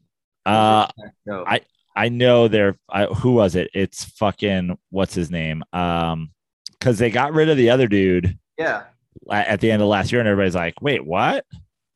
Uh, 0.46 0.88
no. 1.26 1.44
I- 1.48 1.62
I 1.96 2.10
know 2.10 2.48
they're 2.48 2.78
I, 2.88 3.06
who 3.06 3.32
was 3.32 3.56
it? 3.56 3.72
It's 3.74 4.06
fucking 4.06 4.78
what's 4.92 5.16
his 5.16 5.32
name? 5.32 5.64
Um, 5.74 6.30
because 6.70 7.00
they 7.00 7.10
got 7.10 7.34
rid 7.34 7.50
of 7.50 7.58
the 7.58 7.72
other 7.72 7.88
dude 7.88 8.38
yeah, 8.58 8.84
at 9.32 9.60
the 9.62 9.72
end 9.72 9.82
of 9.82 9.88
last 9.88 10.12
year, 10.12 10.22
and 10.22 10.28
everybody's 10.28 10.56
like, 10.56 10.82
"Wait, 10.82 11.06
what?" 11.06 11.46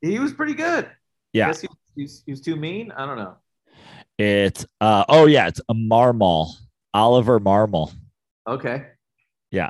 he 0.01 0.19
was 0.19 0.33
pretty 0.33 0.53
good. 0.53 0.89
Yeah. 1.33 1.53
He, 1.53 1.67
he's, 1.95 2.23
he 2.25 2.31
was 2.31 2.41
too 2.41 2.55
mean. 2.55 2.91
I 2.91 3.05
don't 3.05 3.17
know. 3.17 3.35
It's 4.17 4.65
uh 4.79 5.05
oh 5.09 5.25
yeah, 5.25 5.47
it's 5.47 5.61
a 5.69 5.73
Marmol, 5.73 6.49
Oliver 6.93 7.39
Marmol. 7.39 7.93
Okay. 8.47 8.87
Yeah. 9.51 9.69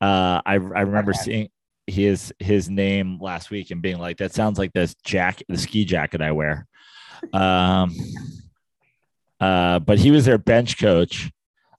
Uh, 0.00 0.40
I 0.44 0.54
I 0.54 0.56
remember 0.56 1.10
Okay. 1.12 1.20
seeing 1.22 1.48
his 1.86 2.34
his 2.38 2.68
name 2.68 3.18
last 3.20 3.50
week 3.50 3.70
and 3.70 3.80
being 3.80 3.98
like, 3.98 4.18
"That 4.18 4.34
sounds 4.34 4.58
like 4.58 4.72
this 4.72 4.94
jack 5.04 5.42
the 5.48 5.56
ski 5.56 5.84
jacket 5.84 6.20
I 6.20 6.32
wear." 6.32 6.66
Um, 7.32 7.94
uh, 9.40 9.78
but 9.78 9.98
he 9.98 10.10
was 10.10 10.24
their 10.24 10.38
bench 10.38 10.78
coach, 10.78 11.30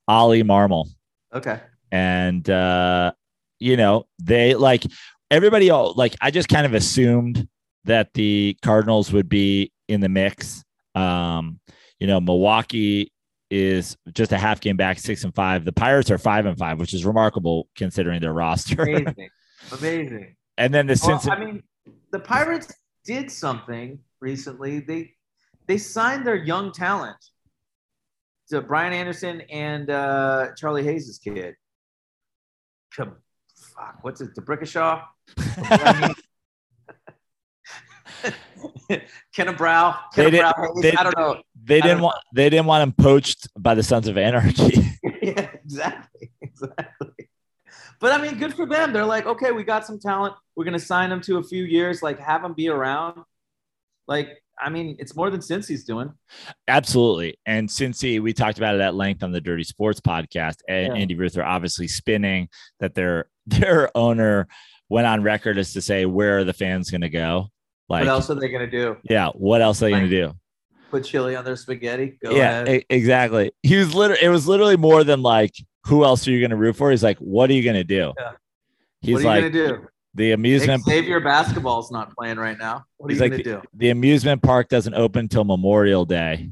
Ollie 0.07 0.43
Marmol. 0.43 0.87
Okay. 1.33 1.59
And, 1.91 2.47
uh, 2.49 3.11
you 3.59 3.77
know, 3.77 4.05
they 4.19 4.55
like 4.55 4.83
everybody, 5.31 5.69
all 5.69 5.93
like, 5.95 6.15
I 6.21 6.31
just 6.31 6.49
kind 6.49 6.65
of 6.65 6.73
assumed 6.73 7.47
that 7.85 8.13
the 8.13 8.57
Cardinals 8.61 9.11
would 9.11 9.29
be 9.29 9.71
in 9.87 10.01
the 10.01 10.09
mix. 10.09 10.63
Um, 10.95 11.59
you 11.99 12.07
know, 12.07 12.19
Milwaukee 12.19 13.11
is 13.49 13.95
just 14.13 14.31
a 14.31 14.37
half 14.37 14.59
game 14.59 14.77
back, 14.77 14.99
six 14.99 15.23
and 15.23 15.33
five. 15.33 15.63
The 15.65 15.71
Pirates 15.71 16.11
are 16.11 16.17
five 16.17 16.45
and 16.45 16.57
five, 16.57 16.79
which 16.79 16.93
is 16.93 17.05
remarkable 17.05 17.69
considering 17.75 18.19
their 18.21 18.33
roster. 18.33 18.81
Amazing. 18.81 19.29
Amazing. 19.79 20.35
and 20.57 20.73
then 20.73 20.87
the 20.87 20.99
Well, 21.03 21.19
Cincinnati. 21.19 21.41
I 21.41 21.45
mean, 21.45 21.63
the 22.11 22.19
Pirates 22.19 22.73
did 23.05 23.31
something 23.31 23.99
recently. 24.19 24.79
They 24.79 25.13
they 25.67 25.77
signed 25.77 26.25
their 26.25 26.35
young 26.35 26.71
talent 26.71 27.17
to 28.49 28.61
Brian 28.61 28.93
Anderson 28.93 29.41
and 29.49 29.89
uh, 29.89 30.47
Charlie 30.55 30.83
Hayes' 30.83 31.19
kid. 31.23 31.55
Ka- 32.95 33.15
Fuck, 33.57 33.99
what's 34.03 34.21
it? 34.21 34.35
DeBrickashaw? 34.35 35.03
Kenneth 39.33 39.57
Brow. 39.57 39.99
They 40.15 40.23
Kenneth 40.23 40.31
did- 40.31 40.55
Brow 40.55 40.73
they- 40.81 40.93
I 40.93 41.03
don't 41.03 41.17
know. 41.17 41.41
they 41.63 41.75
didn't 41.81 41.97
don't 41.97 42.01
want 42.01 42.17
they 42.33 42.49
didn't 42.49 42.65
want 42.65 42.83
him 42.83 42.91
poached 42.93 43.47
by 43.57 43.75
the 43.75 43.83
Sons 43.83 44.07
of 44.07 44.17
Anarchy. 44.17 44.81
yeah, 45.21 45.49
exactly. 45.53 46.31
Exactly. 46.41 47.29
But 47.99 48.11
I 48.13 48.21
mean, 48.21 48.37
good 48.37 48.53
for 48.53 48.65
them. 48.65 48.93
They're 48.93 49.05
like, 49.05 49.25
okay, 49.25 49.51
we 49.51 49.63
got 49.63 49.85
some 49.85 49.99
talent. 49.99 50.35
We're 50.55 50.65
gonna 50.65 50.79
sign 50.79 51.09
them 51.09 51.21
to 51.21 51.37
a 51.37 51.43
few 51.43 51.63
years, 51.63 52.01
like 52.01 52.19
have 52.19 52.41
them 52.41 52.53
be 52.53 52.69
around. 52.69 53.23
Like, 54.07 54.41
I 54.59 54.69
mean, 54.69 54.95
it's 54.99 55.15
more 55.15 55.29
than 55.29 55.39
Cincy's 55.41 55.83
doing. 55.83 56.11
Absolutely. 56.67 57.37
And 57.45 57.69
Cincy, 57.69 58.19
we 58.21 58.33
talked 58.33 58.57
about 58.57 58.75
it 58.75 58.81
at 58.81 58.95
length 58.95 59.23
on 59.23 59.31
the 59.31 59.41
Dirty 59.41 59.63
Sports 59.63 59.99
podcast. 59.99 60.57
And 60.67 60.95
Yeah. 60.95 61.01
Andy 61.01 61.15
Ruther 61.15 61.43
obviously 61.43 61.87
spinning 61.87 62.49
that 62.79 62.95
their 62.95 63.29
their 63.45 63.95
owner 63.95 64.47
went 64.89 65.07
on 65.07 65.23
record 65.23 65.57
as 65.57 65.73
to 65.73 65.81
say, 65.81 66.05
where 66.05 66.39
are 66.39 66.43
the 66.43 66.53
fans 66.53 66.89
going 66.89 67.01
to 67.01 67.09
go? 67.09 67.47
Like, 67.89 68.01
what 68.01 68.09
else 68.09 68.29
are 68.29 68.35
they 68.35 68.49
gonna 68.49 68.69
do? 68.69 68.97
yeah, 69.09 69.29
what 69.29 69.61
else 69.61 69.81
are 69.81 69.85
they 69.85 69.91
going 69.91 70.09
to 70.09 70.09
do? 70.09 70.33
Put 70.91 71.05
chili 71.05 71.35
on 71.35 71.45
their 71.45 71.55
spaghetti? 71.55 72.17
Go 72.23 72.31
yeah, 72.31 72.61
ahead. 72.61 72.83
exactly. 72.89 73.51
He 73.63 73.77
was 73.77 73.93
literally, 73.93 74.23
it 74.23 74.29
was 74.29 74.47
literally 74.47 74.77
more 74.77 75.03
than 75.03 75.21
like, 75.21 75.53
who 75.85 76.03
else 76.03 76.27
are 76.27 76.31
you 76.31 76.39
going 76.39 76.51
to 76.51 76.57
root 76.57 76.75
for? 76.75 76.91
He's 76.91 77.03
like, 77.03 77.17
what 77.19 77.49
are 77.49 77.53
you 77.53 77.63
going 77.63 77.75
to 77.75 77.83
do? 77.85 78.13
Yeah. 78.17 78.31
He's 79.01 79.13
what 79.15 79.21
are 79.21 79.25
like, 79.25 79.43
you 79.43 79.49
gonna 79.49 79.77
do? 79.79 79.87
The 80.17 80.31
amusement, 80.31 80.83
Xavier 80.83 81.19
basketball's 81.19 81.91
not 81.91 82.13
playing 82.15 82.37
right 82.37 82.57
now. 82.57 82.85
What 82.97 83.11
are 83.11 83.13
you 83.13 83.19
like 83.21 83.31
gonna 83.31 83.43
do? 83.43 83.61
the 83.75 83.91
amusement 83.91 84.41
park 84.41 84.67
doesn't 84.67 84.95
open 84.95 85.25
until 85.25 85.43
Memorial 85.43 86.05
Day. 86.05 86.49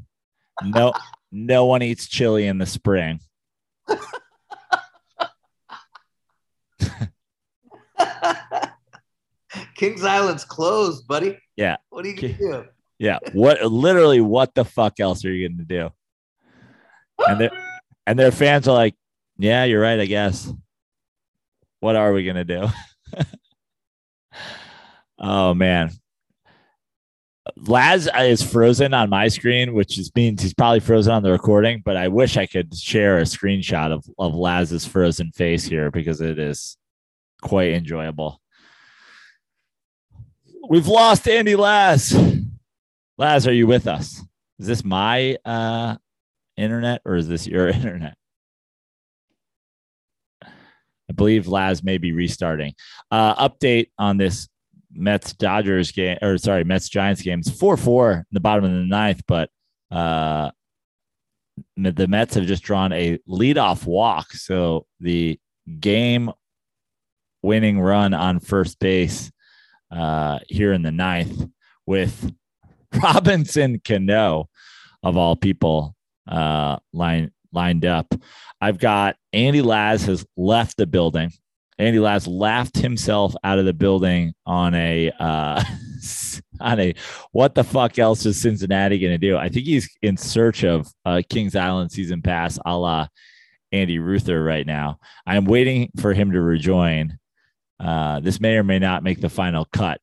No, 0.62 0.92
no 1.32 1.66
one 1.66 1.82
eats 1.82 2.06
chili 2.06 2.46
in 2.46 2.58
the 2.58 2.66
spring. 2.66 3.18
Kings 9.74 10.04
Island's 10.04 10.44
closed, 10.44 11.08
buddy. 11.08 11.36
Yeah. 11.56 11.76
What 11.90 12.04
are 12.04 12.08
you 12.08 12.14
gonna 12.14 12.34
do? 12.38 12.64
Yeah. 13.00 13.18
What 13.32 13.64
literally 13.64 14.20
what 14.20 14.54
the 14.54 14.64
fuck 14.64 15.00
else 15.00 15.24
are 15.24 15.32
you 15.32 15.48
gonna 15.48 15.64
do? 15.64 15.90
And 17.26 17.40
their 17.40 17.50
and 18.06 18.16
their 18.16 18.30
fans 18.30 18.68
are 18.68 18.74
like, 18.74 18.94
Yeah, 19.38 19.64
you're 19.64 19.82
right, 19.82 19.98
I 19.98 20.06
guess. 20.06 20.52
What 21.80 21.96
are 21.96 22.12
we 22.12 22.24
gonna 22.24 22.44
do? 22.44 22.68
oh 25.18 25.54
man. 25.54 25.90
Laz 27.56 28.08
is 28.18 28.42
frozen 28.42 28.92
on 28.92 29.08
my 29.08 29.28
screen, 29.28 29.72
which 29.72 29.98
is 29.98 30.10
means 30.16 30.42
he's 30.42 30.52
probably 30.52 30.80
frozen 30.80 31.12
on 31.12 31.22
the 31.22 31.30
recording, 31.30 31.80
but 31.84 31.96
I 31.96 32.08
wish 32.08 32.36
I 32.36 32.46
could 32.46 32.74
share 32.74 33.18
a 33.18 33.22
screenshot 33.22 33.92
of, 33.92 34.04
of 34.18 34.34
Laz's 34.34 34.84
frozen 34.84 35.30
face 35.30 35.64
here 35.64 35.90
because 35.90 36.20
it 36.20 36.38
is 36.38 36.76
quite 37.42 37.72
enjoyable. 37.72 38.40
We've 40.68 40.88
lost 40.88 41.28
Andy 41.28 41.54
Laz. 41.54 42.16
Laz, 43.16 43.46
are 43.46 43.52
you 43.52 43.66
with 43.66 43.86
us? 43.86 44.20
Is 44.58 44.66
this 44.66 44.84
my 44.84 45.36
uh, 45.44 45.96
internet 46.56 47.02
or 47.04 47.14
is 47.14 47.28
this 47.28 47.46
your 47.46 47.68
internet? 47.68 48.16
I 50.42 51.12
believe 51.14 51.46
Laz 51.46 51.84
may 51.84 51.98
be 51.98 52.12
restarting. 52.12 52.74
Uh, 53.10 53.48
update 53.48 53.90
on 53.98 54.16
this 54.16 54.48
Mets 54.96 55.32
Dodgers 55.34 55.92
game, 55.92 56.18
or 56.22 56.38
sorry, 56.38 56.64
Mets 56.64 56.88
Giants 56.88 57.22
games 57.22 57.50
4 57.50 57.76
4 57.76 58.12
in 58.12 58.24
the 58.32 58.40
bottom 58.40 58.64
of 58.64 58.70
the 58.70 58.84
ninth, 58.84 59.22
but 59.26 59.50
uh, 59.90 60.50
the 61.76 62.06
Mets 62.06 62.34
have 62.34 62.46
just 62.46 62.62
drawn 62.62 62.92
a 62.92 63.18
leadoff 63.28 63.86
walk. 63.86 64.32
So 64.32 64.86
the 65.00 65.38
game 65.80 66.30
winning 67.42 67.80
run 67.80 68.14
on 68.14 68.40
first 68.40 68.78
base 68.78 69.30
uh, 69.90 70.38
here 70.48 70.72
in 70.72 70.82
the 70.82 70.92
ninth 70.92 71.48
with 71.86 72.32
Robinson 73.02 73.80
Cano, 73.84 74.48
of 75.02 75.16
all 75.16 75.36
people, 75.36 75.94
uh, 76.26 76.76
line, 76.92 77.30
lined 77.52 77.84
up. 77.84 78.12
I've 78.60 78.78
got 78.78 79.16
Andy 79.32 79.62
Laz 79.62 80.04
has 80.06 80.26
left 80.36 80.76
the 80.76 80.86
building. 80.86 81.30
Andy 81.78 81.98
Laz 81.98 82.26
laughed 82.26 82.78
himself 82.78 83.34
out 83.44 83.58
of 83.58 83.66
the 83.66 83.74
building 83.74 84.34
on 84.46 84.74
a 84.74 85.10
uh, 85.18 85.62
on 86.60 86.80
a 86.80 86.94
what 87.32 87.54
the 87.54 87.64
fuck 87.64 87.98
else 87.98 88.24
is 88.24 88.40
Cincinnati 88.40 88.98
going 88.98 89.12
to 89.12 89.18
do? 89.18 89.36
I 89.36 89.48
think 89.48 89.66
he's 89.66 89.88
in 90.02 90.16
search 90.16 90.64
of 90.64 90.88
a 91.04 91.22
Kings 91.22 91.54
Island 91.54 91.92
season 91.92 92.22
pass, 92.22 92.58
a 92.64 92.76
la 92.76 93.08
Andy 93.72 93.98
Ruther 93.98 94.42
right 94.42 94.66
now. 94.66 94.98
I 95.26 95.36
am 95.36 95.44
waiting 95.44 95.90
for 96.00 96.14
him 96.14 96.32
to 96.32 96.40
rejoin. 96.40 97.18
Uh, 97.78 98.20
this 98.20 98.40
may 98.40 98.56
or 98.56 98.64
may 98.64 98.78
not 98.78 99.02
make 99.02 99.20
the 99.20 99.28
final 99.28 99.66
cut, 99.66 100.00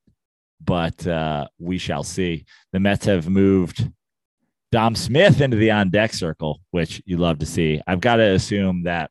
but 0.63 1.07
uh, 1.07 1.47
we 1.57 1.80
shall 1.80 2.03
see. 2.03 2.45
The 2.71 2.80
Mets 2.80 3.05
have 3.05 3.28
moved 3.28 3.89
Dom 4.71 4.95
Smith 4.95 5.41
into 5.41 5.57
the 5.57 5.71
on 5.71 5.89
deck 5.89 6.13
circle, 6.13 6.61
which 6.71 7.01
you 7.05 7.17
love 7.17 7.39
to 7.39 7.45
see. 7.45 7.82
I've 7.88 8.01
got 8.01 8.17
to 8.17 8.32
assume 8.32 8.84
that 8.84 9.09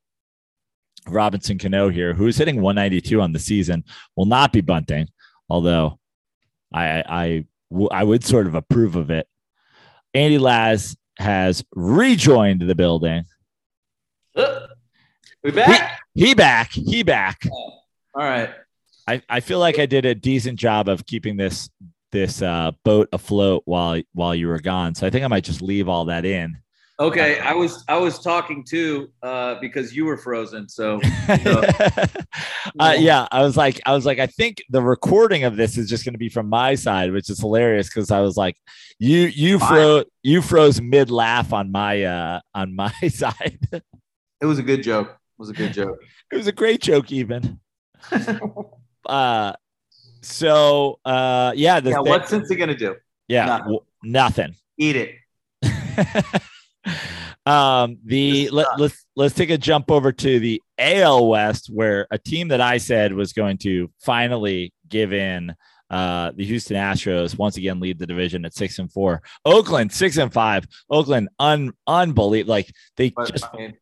Robinson 1.08 1.58
Cano 1.58 1.88
here, 1.88 2.14
who's 2.14 2.36
hitting 2.36 2.60
192 2.60 3.20
on 3.20 3.32
the 3.32 3.38
season, 3.38 3.84
will 4.16 4.26
not 4.26 4.52
be 4.52 4.60
bunting, 4.60 5.08
although 5.48 5.98
I, 6.72 7.02
I, 7.08 7.44
I 7.90 8.04
would 8.04 8.24
sort 8.24 8.46
of 8.46 8.54
approve 8.54 8.96
of 8.96 9.10
it. 9.10 9.26
Andy 10.14 10.38
Laz 10.38 10.96
has 11.18 11.64
rejoined 11.74 12.62
the 12.62 12.74
building. 12.74 13.24
Uh, 14.34 14.66
we 15.42 15.50
back? 15.50 16.00
He 16.14 16.34
back. 16.34 16.72
He 16.72 17.02
back. 17.02 17.42
All 18.14 18.22
right. 18.22 18.50
I, 19.08 19.22
I 19.28 19.40
feel 19.40 19.58
like 19.58 19.78
I 19.78 19.86
did 19.86 20.04
a 20.04 20.14
decent 20.14 20.58
job 20.58 20.88
of 20.88 21.04
keeping 21.06 21.36
this 21.36 21.68
this 22.12 22.42
uh, 22.42 22.72
boat 22.84 23.08
afloat 23.12 23.62
while 23.64 24.00
while 24.12 24.34
you 24.34 24.46
were 24.46 24.60
gone. 24.60 24.94
So 24.94 25.06
I 25.06 25.10
think 25.10 25.24
I 25.24 25.28
might 25.28 25.44
just 25.44 25.62
leave 25.62 25.88
all 25.88 26.04
that 26.06 26.24
in. 26.24 26.58
Okay, 27.02 27.40
I 27.40 27.52
was 27.52 27.82
I 27.88 27.96
was 27.98 28.20
talking 28.20 28.62
too 28.64 29.10
uh, 29.24 29.56
because 29.60 29.94
you 29.94 30.04
were 30.04 30.16
frozen. 30.16 30.66
So 30.78 31.00
uh, 32.78 32.94
yeah, 32.96 33.26
I 33.32 33.42
was 33.42 33.56
like, 33.56 33.80
I 33.84 33.92
was 33.92 34.06
like, 34.06 34.18
I 34.20 34.26
think 34.26 34.62
the 34.70 34.80
recording 34.80 35.42
of 35.44 35.56
this 35.56 35.76
is 35.76 35.88
just 35.88 36.04
going 36.04 36.14
to 36.14 36.18
be 36.18 36.28
from 36.28 36.48
my 36.48 36.76
side, 36.76 37.12
which 37.12 37.28
is 37.28 37.40
hilarious 37.40 37.88
because 37.88 38.10
I 38.12 38.20
was 38.20 38.36
like, 38.36 38.56
you 39.00 39.22
you 39.26 39.58
froze 39.58 40.04
you 40.22 40.42
froze 40.42 40.80
mid 40.80 41.10
laugh 41.10 41.52
on 41.52 41.72
my 41.72 42.04
uh 42.04 42.40
on 42.54 42.74
my 42.76 42.92
side. 43.08 43.58
it 43.72 44.46
was 44.46 44.58
a 44.60 44.62
good 44.62 44.82
joke. 44.84 45.08
It 45.08 45.38
was 45.38 45.50
a 45.50 45.54
good 45.54 45.72
joke. 45.72 45.98
it 46.30 46.36
was 46.36 46.46
a 46.46 46.52
great 46.52 46.80
joke, 46.80 47.10
even. 47.12 47.58
Uh, 49.04 49.52
so 50.20 51.00
uh, 51.04 51.52
yeah, 51.56 51.74
yeah, 51.78 51.80
thing- 51.80 52.04
what's 52.04 52.30
Cincy 52.30 52.56
gonna 52.56 52.76
do? 52.76 52.94
yeah, 53.26 53.46
Nothing. 53.46 53.64
w- 53.64 53.80
nothing. 54.04 54.54
Eat 54.78 54.94
it. 54.96 56.42
um 57.46 57.98
the 58.04 58.48
let, 58.50 58.66
sucks. 58.66 58.80
let's 58.80 59.06
let's 59.16 59.34
take 59.34 59.50
a 59.50 59.58
jump 59.58 59.90
over 59.90 60.12
to 60.12 60.38
the 60.38 60.60
AL 60.78 61.28
West 61.28 61.68
where 61.72 62.06
a 62.10 62.18
team 62.18 62.48
that 62.48 62.60
I 62.60 62.78
said 62.78 63.12
was 63.12 63.32
going 63.32 63.58
to 63.58 63.90
finally 64.00 64.72
give 64.88 65.12
in 65.12 65.54
uh 65.90 66.32
the 66.34 66.44
Houston 66.44 66.76
Astros 66.76 67.36
once 67.38 67.56
again 67.56 67.80
lead 67.80 67.98
the 67.98 68.06
division 68.06 68.44
at 68.44 68.54
6 68.54 68.78
and 68.78 68.92
4. 68.92 69.22
Oakland 69.44 69.92
6 69.92 70.16
and 70.18 70.32
5. 70.32 70.66
Oakland 70.90 71.28
un 71.38 71.72
unbelievable 71.86 72.50
like 72.50 72.72
they 72.96 73.10
But, 73.10 73.32
just 73.32 73.44
I 73.52 73.56
mean, 73.56 73.74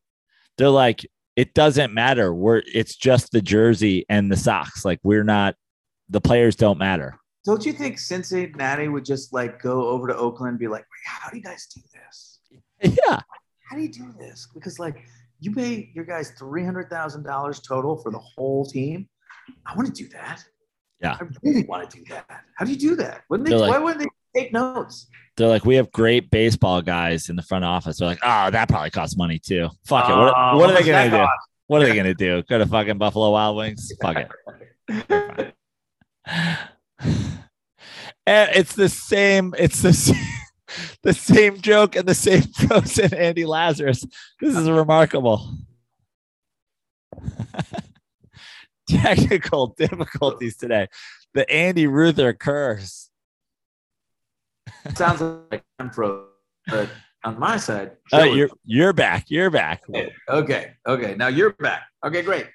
they're 0.59 0.68
like 0.70 1.07
it 1.36 1.55
doesn't 1.55 1.94
matter. 1.94 2.34
We're 2.34 2.62
it's 2.66 2.96
just 2.96 3.32
the 3.32 3.40
jersey 3.40 4.05
and 4.09 4.30
the 4.30 4.36
socks. 4.36 4.84
Like 4.84 5.01
we're 5.03 5.24
not 5.24 5.55
the 6.11 6.20
players 6.20 6.57
don't 6.57 6.78
matter. 6.78 7.18
don't 7.44 7.64
you 7.64 7.72
think 7.72 7.98
Cincinnati 7.98 8.88
would 8.88 9.05
just 9.05 9.32
like 9.32 9.62
go 9.62 9.88
over 9.88 10.09
to 10.09 10.16
Oakland 10.16 10.51
and 10.51 10.59
be 10.59 10.68
like, 10.68 10.84
how 11.07 11.30
do 11.30 11.36
you 11.38 11.42
guys 11.42 11.66
do 11.74 11.80
this? 11.94 12.30
Yeah. 12.83 13.20
How 13.68 13.76
do 13.76 13.83
you 13.83 13.93
do 13.93 14.12
this? 14.18 14.49
Because 14.55 14.78
like 14.78 15.05
you 15.39 15.53
pay 15.55 15.91
your 15.95 16.05
guys 16.05 16.33
three 16.39 16.64
hundred 16.64 16.91
thousand 16.91 17.22
dollars 17.24 17.61
total 17.61 17.97
for 17.97 18.11
the 18.11 18.18
whole 18.18 18.64
team. 18.64 19.09
I 19.66 19.74
want 19.76 19.87
to 19.89 20.03
do 20.05 20.09
that. 20.11 20.45
Yeah. 21.01 21.16
I 21.20 21.24
really 21.43 21.64
want 21.64 21.89
to 21.91 21.99
do 21.99 22.05
that. 22.11 22.26
How 22.57 22.64
do 22.64 22.72
you 22.72 22.78
do 22.78 22.97
that? 22.97 23.22
Wouldn't 23.31 23.49
they? 23.49 23.55
Like- 23.55 23.70
why 23.70 23.78
wouldn't 23.78 24.01
they 24.03 24.09
take 24.41 24.53
notes. 24.53 25.07
They're 25.37 25.49
like, 25.49 25.64
we 25.64 25.76
have 25.76 25.91
great 25.93 26.31
baseball 26.31 26.83
guys 26.83 27.31
in 27.31 27.37
the 27.37 27.43
front 27.43 27.64
office. 27.64 27.99
They're 27.99 28.09
like, 28.09 28.18
oh, 28.22 28.51
that 28.51 28.68
probably 28.68 28.91
costs 28.91 29.16
money 29.16 29.39
too. 29.39 29.68
Fuck 29.87 30.09
it. 30.09 30.12
What, 30.12 30.35
Oh, 30.37 30.59
what 30.59 30.70
are 30.70 30.74
they 30.74 30.85
gonna 30.85 31.05
do? 31.11 31.16
cost? 31.16 31.33
What 31.66 31.83
are 31.83 31.87
they 31.87 31.97
gonna 31.97 32.14
do? 32.14 32.43
Go 32.49 32.59
to 32.59 32.66
fucking 32.66 32.99
Buffalo 32.99 33.31
Wild 33.31 33.57
Wings? 33.57 33.91
Fuck 34.03 34.16
it. 34.16 34.28
and 38.26 38.51
it's 38.55 38.74
the 38.74 38.89
same. 38.89 39.55
It's 39.59 39.81
the 39.83 39.93
same, 39.95 40.16
the 41.03 41.12
same 41.14 41.61
joke 41.61 41.96
and 41.96 42.07
the 42.07 42.14
same 42.14 42.42
frozen 42.68 43.14
Andy 43.14 43.44
Lazarus. 43.44 44.05
This 44.40 44.57
is 44.57 44.68
remarkable. 44.70 45.51
Technical 48.88 49.68
difficulties 49.78 50.57
today. 50.57 50.88
The 51.34 51.48
Andy 51.51 51.86
Ruther 51.86 52.32
curse. 52.32 53.09
Sounds 54.94 55.20
like 55.51 55.62
I'm 55.78 55.90
frozen, 55.90 56.26
but 56.66 56.88
on 57.22 57.38
my 57.38 57.57
side, 57.57 57.92
Oh, 58.12 58.24
Joey- 58.24 58.36
you're 58.38 58.51
you're 58.64 58.92
back. 58.92 59.26
You're 59.28 59.51
back. 59.51 59.82
okay. 60.28 60.72
Okay. 60.86 61.14
Now 61.16 61.28
you're 61.28 61.53
back. 61.53 61.82
Okay, 62.05 62.22
great. 62.22 62.46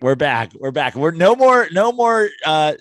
We're 0.00 0.14
back. 0.14 0.52
We're 0.54 0.70
back. 0.70 0.94
We're 0.94 1.10
no 1.10 1.34
more. 1.34 1.68
No 1.72 1.92
more. 1.92 2.28
Uh, 2.44 2.74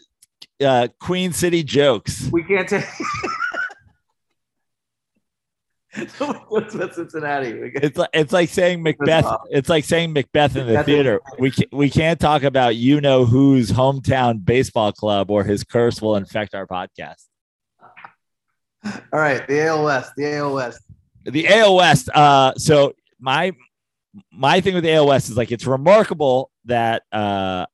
uh, 0.64 0.88
Queen 1.00 1.34
City 1.34 1.64
jokes. 1.64 2.30
We 2.32 2.44
can't 2.44 2.68
take. 2.70 2.86
What's 6.50 6.74
with 6.74 6.94
Cincinnati? 6.94 7.72
It's 7.76 7.98
like 7.98 8.10
it's 8.14 8.34
like 8.34 8.50
saying 8.50 8.84
Macbeth. 8.84 9.26
It's 9.50 9.70
like 9.70 9.86
saying 9.86 10.14
Macbeth 10.14 10.56
in 10.56 10.68
the 10.68 10.74
Macbeth 10.74 10.86
theater. 10.86 11.22
We 11.40 11.52
can, 11.52 11.66
we 11.72 11.90
can't 11.90 12.20
talk 12.20 12.44
about 12.44 12.76
you 12.76 13.00
know 13.00 13.26
whose 13.26 13.72
hometown 13.72 14.44
baseball 14.44 14.92
club 14.92 15.32
or 15.32 15.44
his 15.44 15.64
curse 15.64 16.02
will 16.02 16.16
infect 16.16 16.54
our 16.54 16.68
podcast. 16.68 17.24
All 18.84 19.20
right, 19.20 19.46
the 19.48 19.54
AOS, 19.54 20.10
The 20.16 20.24
AOS, 20.24 20.78
The 21.24 21.44
AOS. 21.46 22.10
Uh, 22.14 22.54
so 22.58 22.94
my 23.20 23.54
my 24.32 24.62
thing 24.62 24.76
with 24.76 24.84
the 24.84 24.94
AL 24.94 25.08
West 25.08 25.30
is 25.30 25.38
like 25.38 25.52
it's 25.52 25.66
remarkable 25.66 26.52
that 26.66 27.04
uh, 27.12 27.66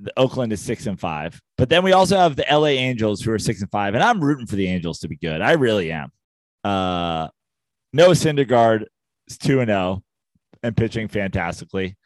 the 0.00 0.12
Oakland 0.16 0.52
is 0.52 0.60
six 0.60 0.86
and 0.86 0.98
five, 0.98 1.40
but 1.58 1.68
then 1.68 1.84
we 1.84 1.92
also 1.92 2.16
have 2.16 2.36
the 2.36 2.46
LA 2.50 2.68
Angels 2.68 3.20
who 3.20 3.32
are 3.32 3.38
six 3.38 3.60
and 3.60 3.70
five, 3.70 3.94
and 3.94 4.02
I'm 4.02 4.20
rooting 4.20 4.46
for 4.46 4.56
the 4.56 4.68
Angels 4.68 5.00
to 5.00 5.08
be 5.08 5.16
good. 5.16 5.40
I 5.40 5.52
really 5.52 5.92
am. 5.92 6.10
Uh, 6.66 7.28
Noah 7.92 8.14
Syndergaard 8.14 8.86
is 9.28 9.38
two 9.38 9.60
and 9.60 9.68
zero 9.68 10.02
and 10.62 10.76
pitching 10.76 11.06
fantastically. 11.06 11.96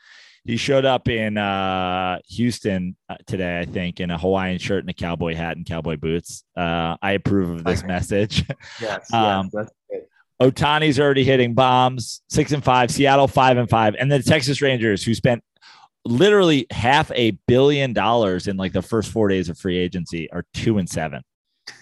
He 0.45 0.57
showed 0.57 0.85
up 0.85 1.09
in 1.09 1.37
uh, 1.37 2.19
Houston 2.29 2.97
uh, 3.09 3.17
today, 3.27 3.59
I 3.59 3.65
think, 3.65 4.01
in 4.01 4.11
a 4.11 4.19
Hawaiian 4.19 4.59
shirt 4.59 4.81
and 4.81 4.91
a 4.91 4.95
cowboy 4.95 5.35
hat 5.35 5.57
and 5.57 5.67
cowboy 5.67 5.97
boots. 5.97 6.45
Uh, 6.57 6.97
I 7.01 7.13
approve 7.13 7.51
of 7.51 7.65
this 7.65 7.83
message. 7.95 8.45
Yes. 8.81 9.11
Um, 9.15 9.51
yes. 9.53 9.71
Ohtani's 10.41 10.99
already 10.99 11.25
hitting 11.25 11.53
bombs, 11.53 12.23
six 12.31 12.53
and 12.53 12.65
five. 12.65 12.91
Seattle 12.91 13.29
five 13.29 13.59
and 13.59 13.69
five, 13.69 13.95
and 13.99 14.11
the 14.11 14.23
Texas 14.23 14.63
Rangers, 14.63 15.05
who 15.05 15.15
spent 15.15 15.45
literally 16.07 16.67
half 16.71 17.11
a 17.13 17.33
billion 17.47 17.93
dollars 17.93 18.47
in 18.47 18.57
like 18.57 18.73
the 18.73 18.81
first 18.81 19.11
four 19.11 19.29
days 19.29 19.51
of 19.51 19.59
free 19.59 19.77
agency, 19.77 20.31
are 20.31 20.47
two 20.55 20.79
and 20.79 20.89
seven, 20.89 21.23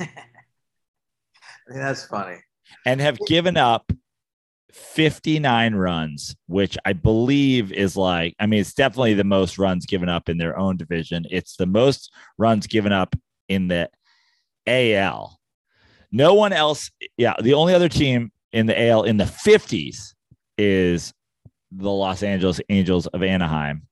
I 0.01 0.09
mean, 1.69 1.79
that's 1.79 2.05
funny. 2.07 2.39
And 2.87 3.01
have 3.01 3.19
given 3.27 3.57
up 3.57 3.91
fifty 4.73 5.39
nine 5.39 5.75
runs, 5.75 6.37
which 6.47 6.77
I 6.85 6.93
believe 6.93 7.73
is 7.73 7.97
like, 7.97 8.35
I 8.39 8.47
mean, 8.47 8.61
it's 8.61 8.75
definitely 8.75 9.15
the 9.15 9.25
most 9.25 9.59
runs 9.59 9.87
given 9.87 10.09
up 10.09 10.29
in 10.29 10.39
their 10.39 10.59
own 10.59 10.77
division. 10.77 11.25
It's 11.31 11.57
the 11.57 11.67
most 11.67 12.13
runs 12.37 12.67
given 12.67 12.93
up 12.93 13.15
in 13.49 13.69
the 13.69 13.91
AL. 14.67 15.39
No 16.11 16.35
one 16.35 16.53
else, 16.53 16.91
yeah, 17.17 17.35
the 17.41 17.55
only 17.55 17.75
other 17.75 17.89
team 17.89 18.33
in 18.53 18.67
the 18.67 18.89
AL 18.89 19.05
in 19.05 19.17
the 19.17 19.25
50s 19.25 20.15
is 20.57 21.13
the 21.71 21.91
Los 21.91 22.23
Angeles 22.23 22.61
Angels 22.69 23.07
of 23.09 23.23
Anaheim. 23.23 23.88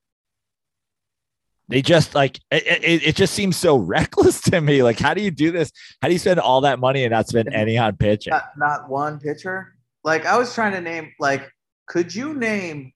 They 1.69 1.83
just 1.83 2.15
like 2.15 2.39
it, 2.51 2.65
it, 2.67 3.07
it 3.09 3.17
just 3.17 3.35
seems 3.35 3.57
so 3.57 3.77
reckless 3.77 4.41
to 4.51 4.61
me. 4.61 4.83
Like, 4.83 4.99
how 4.99 5.15
do 5.15 5.23
you 5.23 5.31
do 5.31 5.51
this? 5.51 5.73
How 6.01 6.09
do 6.09 6.15
you 6.15 6.19
spend 6.19 6.41
all 6.41 6.61
that 6.63 6.79
money 6.79 7.05
and 7.05 7.13
not 7.13 7.29
spend 7.29 7.53
any 7.53 7.77
on 7.77 7.97
pitching? 7.97 8.31
Not, 8.31 8.51
not 8.57 8.89
one 8.89 9.19
pitcher. 9.19 9.75
Like 10.05 10.27
I 10.27 10.39
was 10.39 10.55
trying 10.55 10.73
to 10.73 10.81
name. 10.81 11.13
Like, 11.19 11.51
could 11.87 12.15
you 12.15 12.35
name 12.35 12.93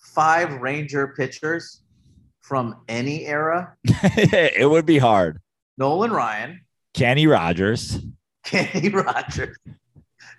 five 0.00 0.60
Ranger 0.60 1.08
pitchers 1.16 1.82
from 2.40 2.76
any 2.88 3.26
era? 3.26 3.76
it 3.84 4.68
would 4.68 4.86
be 4.86 4.98
hard. 4.98 5.40
Nolan 5.76 6.10
Ryan, 6.10 6.62
Kenny 6.94 7.26
Rogers, 7.26 8.00
Kenny 8.44 8.88
Rogers, 8.88 9.56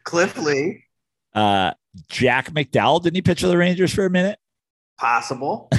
Cliff 0.04 0.38
Lee, 0.40 0.86
uh, 1.36 1.74
Jack 2.10 2.50
McDowell. 2.50 3.04
Didn't 3.04 3.16
he 3.16 3.22
pitch 3.22 3.42
for 3.42 3.48
the 3.48 3.58
Rangers 3.58 3.94
for 3.94 4.06
a 4.06 4.10
minute? 4.10 4.40
possible. 5.00 5.70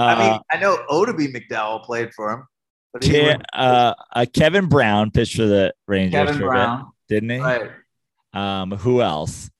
Uh, 0.00 0.04
I 0.04 0.30
mean, 0.30 0.40
I 0.52 0.56
know 0.58 0.78
Oddibe 0.90 1.34
McDowell 1.34 1.84
played 1.84 2.14
for 2.14 2.30
him, 2.32 2.44
but 2.92 3.04
he 3.04 3.10
Ke- 3.34 3.40
uh, 3.54 3.94
uh, 4.14 4.26
Kevin 4.32 4.66
Brown 4.68 5.10
pitched 5.10 5.36
for 5.36 5.44
the 5.46 5.74
Rangers 5.86 6.26
Kevin 6.26 6.38
Brown. 6.40 6.86
bit, 7.08 7.16
didn't 7.20 7.30
he? 7.30 7.38
Right. 7.38 7.70
Um, 8.32 8.70
who 8.72 9.02
else? 9.02 9.50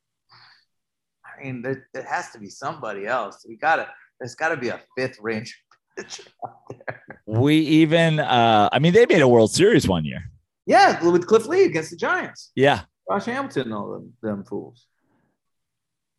I 1.24 1.42
mean, 1.42 1.62
there, 1.62 1.88
there 1.92 2.04
has 2.04 2.30
to 2.30 2.38
be 2.38 2.48
somebody 2.48 3.06
else. 3.06 3.44
We 3.48 3.56
got 3.56 3.76
to. 3.76 3.88
There's 4.18 4.34
got 4.34 4.50
to 4.50 4.56
be 4.56 4.68
a 4.68 4.78
fifth 4.96 5.18
Ranger 5.20 5.54
pitcher 5.98 6.24
out 6.46 6.56
there. 6.70 7.02
We 7.26 7.56
even, 7.56 8.20
uh, 8.20 8.68
I 8.72 8.78
mean, 8.78 8.92
they 8.92 9.06
made 9.06 9.22
a 9.22 9.28
World 9.28 9.50
Series 9.52 9.88
one 9.88 10.04
year. 10.04 10.30
Yeah, 10.66 11.02
with 11.08 11.26
Cliff 11.26 11.46
Lee 11.46 11.64
against 11.64 11.90
the 11.90 11.96
Giants. 11.96 12.52
Yeah. 12.54 12.82
Josh 13.10 13.24
Hamilton, 13.24 13.62
and 13.62 13.74
all 13.74 13.90
them, 13.92 14.12
them 14.22 14.44
fools. 14.44 14.86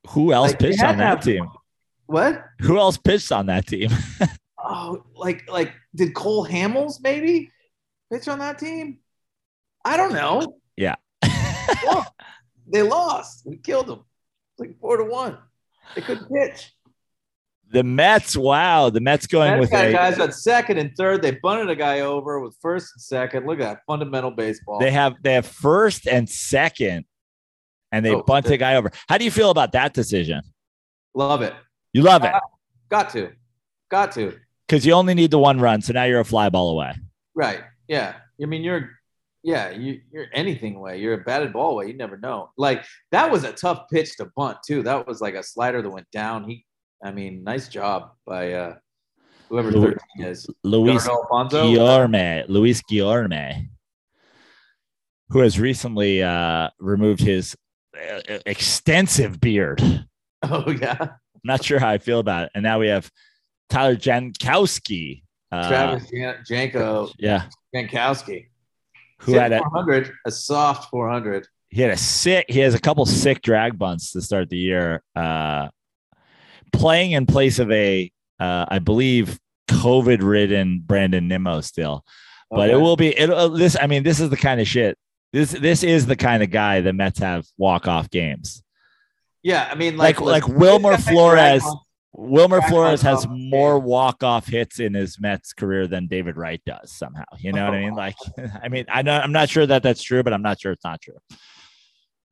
Who 0.10 0.34
else 0.34 0.50
Like, 0.52 0.60
pitched 0.60 0.84
on 0.84 0.98
that 0.98 1.08
have- 1.18 1.24
team? 1.24 1.48
What? 2.12 2.44
Who 2.62 2.78
else 2.78 2.98
pitched 2.98 3.32
on 3.32 3.48
that 3.48 3.68
team? 3.68 3.90
Oh, 4.64 5.04
like 5.16 5.50
like 5.52 5.74
did 5.96 6.14
Cole 6.14 6.46
Hamels 6.46 7.02
maybe 7.02 7.50
pitch 8.14 8.28
on 8.28 8.40
that 8.40 8.60
team? 8.60 9.00
I 9.84 9.98
don't 9.98 10.14
know. 10.14 10.60
Yeah. 10.78 10.96
Well, 11.84 12.06
they 12.72 12.84
lost. 12.84 13.42
We 13.44 13.58
killed 13.58 13.88
them. 13.88 14.06
Like 14.60 14.80
four 14.80 14.98
to 14.98 15.04
one. 15.04 15.40
They 15.96 16.02
couldn't 16.02 16.32
pitch. 16.32 16.72
the 17.72 17.84
Mets, 17.84 18.38
wow. 18.38 18.92
The 18.92 19.02
Mets 19.02 19.26
going 19.26 19.50
Mets 19.52 19.62
with 19.62 19.72
got 19.72 19.88
a, 19.88 19.92
guys 19.92 20.20
at 20.20 20.36
second 20.36 20.78
and 20.78 20.96
third. 20.96 21.24
They 21.24 21.32
bunted 21.32 21.70
a 21.72 21.76
guy 21.76 22.02
over 22.02 22.40
with 22.40 22.56
first 22.62 22.94
and 22.96 23.02
second. 23.02 23.48
Look 23.48 23.60
at 23.60 23.64
that 23.64 23.80
fundamental 23.88 24.30
baseball. 24.32 24.80
they 24.80 24.92
have 24.92 25.16
they 25.24 25.34
have 25.34 25.48
first 25.48 26.08
and 26.08 26.30
second, 26.30 27.06
and 27.92 28.06
they 28.06 28.14
Oh, 28.14 28.22
bunt 28.22 28.48
a 28.52 28.58
guy 28.58 28.76
over. 28.76 28.92
How 29.10 29.18
do 29.18 29.26
you 29.26 29.32
feel 29.32 29.50
about 29.50 29.72
that 29.72 29.94
decision? 29.94 30.44
Love 31.16 31.42
it. 31.42 31.54
You 31.94 32.02
love 32.04 32.24
it 32.24 32.32
Got 32.90 33.10
to. 33.12 33.32
Got 33.90 34.12
to. 34.14 34.38
because 34.68 34.86
you 34.86 34.94
only 34.94 35.14
need 35.14 35.32
the 35.32 35.40
one 35.40 35.60
run, 35.60 35.82
so 35.82 35.94
now 35.94 36.04
you're 36.04 36.20
a 36.20 36.26
fly 36.26 36.50
ball 36.50 36.72
away. 36.72 36.94
Right. 37.36 37.62
Yeah. 37.88 38.16
I 38.42 38.46
mean, 38.46 38.64
you're, 38.64 38.90
yeah, 39.44 39.70
you, 39.72 40.02
you're 40.12 40.28
anything 40.34 40.76
away. 40.76 41.00
You're 41.00 41.14
a 41.16 41.18
batted 41.24 41.54
ball 41.54 41.72
away. 41.72 41.88
You 41.88 41.94
never 41.94 42.18
know. 42.18 42.52
Like 42.58 42.84
that 43.12 43.32
was 43.32 43.44
a 43.44 43.54
tough 43.54 43.90
pitch 43.90 44.18
to 44.18 44.30
bunt 44.36 44.58
too. 44.66 44.84
That 44.84 45.08
was 45.08 45.22
like 45.22 45.36
a 45.36 45.44
slider 45.44 45.82
that 45.82 45.90
went 45.90 46.10
down. 46.12 46.44
He, 46.50 46.66
I 47.04 47.12
mean, 47.12 47.44
nice 47.44 47.68
job 47.68 48.12
by 48.26 48.54
uh 48.54 48.76
whoever 49.50 49.72
Lu- 49.72 49.82
13 50.16 50.26
is. 50.26 50.48
Luis. 50.64 51.08
Guillorme, 51.08 52.46
Luis 52.48 52.82
Guillorme, 52.90 53.70
who 55.30 55.40
has 55.40 55.60
recently 55.60 56.24
uh, 56.24 56.70
removed 56.80 57.22
his 57.22 57.56
uh, 57.98 58.40
extensive 58.46 59.40
beard. 59.40 59.82
Oh 60.44 60.72
yeah. 60.72 61.10
not 61.44 61.64
sure 61.64 61.80
how 61.80 61.90
I 61.90 61.98
feel 61.98 62.20
about 62.20 62.46
it. 62.46 62.52
And 62.56 62.64
now 62.64 62.80
we 62.80 62.88
have 62.88 63.10
Tyler 63.70 63.96
Jankowski. 63.96 65.24
Uh, 65.52 65.68
Travis 65.68 66.10
Jan- 66.10 66.44
Janko 66.48 67.10
yeah, 67.20 67.48
Jankowski. 67.76 68.48
who 69.20 69.34
had 69.34 69.52
a 69.52 69.60
400, 69.60 70.12
a 70.26 70.32
soft 70.32 70.90
400. 70.90 71.46
he 71.70 71.82
had 71.82 71.92
a 71.92 71.98
sick. 71.98 72.46
He 72.48 72.60
has 72.60 72.74
a 72.74 72.80
couple 72.80 73.06
sick 73.06 73.42
drag 73.42 73.78
bunts 73.78 74.12
to 74.14 74.22
start 74.22 74.50
the 74.50 74.58
year. 74.58 75.04
Uh, 75.16 75.68
playing 76.72 77.12
in 77.12 77.26
place 77.26 77.60
of 77.60 77.70
a, 77.72 78.10
uh, 78.40 78.66
I 78.70 78.80
believe, 78.80 79.38
COVID-ridden 79.70 80.84
Brandon 80.86 81.28
Nimmo 81.28 81.62
still. 81.62 82.06
but 82.50 82.70
it 82.70 82.76
will 82.76 82.98
be 82.98 83.08
it 83.10 83.28
this 83.58 83.78
i 83.80 83.88
mean 83.88 84.04
this 84.04 84.20
is 84.20 84.30
the 84.30 84.36
kind 84.36 84.60
of 84.60 84.68
shit 84.68 84.98
this 85.32 85.52
this 85.52 85.84
is 85.84 86.06
the 86.06 86.18
kind 86.18 86.44
of 86.44 86.52
guy 86.52 86.82
the 86.82 86.92
mets 86.92 87.20
have 87.20 87.46
walk 87.58 87.88
off 87.88 88.10
games 88.10 88.62
Yeah, 89.44 89.68
I 89.70 89.76
mean, 89.76 89.98
like 89.98 90.22
like 90.22 90.48
like, 90.48 90.58
wilmer 90.58 90.98
flores 90.98 91.64
wilmer 92.14 92.62
flores 92.62 93.02
has 93.02 93.26
more 93.30 93.80
walk 93.80 94.24
off 94.24 94.48
hits 94.48 94.80
in 94.80 94.94
his 94.94 95.20
mets 95.20 95.54
career 95.54 95.88
than 95.88 96.08
david 96.08 96.36
wright 96.36 96.62
does 96.66 96.92
somehow 96.92 97.24
you 97.40 97.54
know 97.54 97.64
what 97.66 97.74
i 97.74 97.80
mean 97.80 97.94
like 97.96 98.16
i 98.64 98.68
mean 98.68 98.86
i 98.90 99.02
know 99.02 99.18
i'm 99.18 99.32
not 99.32 99.50
sure 99.50 99.66
that 99.66 99.82
that's 99.82 100.04
true 100.04 100.22
but 100.22 100.34
i'm 100.34 100.42
not 100.42 100.60
sure 100.60 100.72
it's 100.72 100.84
not 100.84 101.02
true 101.02 101.18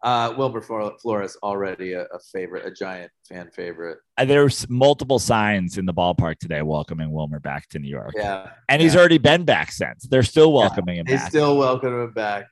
Uh, 0.02 0.34
Wilmer 0.38 0.62
Flores 0.62 1.36
already 1.44 1.92
a, 1.92 2.04
a, 2.04 2.20
favorite, 2.32 2.66
a 2.66 2.72
giant 2.72 3.12
fan 3.28 3.52
favorite. 3.52 3.98
Uh, 4.18 4.24
there's 4.24 4.66
multiple 4.70 5.20
signs 5.20 5.78
in 5.78 5.86
the 5.86 5.94
ballpark 5.94 6.40
today 6.40 6.62
welcoming 6.62 7.12
Wilmer 7.12 7.42
back 7.42 7.68
to 7.68 7.80
New 7.80 7.90
York. 7.90 8.14
Yeah, 8.16 8.48
and 8.70 8.80
yeah. 8.80 8.84
he's 8.86 8.96
already 8.96 9.18
been 9.18 9.44
back 9.44 9.74
since. 9.74 10.08
They're 10.08 10.24
still 10.24 10.54
welcoming 10.54 10.96
yeah, 10.96 11.02
him. 11.02 11.06
They 11.06 11.16
back. 11.18 11.30
still 11.30 11.58
welcome 11.58 12.02
him 12.02 12.14
back. 12.14 12.46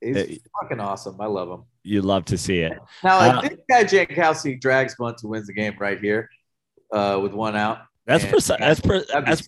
He's 0.00 0.16
it, 0.16 0.40
fucking 0.62 0.80
awesome. 0.80 1.20
I 1.20 1.26
love 1.26 1.50
him. 1.50 1.64
You 1.84 2.00
love 2.02 2.24
to 2.26 2.38
see 2.38 2.60
it. 2.60 2.78
Now, 3.02 3.18
uh, 3.18 3.40
this 3.42 3.58
guy 3.68 3.84
Jankowski 3.84 4.60
drags 4.60 4.96
bunt 4.96 5.18
to 5.18 5.28
wins 5.28 5.46
the 5.46 5.52
game 5.52 5.76
right 5.78 6.00
here 6.00 6.30
uh, 6.92 7.20
with 7.22 7.32
one 7.32 7.54
out. 7.54 7.82
That's 8.06 8.24
precise. 8.24 8.58
That's, 8.58 8.80
pre- 8.80 9.04
that's 9.08 9.46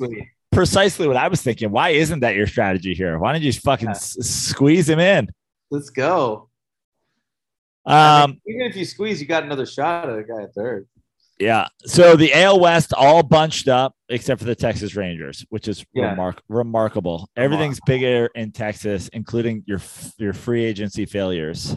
precisely 0.53 1.09
what 1.09 1.17
I 1.17 1.29
was 1.29 1.43
thinking. 1.43 1.71
Why 1.71 1.91
isn't 1.91 2.21
that 2.21 2.35
your 2.35 2.47
strategy 2.47 2.95
here? 2.95 3.19
Why 3.19 3.33
don't 3.33 3.43
you 3.43 3.53
fucking 3.53 3.89
yeah. 3.89 3.93
s- 3.93 4.17
squeeze 4.21 4.89
him 4.89 4.99
in? 4.99 5.29
Let's 5.71 5.91
go. 5.91 6.49
Um, 7.87 7.95
I 7.95 8.27
mean, 8.27 8.41
even 8.47 8.67
if 8.67 8.77
you 8.77 8.85
squeeze, 8.85 9.21
you 9.21 9.27
got 9.27 9.45
another 9.45 9.67
shot 9.67 10.09
at 10.09 10.17
the 10.17 10.23
guy 10.23 10.43
at 10.43 10.55
third. 10.55 10.87
Yeah. 11.39 11.69
So 11.85 12.17
the 12.17 12.33
AL 12.33 12.61
West 12.61 12.93
all 12.95 13.23
bunched 13.23 13.69
up 13.69 13.95
except 14.09 14.41
for 14.41 14.47
the 14.47 14.55
Texas 14.55 14.97
Rangers, 14.97 15.45
which 15.51 15.69
is 15.69 15.85
yeah. 15.93 16.15
remar- 16.15 16.39
remarkable. 16.49 17.29
Everything's 17.37 17.79
bigger 17.87 18.31
in 18.35 18.53
Texas, 18.53 19.09
including 19.13 19.63
your 19.67 19.81
your 20.19 20.33
free 20.33 20.65
agency 20.65 21.05
failures. 21.05 21.77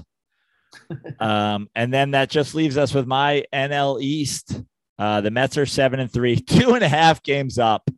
um, 1.19 1.69
and 1.75 1.93
then 1.93 2.11
that 2.11 2.29
just 2.29 2.55
leaves 2.55 2.77
us 2.77 2.93
with 2.93 3.07
my 3.07 3.43
NL 3.53 4.01
East. 4.01 4.61
Uh, 4.97 5.21
the 5.21 5.31
Mets 5.31 5.57
are 5.57 5.65
seven 5.65 5.99
and 5.99 6.11
three, 6.11 6.35
two 6.41 6.73
and 6.73 6.83
a 6.83 6.89
half 6.89 7.23
games 7.23 7.57
up 7.57 7.89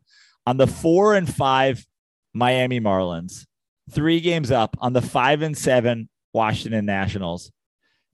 on 0.46 0.56
the 0.56 0.66
four 0.66 1.14
and 1.14 1.32
five 1.32 1.84
Miami 2.34 2.80
Marlins, 2.80 3.46
three 3.90 4.20
games 4.20 4.50
up 4.50 4.76
on 4.80 4.92
the 4.92 5.02
five 5.02 5.42
and 5.42 5.56
seven 5.56 6.08
Washington 6.32 6.86
Nationals, 6.86 7.52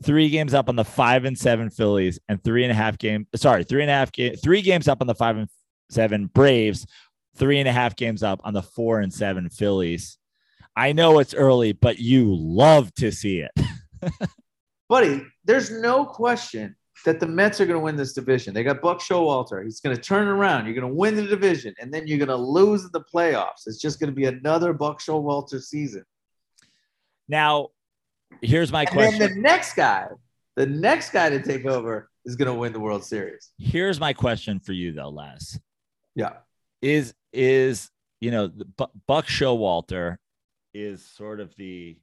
three 0.02 0.28
games 0.28 0.54
up 0.54 0.68
on 0.68 0.76
the 0.76 0.84
five 0.84 1.24
and 1.24 1.38
seven 1.38 1.70
Phillies, 1.70 2.18
and 2.28 2.42
three 2.42 2.64
and 2.64 2.72
a 2.72 2.74
half 2.74 2.98
game. 2.98 3.26
Sorry, 3.36 3.64
three 3.64 3.82
and 3.82 3.90
a 3.90 3.94
half 3.94 4.12
game, 4.12 4.34
three 4.36 4.62
games 4.62 4.88
up 4.88 5.00
on 5.00 5.06
the 5.06 5.14
five 5.14 5.36
and 5.36 5.48
seven 5.90 6.26
Braves, 6.26 6.86
three 7.36 7.58
and 7.58 7.68
a 7.68 7.72
half 7.72 7.96
games 7.96 8.22
up 8.22 8.40
on 8.44 8.54
the 8.54 8.62
four 8.62 9.00
and 9.00 9.12
seven 9.12 9.48
Phillies. 9.48 10.18
I 10.76 10.92
know 10.92 11.18
it's 11.18 11.34
early, 11.34 11.72
but 11.72 11.98
you 11.98 12.34
love 12.34 12.94
to 12.94 13.10
see 13.10 13.40
it. 13.40 13.50
Buddy, 14.88 15.24
there's 15.44 15.70
no 15.70 16.04
question 16.04 16.74
that 17.04 17.20
the 17.20 17.26
Mets 17.26 17.60
are 17.60 17.66
going 17.66 17.78
to 17.78 17.84
win 17.84 17.96
this 17.96 18.12
division. 18.12 18.54
They 18.54 18.64
got 18.64 18.80
Buck 18.80 19.00
Showalter. 19.00 19.62
He's 19.62 19.80
going 19.80 19.94
to 19.94 20.02
turn 20.02 20.28
around. 20.28 20.64
You're 20.64 20.74
going 20.74 20.88
to 20.88 20.94
win 20.94 21.14
the 21.14 21.26
division, 21.26 21.74
and 21.80 21.92
then 21.92 22.06
you're 22.06 22.18
going 22.18 22.28
to 22.28 22.36
lose 22.36 22.84
in 22.84 22.90
the 22.92 23.02
playoffs. 23.02 23.66
It's 23.66 23.80
just 23.80 24.00
going 24.00 24.10
to 24.10 24.16
be 24.16 24.24
another 24.24 24.72
Buck 24.72 25.00
Showalter 25.00 25.62
season. 25.62 26.04
Now, 27.28 27.68
here's 28.40 28.72
my 28.72 28.82
and 28.82 28.90
question. 28.90 29.18
Then 29.18 29.34
the 29.34 29.40
next 29.40 29.74
guy, 29.74 30.08
the 30.56 30.66
next 30.66 31.10
guy 31.10 31.28
to 31.28 31.42
take 31.42 31.66
over 31.66 32.10
is 32.24 32.36
going 32.36 32.52
to 32.52 32.54
win 32.54 32.72
the 32.72 32.80
World 32.80 33.04
Series. 33.04 33.50
Here's 33.58 34.00
my 34.00 34.12
question 34.12 34.58
for 34.58 34.72
you, 34.72 34.92
though, 34.92 35.10
Les. 35.10 35.58
Yeah, 36.14 36.32
is 36.82 37.14
is 37.32 37.90
you 38.20 38.30
know 38.30 38.50
Buck 39.06 39.26
Showalter 39.26 40.16
is 40.74 41.04
sort 41.04 41.40
of 41.40 41.54
the, 41.56 41.96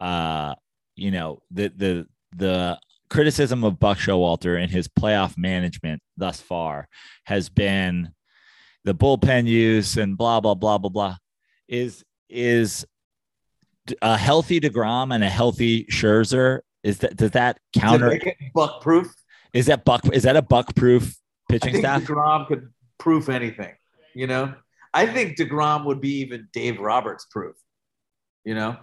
uh, 0.00 0.54
you 0.98 1.10
know 1.10 1.40
the 1.50 1.72
the 1.76 2.06
the 2.36 2.78
criticism 3.08 3.64
of 3.64 3.78
Buck 3.78 3.98
Showalter 3.98 4.60
and 4.60 4.70
his 4.70 4.88
playoff 4.88 5.36
management 5.38 6.02
thus 6.16 6.40
far 6.40 6.88
has 7.24 7.48
been 7.48 8.10
the 8.84 8.94
bullpen 8.94 9.46
use 9.46 9.96
and 9.96 10.16
blah 10.16 10.40
blah 10.40 10.54
blah 10.54 10.78
blah 10.78 10.90
blah. 10.90 11.16
Is 11.68 12.04
is 12.28 12.86
a 14.02 14.16
healthy 14.16 14.60
Degrom 14.60 15.14
and 15.14 15.24
a 15.24 15.30
healthy 15.30 15.84
Scherzer? 15.84 16.60
Is 16.82 16.98
that 16.98 17.16
does 17.16 17.32
that 17.32 17.58
counter 17.74 18.20
Buck 18.54 18.82
proof? 18.82 19.12
Is 19.52 19.66
that 19.66 19.84
Buck? 19.84 20.02
Is 20.12 20.24
that 20.24 20.36
a 20.36 20.42
Buck 20.42 20.74
proof 20.74 21.16
pitching 21.48 21.76
staff? 21.76 22.02
Degrom 22.02 22.46
could 22.46 22.68
proof 22.98 23.28
anything. 23.28 23.74
You 24.14 24.26
know, 24.26 24.54
I 24.92 25.06
think 25.06 25.38
Degrom 25.38 25.84
would 25.86 26.00
be 26.00 26.20
even 26.20 26.48
Dave 26.52 26.80
Roberts 26.80 27.26
proof. 27.30 27.56
You 28.44 28.54
know. 28.54 28.76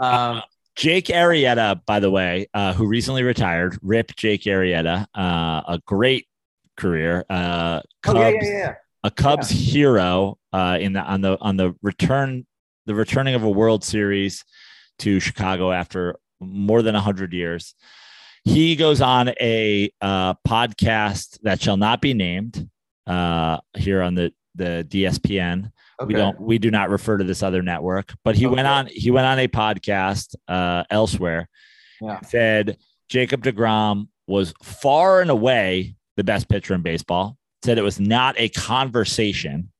Um, 0.00 0.42
Jake 0.78 1.06
Arrieta, 1.06 1.84
by 1.86 1.98
the 1.98 2.08
way, 2.08 2.46
uh, 2.54 2.72
who 2.72 2.86
recently 2.86 3.24
retired, 3.24 3.76
rip 3.82 4.14
Jake 4.14 4.42
Arrieta, 4.42 5.06
uh, 5.12 5.62
a 5.66 5.80
great 5.84 6.28
career, 6.76 7.24
uh, 7.28 7.82
Cubs, 8.04 8.16
oh, 8.16 8.20
yeah, 8.20 8.38
yeah, 8.40 8.58
yeah. 8.58 8.74
a 9.02 9.10
Cubs 9.10 9.50
hero 9.50 10.38
uh, 10.52 10.78
in 10.80 10.92
the 10.92 11.00
on 11.00 11.20
the 11.20 11.36
on 11.40 11.56
the 11.56 11.74
return 11.82 12.46
the 12.86 12.94
returning 12.94 13.34
of 13.34 13.42
a 13.42 13.50
World 13.50 13.82
Series 13.82 14.44
to 15.00 15.18
Chicago 15.18 15.72
after 15.72 16.16
more 16.38 16.80
than 16.82 16.94
hundred 16.94 17.32
years. 17.32 17.74
He 18.44 18.76
goes 18.76 19.00
on 19.00 19.30
a 19.40 19.90
uh, 20.00 20.34
podcast 20.46 21.40
that 21.42 21.60
shall 21.60 21.76
not 21.76 22.00
be 22.00 22.14
named 22.14 22.68
uh, 23.04 23.58
here 23.76 24.00
on 24.00 24.14
the 24.14 24.32
the 24.54 24.86
DSPN 24.88 25.72
Okay. 26.00 26.06
We 26.06 26.14
don't 26.14 26.40
we 26.40 26.58
do 26.58 26.70
not 26.70 26.90
refer 26.90 27.18
to 27.18 27.24
this 27.24 27.42
other 27.42 27.62
network, 27.62 28.14
but 28.22 28.36
he 28.36 28.46
okay. 28.46 28.54
went 28.54 28.68
on 28.68 28.86
he 28.86 29.10
went 29.10 29.26
on 29.26 29.38
a 29.38 29.48
podcast 29.48 30.34
uh, 30.46 30.84
elsewhere. 30.90 31.48
Yeah. 32.00 32.20
Said 32.20 32.76
Jacob 33.08 33.42
DeGrom 33.42 34.08
was 34.28 34.54
far 34.62 35.20
and 35.20 35.30
away 35.30 35.96
the 36.16 36.24
best 36.24 36.48
pitcher 36.48 36.74
in 36.74 36.82
baseball. 36.82 37.36
Said 37.64 37.78
it 37.78 37.82
was 37.82 37.98
not 37.98 38.36
a 38.38 38.48
conversation. 38.48 39.72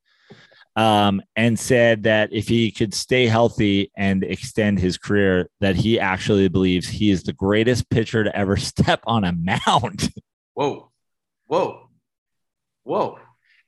Um, 0.75 1.23
and 1.35 1.59
said 1.59 2.05
that 2.05 2.33
if 2.33 2.47
he 2.47 2.71
could 2.71 2.95
stay 2.95 3.27
healthy 3.27 3.91
and 3.97 4.23
extend 4.23 4.79
his 4.79 4.97
career, 4.97 5.51
that 5.59 5.75
he 5.75 5.99
actually 5.99 6.47
believes 6.47 6.87
he 6.87 7.11
is 7.11 7.25
the 7.25 7.33
greatest 7.33 7.91
pitcher 7.91 8.23
to 8.23 8.37
ever 8.37 8.57
step 8.57 9.01
on 9.05 9.25
a 9.25 9.33
mound. 9.33 10.12
Whoa, 10.55 10.93
whoa, 11.47 11.89
whoa! 12.85 13.19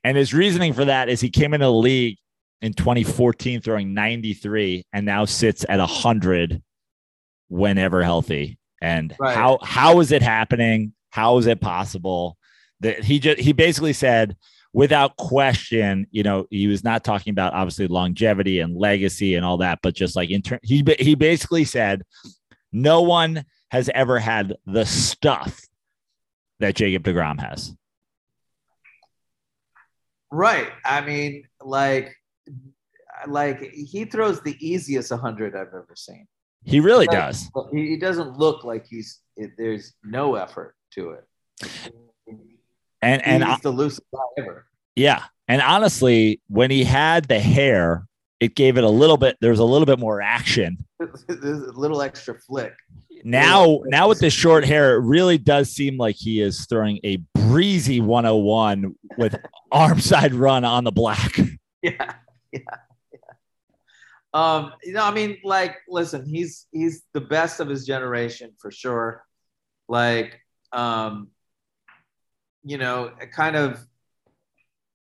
And 0.04 0.16
his 0.16 0.32
reasoning 0.32 0.72
for 0.72 0.84
that 0.84 1.08
is 1.08 1.20
he 1.20 1.30
came 1.30 1.52
into 1.52 1.66
the 1.66 1.72
league 1.72 2.18
in 2.62 2.72
2014 2.72 3.60
throwing 3.60 3.94
93 3.94 4.84
and 4.92 5.06
now 5.06 5.24
sits 5.24 5.64
at 5.68 5.78
100 5.78 6.62
whenever 7.48 8.02
healthy. 8.02 8.58
And 8.82 9.14
right. 9.18 9.36
how 9.36 9.58
how 9.62 10.00
is 10.00 10.12
it 10.12 10.22
happening? 10.22 10.94
How 11.10 11.38
is 11.38 11.46
it 11.46 11.60
possible 11.60 12.36
that 12.80 13.04
he 13.04 13.18
just 13.18 13.40
he 13.40 13.52
basically 13.52 13.92
said 13.92 14.36
without 14.72 15.16
question, 15.16 16.06
you 16.10 16.22
know, 16.22 16.46
he 16.50 16.66
was 16.66 16.84
not 16.84 17.04
talking 17.04 17.32
about 17.32 17.52
obviously 17.52 17.88
longevity 17.88 18.60
and 18.60 18.76
legacy 18.76 19.34
and 19.34 19.44
all 19.44 19.58
that, 19.58 19.80
but 19.82 19.94
just 19.94 20.16
like 20.16 20.30
in 20.30 20.42
turn, 20.42 20.60
he 20.62 20.84
he 20.98 21.14
basically 21.14 21.64
said 21.64 22.02
no 22.72 23.02
one 23.02 23.44
has 23.70 23.90
ever 23.94 24.18
had 24.18 24.54
the 24.66 24.86
stuff 24.86 25.60
that 26.60 26.74
Jacob 26.74 27.02
DeGrom 27.02 27.40
has. 27.40 27.74
Right. 30.30 30.68
I 30.84 31.00
mean, 31.00 31.44
like 31.60 32.16
like 33.26 33.72
he 33.72 34.04
throws 34.04 34.40
the 34.42 34.56
easiest 34.60 35.10
100 35.10 35.54
I've 35.54 35.68
ever 35.68 35.94
seen. 35.94 36.26
He 36.64 36.80
really 36.80 37.06
like, 37.06 37.16
does. 37.16 37.50
He 37.72 37.96
doesn't 37.96 38.38
look 38.38 38.64
like 38.64 38.86
he's 38.86 39.20
there's 39.56 39.94
no 40.04 40.34
effort 40.34 40.74
to 40.92 41.10
it. 41.10 41.26
And 43.02 43.24
and 43.26 43.44
he's 43.44 43.54
I, 43.54 43.58
the 43.62 43.70
loosest 43.70 44.02
guy 44.12 44.20
ever. 44.38 44.66
Yeah, 44.94 45.24
and 45.48 45.62
honestly, 45.62 46.40
when 46.48 46.70
he 46.70 46.84
had 46.84 47.26
the 47.26 47.40
hair, 47.40 48.06
it 48.40 48.54
gave 48.54 48.76
it 48.76 48.84
a 48.84 48.88
little 48.88 49.16
bit. 49.16 49.36
There's 49.40 49.58
a 49.58 49.64
little 49.64 49.86
bit 49.86 49.98
more 49.98 50.20
action. 50.20 50.78
There's 50.98 51.62
a 51.62 51.72
little 51.72 52.02
extra 52.02 52.38
flick. 52.38 52.74
Now, 53.22 53.80
now 53.84 54.08
with 54.08 54.18
the 54.18 54.30
short 54.30 54.64
hair, 54.64 54.94
it 54.94 55.00
really 55.00 55.38
does 55.38 55.70
seem 55.70 55.98
like 55.98 56.16
he 56.16 56.40
is 56.40 56.66
throwing 56.66 57.00
a 57.04 57.18
breezy 57.34 58.00
101 58.00 58.94
with 59.18 59.36
arm 59.72 60.00
side 60.00 60.34
run 60.34 60.64
on 60.64 60.84
the 60.84 60.92
black. 60.92 61.38
Yeah, 61.82 62.12
yeah. 62.52 62.60
Um, 64.32 64.72
you 64.82 64.92
know, 64.92 65.04
I 65.04 65.10
mean, 65.12 65.38
like, 65.42 65.76
listen, 65.88 66.24
he's 66.26 66.66
he's 66.72 67.02
the 67.12 67.20
best 67.20 67.60
of 67.60 67.68
his 67.68 67.84
generation 67.84 68.52
for 68.58 68.70
sure. 68.70 69.24
Like, 69.88 70.40
um, 70.72 71.28
you 72.62 72.78
know, 72.78 73.10
it 73.20 73.32
kind 73.32 73.56
of 73.56 73.80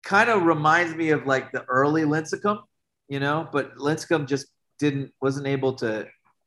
kind 0.04 0.30
of 0.30 0.44
reminds 0.44 0.94
me 0.94 1.11
of 1.11 1.26
like 1.26 1.50
the 1.52 1.64
early 1.64 2.02
Lincecum, 2.02 2.62
you 3.08 3.20
know, 3.20 3.48
but 3.52 3.76
Lincecum 3.76 4.26
just 4.26 4.46
didn't 4.78 5.12
wasn't 5.20 5.46
able 5.46 5.74
to 5.74 6.06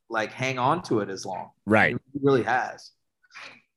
like 0.10 0.32
hang 0.32 0.58
on 0.58 0.84
to 0.84 1.00
it 1.00 1.10
as 1.10 1.26
long. 1.26 1.50
Right. 1.66 1.98
He 2.14 2.20
really 2.22 2.44
has. 2.44 2.92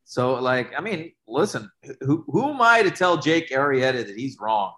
So, 0.04 0.34
like, 0.34 0.72
I 0.78 0.80
mean, 0.80 1.12
listen, 1.26 1.68
who 2.00 2.24
who 2.28 2.50
am 2.50 2.60
I 2.60 2.82
to 2.82 2.90
tell 2.90 3.16
Jake 3.16 3.50
Arrieta 3.50 4.06
that 4.06 4.16
he's 4.16 4.38
wrong? 4.40 4.72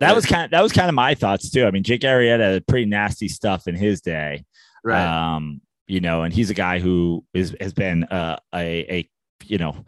That 0.00 0.14
was 0.16 0.26
kind 0.26 0.44
of 0.44 0.50
that 0.50 0.62
was 0.62 0.72
kind 0.72 0.88
of 0.88 0.94
my 0.94 1.14
thoughts 1.14 1.50
too. 1.50 1.66
I 1.66 1.70
mean, 1.70 1.82
Jake 1.82 2.00
Arrieta 2.02 2.54
had 2.54 2.66
pretty 2.66 2.86
nasty 2.86 3.28
stuff 3.28 3.68
in 3.68 3.74
his 3.74 4.00
day, 4.00 4.44
right? 4.82 5.34
Um, 5.36 5.60
you 5.86 6.00
know, 6.00 6.22
and 6.22 6.32
he's 6.32 6.50
a 6.50 6.54
guy 6.54 6.78
who 6.78 7.24
is 7.34 7.54
has 7.60 7.72
been 7.72 8.04
uh, 8.04 8.38
a 8.54 8.98
a 8.98 9.10
you 9.44 9.58
know 9.58 9.84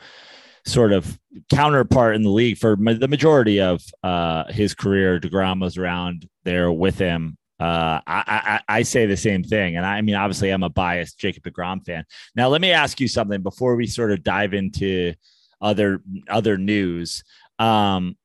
sort 0.65 0.93
of 0.93 1.19
counterpart 1.51 2.15
in 2.15 2.23
the 2.23 2.31
league 2.31 2.59
for 2.59 2.77
ma- 2.77 2.93
the 2.93 3.09
majority 3.09 3.61
of 3.61 3.83
uh, 4.03 4.45
his 4.53 4.75
career. 4.75 5.19
Degrom 5.19 5.61
was 5.61 5.77
around 5.79 6.29
there 6.45 6.71
with 6.71 6.99
him, 6.99 7.37
Uh, 7.63 8.01
I, 8.07 8.61
I, 8.69 8.79
I 8.79 8.83
say 8.83 9.07
the 9.07 9.17
same 9.17 9.45
thing, 9.45 9.77
and 9.77 9.87
I, 9.87 9.99
I 9.99 10.03
mean, 10.03 10.17
obviously, 10.17 10.51
I'm 10.51 10.65
a 10.65 10.69
biased 10.69 11.17
Jacob 11.19 11.45
Degrom 11.45 11.85
fan. 11.87 12.05
Now, 12.35 12.49
let 12.49 12.61
me 12.61 12.73
ask 12.73 13.01
you 13.01 13.07
something 13.07 13.41
before 13.41 13.77
we 13.77 13.87
sort 13.87 14.11
of 14.11 14.25
dive 14.25 14.53
into 14.53 15.15
other 15.61 16.01
other 16.29 16.59
news. 16.59 17.23
Um, 17.61 18.17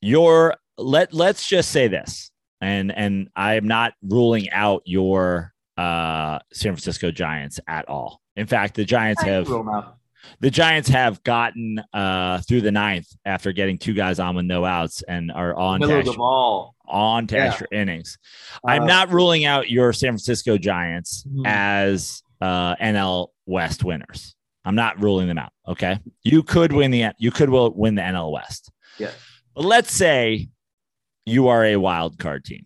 your 0.00 0.54
let 0.80 1.12
let's 1.12 1.46
just 1.46 1.70
say 1.70 1.88
this, 1.88 2.30
and 2.60 2.92
and 2.92 3.28
I 3.36 3.54
am 3.54 3.66
not 3.66 3.94
ruling 4.02 4.50
out 4.50 4.82
your 4.84 5.52
uh, 5.76 6.38
San 6.52 6.72
Francisco 6.72 7.10
Giants 7.10 7.60
at 7.66 7.88
all. 7.88 8.20
In 8.36 8.46
fact, 8.46 8.74
the 8.74 8.84
Giants 8.84 9.22
have 9.22 9.48
the 10.40 10.50
Giants 10.50 10.88
have 10.88 11.22
gotten 11.22 11.82
uh, 11.92 12.40
through 12.42 12.60
the 12.60 12.70
ninth 12.70 13.08
after 13.24 13.52
getting 13.52 13.78
two 13.78 13.94
guys 13.94 14.18
on 14.18 14.36
with 14.36 14.44
no 14.44 14.64
outs 14.64 15.02
and 15.02 15.32
are 15.32 15.54
on 15.54 15.80
middle 15.80 16.02
the 16.02 16.12
ball 16.12 16.74
on 16.86 17.26
to 17.28 17.36
yeah. 17.36 17.46
extra 17.46 17.66
innings. 17.72 18.18
I'm 18.66 18.82
uh, 18.82 18.86
not 18.86 19.12
ruling 19.12 19.44
out 19.44 19.70
your 19.70 19.92
San 19.92 20.10
Francisco 20.10 20.58
Giants 20.58 21.24
mm-hmm. 21.24 21.46
as 21.46 22.22
uh, 22.40 22.76
NL 22.76 23.28
West 23.46 23.84
winners. 23.84 24.34
I'm 24.64 24.74
not 24.74 25.00
ruling 25.00 25.28
them 25.28 25.38
out. 25.38 25.52
Okay, 25.66 25.98
you 26.22 26.42
could 26.42 26.72
win 26.72 26.90
the 26.90 27.12
you 27.18 27.30
could 27.30 27.48
win 27.50 27.94
the 27.94 28.02
NL 28.02 28.32
West. 28.32 28.70
Yeah, 28.98 29.10
but 29.54 29.64
let's 29.64 29.92
say 29.92 30.48
you 31.26 31.48
are 31.48 31.64
a 31.64 31.76
wild 31.76 32.18
card 32.18 32.44
team 32.44 32.64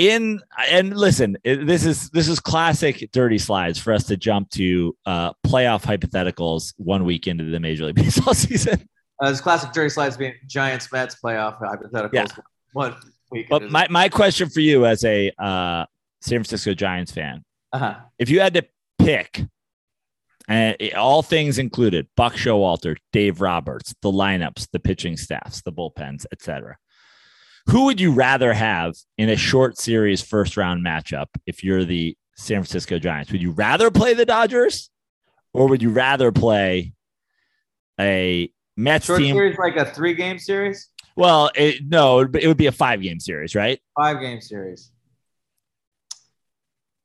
in 0.00 0.40
and 0.70 0.96
listen 0.96 1.36
this 1.44 1.84
is 1.84 2.08
this 2.10 2.26
is 2.26 2.40
classic 2.40 3.06
dirty 3.12 3.36
slides 3.36 3.78
for 3.78 3.92
us 3.92 4.04
to 4.04 4.16
jump 4.16 4.48
to 4.48 4.96
uh 5.04 5.30
playoff 5.46 5.82
hypotheticals 5.82 6.72
one 6.78 7.04
week 7.04 7.26
into 7.26 7.44
the 7.44 7.60
major 7.60 7.84
league 7.84 7.94
baseball 8.04 8.32
season 8.32 8.88
uh, 9.22 9.28
it's 9.28 9.42
classic 9.42 9.72
dirty 9.72 9.90
slides 9.90 10.16
being 10.16 10.32
giants 10.46 10.90
mets 10.90 11.16
playoff 11.22 11.60
hypotheticals 11.60 12.12
yeah. 12.12 12.26
one 12.72 12.94
week 13.30 13.46
but 13.50 13.70
my, 13.70 13.86
my 13.90 14.08
question 14.08 14.48
for 14.48 14.60
you 14.60 14.86
as 14.86 15.04
a 15.04 15.30
uh 15.38 15.84
san 16.22 16.38
francisco 16.38 16.72
giants 16.72 17.12
fan 17.12 17.44
uh-huh. 17.74 17.96
if 18.18 18.30
you 18.30 18.40
had 18.40 18.54
to 18.54 18.64
pick 18.98 19.44
and 20.50 20.76
all 20.94 21.22
things 21.22 21.58
included 21.58 22.06
buck 22.16 22.34
showalter 22.34 22.96
dave 23.12 23.40
roberts 23.40 23.94
the 24.02 24.12
lineups 24.12 24.68
the 24.72 24.80
pitching 24.80 25.16
staffs 25.16 25.62
the 25.62 25.72
bullpens 25.72 26.26
etc 26.32 26.76
who 27.66 27.84
would 27.84 28.00
you 28.00 28.12
rather 28.12 28.52
have 28.52 28.94
in 29.16 29.28
a 29.28 29.36
short 29.36 29.78
series 29.78 30.20
first 30.20 30.56
round 30.56 30.84
matchup 30.84 31.26
if 31.46 31.62
you're 31.62 31.84
the 31.84 32.16
San 32.36 32.56
Francisco 32.56 32.98
Giants? 32.98 33.30
Would 33.32 33.42
you 33.42 33.52
rather 33.52 33.90
play 33.90 34.14
the 34.14 34.24
Dodgers 34.24 34.90
or 35.52 35.68
would 35.68 35.82
you 35.82 35.90
rather 35.90 36.32
play 36.32 36.92
a 38.00 38.50
Mets 38.76 39.06
short 39.06 39.20
team? 39.20 39.34
series 39.34 39.58
like 39.58 39.76
a 39.76 39.84
three 39.84 40.14
game 40.14 40.38
series? 40.38 40.88
Well, 41.16 41.50
it, 41.54 41.86
no, 41.86 42.20
it 42.20 42.46
would 42.46 42.56
be 42.56 42.66
a 42.66 42.72
five 42.72 43.02
game 43.02 43.20
series, 43.20 43.54
right? 43.54 43.80
Five 43.96 44.20
game 44.20 44.40
series. 44.40 44.90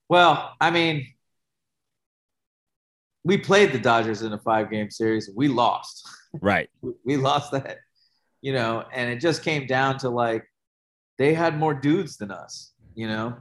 Well, 0.07 0.53
I 0.61 0.71
mean, 0.71 1.07
we 3.25 3.37
played 3.37 3.73
the 3.73 3.79
Dodgers 3.79 4.21
in 4.21 4.31
a 4.31 4.39
five 4.39 4.71
game 4.71 4.89
series. 4.89 5.29
We 5.35 5.49
lost. 5.49 6.07
Right. 6.41 6.69
we 7.05 7.17
lost 7.17 7.51
that 7.51 7.79
you 8.45 8.53
know, 8.53 8.85
and 8.93 9.09
it 9.09 9.19
just 9.19 9.41
came 9.41 9.65
down 9.65 9.97
to 9.97 10.09
like 10.11 10.45
they 11.17 11.33
had 11.33 11.57
more 11.57 11.73
dudes 11.73 12.17
than 12.17 12.29
us, 12.29 12.73
you 12.93 13.07
know. 13.07 13.37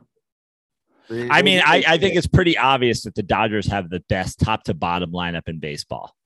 They, 1.11 1.29
I 1.29 1.43
mean, 1.43 1.61
I, 1.63 1.85
I 1.87 1.99
think 1.99 2.17
it's 2.17 2.27
pretty 2.27 2.57
obvious 2.57 3.03
that 3.03 3.15
the 3.15 3.23
Dodgers 3.23 3.67
have 3.67 3.91
the 3.91 4.01
best 4.09 4.41
top 4.41 4.65
to 4.65 4.73
bottom 4.73 5.13
lineup 5.13 5.47
in 5.47 5.61
baseball. 5.61 6.17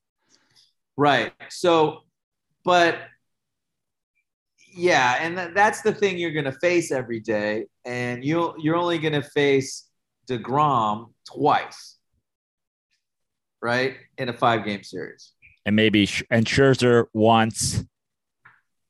Right. 0.96 1.32
So, 1.48 2.04
but 2.64 2.98
yeah, 4.72 5.16
and 5.22 5.36
th- 5.36 5.50
that's 5.56 5.82
the 5.82 5.92
thing 5.92 6.16
you're 6.16 6.30
going 6.30 6.44
to 6.44 6.52
face 6.60 6.92
every 6.92 7.18
day, 7.18 7.66
and 7.84 8.24
you 8.24 8.54
you're 8.58 8.76
only 8.76 8.98
going 8.98 9.20
to 9.20 9.28
face 9.28 9.88
Degrom 10.30 11.12
twice, 11.26 11.97
right, 13.62 13.96
in 14.16 14.28
a 14.28 14.32
five 14.32 14.64
game 14.64 14.82
series, 14.82 15.32
and 15.66 15.76
maybe 15.76 16.08
and 16.30 16.46
Scherzer 16.46 17.06
once, 17.12 17.84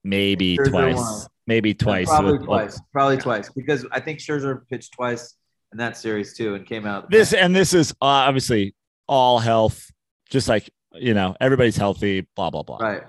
maybe 0.05 0.57
twice. 0.57 1.29
Maybe 1.47 1.73
twice. 1.73 2.07
probably 2.07 2.33
with, 2.33 2.45
twice. 2.45 2.81
Probably 2.93 3.17
yeah. 3.17 3.23
twice 3.23 3.51
because 3.51 3.87
I 3.91 4.01
think 4.01 4.19
Scherzer 4.19 4.69
pitched 4.69 4.93
twice 4.93 5.35
in 5.73 5.79
that 5.79 5.97
series 5.97 6.35
too 6.35 6.55
and 6.55 6.67
came 6.67 6.87
out. 6.87 7.11
This 7.11 7.33
and 7.33 7.57
this 7.57 7.73
is 7.73 7.93
uh, 8.03 8.29
obviously 8.29 8.75
all 9.07 9.39
health, 9.39 9.91
just 10.29 10.49
like 10.49 10.69
you 10.93 11.15
know 11.15 11.35
everybody's 11.41 11.77
healthy. 11.77 12.27
Blah 12.37 12.51
blah 12.51 12.63
blah. 12.63 12.77
Right. 12.79 13.03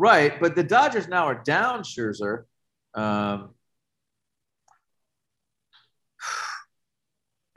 Right, 0.00 0.38
but 0.38 0.54
the 0.54 0.62
Dodgers 0.62 1.08
now 1.08 1.24
are 1.24 1.42
down 1.42 1.82
Scherzer. 1.82 2.44
Um, 2.94 3.54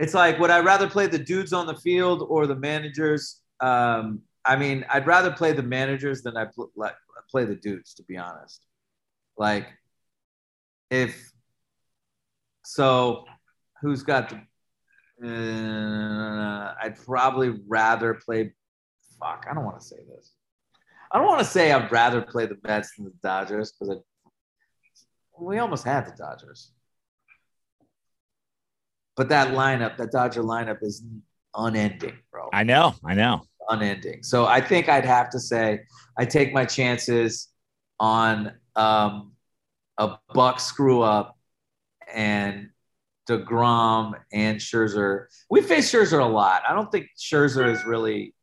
it's 0.02 0.16
like, 0.16 0.40
would 0.40 0.50
I 0.50 0.62
rather 0.62 0.90
play 0.90 1.06
the 1.06 1.20
dudes 1.20 1.54
on 1.54 1.68
the 1.68 1.76
field 1.76 2.26
or 2.28 2.48
the 2.48 2.56
managers? 2.56 3.42
Um, 3.60 4.22
I 4.44 4.56
mean, 4.56 4.84
I'd 4.90 5.06
rather 5.06 5.30
play 5.30 5.54
the 5.54 5.62
managers 5.62 6.24
than 6.24 6.36
I 6.36 6.46
pl- 6.46 6.72
play 7.30 7.46
the 7.46 7.56
dudes, 7.56 7.94
to 7.94 8.04
be 8.04 8.18
honest. 8.18 8.66
Like, 9.38 9.68
if 10.90 11.32
so, 12.66 13.26
who's 13.80 14.02
got 14.02 14.30
the? 14.30 14.38
Uh, 15.24 16.74
I'd 16.82 16.98
probably 17.06 17.62
rather 17.68 18.16
play. 18.16 18.54
Fuck, 19.20 19.46
I 19.48 19.54
don't 19.54 19.66
want 19.66 19.80
to 19.80 19.86
say 19.86 19.98
this. 20.16 20.32
I 21.12 21.20
don't 21.20 21.28
want 21.28 21.42
to 21.42 21.46
say 21.46 21.72
I'd 21.72 21.92
rather 21.92 22.24
play 22.24 22.48
the 22.48 22.58
Mets 22.64 22.96
than 22.96 23.06
the 23.06 23.14
Dodgers 23.22 23.72
because 23.72 23.98
we 25.40 25.60
almost 25.60 25.84
had 25.84 26.08
the 26.08 26.16
Dodgers. 26.18 26.72
But 29.22 29.30
that 29.30 29.50
lineup, 29.50 29.98
that 29.98 30.12
Dodger 30.12 30.42
lineup 30.42 30.82
is 30.82 31.04
unending, 31.54 32.18
bro. 32.32 32.50
I 32.52 32.64
know, 32.64 32.96
I 33.06 33.14
know 33.14 33.44
unending. 33.70 34.24
So 34.24 34.48
I 34.48 34.62
think 34.62 34.90
I'd 34.90 35.06
have 35.06 35.30
to 35.30 35.40
say 35.40 35.82
I 36.18 36.26
take 36.26 36.56
my 36.56 36.66
chances 36.66 37.50
on 38.00 38.52
um, 38.76 39.34
a 40.00 40.18
Buck 40.34 40.60
screw 40.60 41.04
up 41.04 41.38
and 42.12 42.70
Degrom 43.30 44.14
and 44.34 44.60
Scherzer. 44.60 45.26
We 45.52 45.62
face 45.62 45.92
Scherzer 45.92 46.20
a 46.20 46.26
lot. 46.26 46.64
I 46.68 46.74
don't 46.74 46.92
think 46.92 47.06
Scherzer 47.16 47.72
is 47.72 47.86
really 47.86 48.34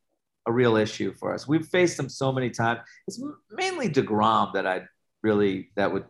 a 0.47 0.53
real 0.53 0.77
issue 0.77 1.13
for 1.13 1.35
us. 1.35 1.49
We've 1.49 1.67
faced 1.67 1.99
him 1.99 2.09
so 2.09 2.31
many 2.31 2.51
times. 2.51 2.83
It's 3.09 3.21
mainly 3.51 3.89
Degrom 3.89 4.53
that 4.53 4.65
I'd 4.65 4.87
really 5.25 5.71
that 5.75 5.93
would 5.93 6.05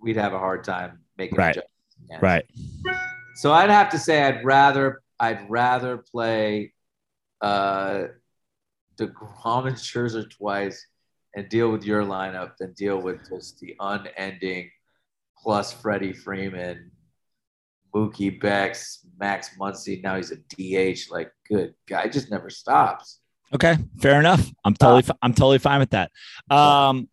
we'd 0.00 0.14
have 0.14 0.32
a 0.32 0.38
hard 0.38 0.62
time 0.62 1.00
making 1.18 1.38
right. 1.38 1.58
Right. 2.20 2.44
So 3.34 3.52
I'd 3.52 3.70
have 3.70 3.90
to 3.90 3.98
say 3.98 4.22
I'd 4.22 4.44
rather 4.44 5.02
I'd 5.18 5.48
rather 5.48 5.98
play 5.98 6.72
uh, 7.40 8.04
DeGrom 8.96 9.66
and 9.66 9.76
Scherzer 9.76 10.28
twice 10.30 10.86
and 11.34 11.48
deal 11.48 11.70
with 11.70 11.84
your 11.84 12.02
lineup 12.04 12.56
than 12.58 12.72
deal 12.74 13.00
with 13.00 13.28
just 13.28 13.58
the 13.60 13.74
unending 13.80 14.70
plus 15.42 15.72
Freddie 15.72 16.12
Freeman, 16.12 16.90
Mookie 17.94 18.40
Betts, 18.40 19.06
Max 19.18 19.50
Muncy. 19.60 20.02
Now 20.02 20.16
he's 20.16 20.32
a 20.32 20.36
DH. 20.36 21.10
Like, 21.10 21.30
good 21.48 21.74
guy, 21.86 22.08
just 22.08 22.30
never 22.30 22.50
stops. 22.50 23.20
Okay, 23.54 23.76
fair 24.00 24.18
enough. 24.18 24.50
I'm 24.64 24.74
totally, 24.74 25.04
I'm 25.22 25.34
totally 25.34 25.58
fine 25.58 25.80
with 25.80 25.90
that. 25.90 26.10
Um, 26.50 27.08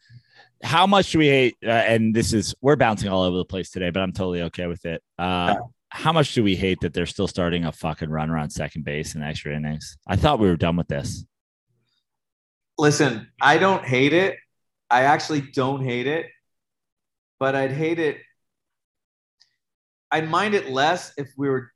how 0.63 0.87
much 0.87 1.11
do 1.11 1.19
we 1.19 1.27
hate? 1.27 1.57
Uh, 1.63 1.69
and 1.69 2.15
this 2.15 2.33
is 2.33 2.55
we're 2.61 2.75
bouncing 2.75 3.09
all 3.09 3.23
over 3.23 3.37
the 3.37 3.45
place 3.45 3.69
today, 3.69 3.89
but 3.89 4.01
I'm 4.01 4.11
totally 4.11 4.43
okay 4.43 4.67
with 4.67 4.85
it. 4.85 5.03
Uh, 5.19 5.55
how 5.91 6.13
much 6.13 6.33
do 6.33 6.43
we 6.43 6.55
hate 6.55 6.79
that 6.81 6.93
they're 6.93 7.05
still 7.05 7.27
starting 7.27 7.65
a 7.65 7.71
fucking 7.71 8.09
runner 8.09 8.37
on 8.37 8.49
second 8.49 8.85
base 8.85 9.13
in 9.13 9.21
extra 9.21 9.55
innings? 9.55 9.97
I 10.07 10.15
thought 10.15 10.39
we 10.39 10.47
were 10.47 10.55
done 10.55 10.77
with 10.77 10.87
this. 10.87 11.25
Listen, 12.77 13.27
I 13.41 13.57
don't 13.57 13.85
hate 13.85 14.13
it. 14.13 14.37
I 14.89 15.03
actually 15.03 15.41
don't 15.41 15.83
hate 15.83 16.07
it, 16.07 16.27
but 17.39 17.55
I'd 17.55 17.71
hate 17.71 17.99
it. 17.99 18.17
I'd 20.09 20.29
mind 20.29 20.55
it 20.55 20.69
less 20.69 21.13
if 21.17 21.29
we 21.37 21.49
were 21.49 21.71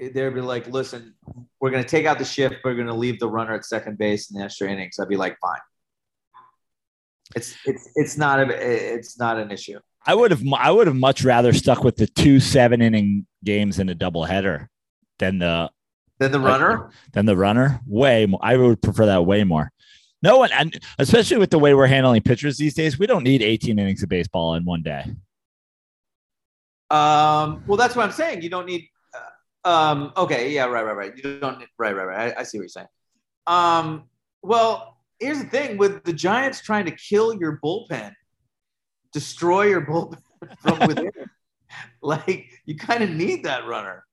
they'd 0.00 0.30
be 0.30 0.40
like, 0.40 0.66
listen, 0.68 1.14
we're 1.60 1.70
going 1.70 1.82
to 1.82 1.88
take 1.88 2.06
out 2.06 2.18
the 2.18 2.24
shift. 2.24 2.56
We're 2.64 2.74
going 2.74 2.86
to 2.86 2.94
leave 2.94 3.20
the 3.20 3.28
runner 3.28 3.54
at 3.54 3.64
second 3.64 3.98
base 3.98 4.30
in 4.30 4.38
the 4.38 4.44
extra 4.44 4.70
innings. 4.70 4.98
I'd 4.98 5.08
be 5.08 5.16
like, 5.16 5.36
fine. 5.40 5.60
It's 7.34 7.56
it's 7.64 7.88
it's 7.94 8.18
not 8.18 8.40
a 8.40 8.94
it's 8.94 9.18
not 9.18 9.38
an 9.38 9.50
issue. 9.50 9.78
I 10.06 10.14
would 10.14 10.30
have 10.30 10.42
I 10.56 10.70
would 10.70 10.86
have 10.86 10.96
much 10.96 11.24
rather 11.24 11.52
stuck 11.52 11.84
with 11.84 11.96
the 11.96 12.06
two 12.06 12.40
seven 12.40 12.82
inning 12.82 13.26
games 13.44 13.78
in 13.78 13.88
a 13.88 13.94
doubleheader 13.94 14.68
than 15.18 15.38
the 15.38 15.70
than 16.18 16.32
the 16.32 16.40
runner 16.40 16.90
than 17.12 17.26
the 17.26 17.36
runner. 17.36 17.80
Way 17.86 18.26
more. 18.26 18.40
I 18.42 18.56
would 18.56 18.82
prefer 18.82 19.06
that 19.06 19.26
way 19.26 19.44
more. 19.44 19.70
No 20.22 20.38
one, 20.38 20.50
and 20.52 20.78
especially 20.98 21.38
with 21.38 21.50
the 21.50 21.58
way 21.58 21.74
we're 21.74 21.88
handling 21.88 22.22
pitchers 22.22 22.56
these 22.56 22.74
days, 22.74 22.96
we 22.96 23.06
don't 23.06 23.24
need 23.24 23.42
18 23.42 23.76
innings 23.78 24.04
of 24.04 24.08
baseball 24.08 24.54
in 24.54 24.64
one 24.64 24.82
day. 24.82 25.04
Um, 26.90 27.64
well, 27.66 27.76
that's 27.76 27.96
what 27.96 28.04
I'm 28.04 28.12
saying. 28.12 28.42
You 28.42 28.48
don't 28.48 28.66
need. 28.66 28.88
Uh, 29.64 29.68
um, 29.68 30.12
okay, 30.16 30.52
yeah, 30.52 30.66
right, 30.66 30.84
right, 30.84 30.96
right. 30.96 31.12
You 31.16 31.40
don't. 31.40 31.58
Need, 31.58 31.68
right, 31.78 31.96
right, 31.96 32.04
right. 32.04 32.36
I, 32.36 32.40
I 32.40 32.42
see 32.44 32.58
what 32.58 32.62
you're 32.62 32.68
saying. 32.68 32.88
Um, 33.48 34.04
well, 34.42 34.98
here's 35.18 35.38
the 35.38 35.48
thing: 35.48 35.76
with 35.76 36.04
the 36.04 36.12
Giants 36.12 36.60
trying 36.60 36.84
to 36.84 36.92
kill 36.92 37.34
your 37.34 37.58
bullpen, 37.64 38.12
destroy 39.12 39.64
your 39.64 39.82
bullpen 39.82 40.18
from 40.58 40.78
within. 40.86 41.10
like 42.02 42.48
you 42.66 42.76
kind 42.76 43.02
of 43.02 43.10
need 43.10 43.44
that 43.44 43.66
runner. 43.66 44.04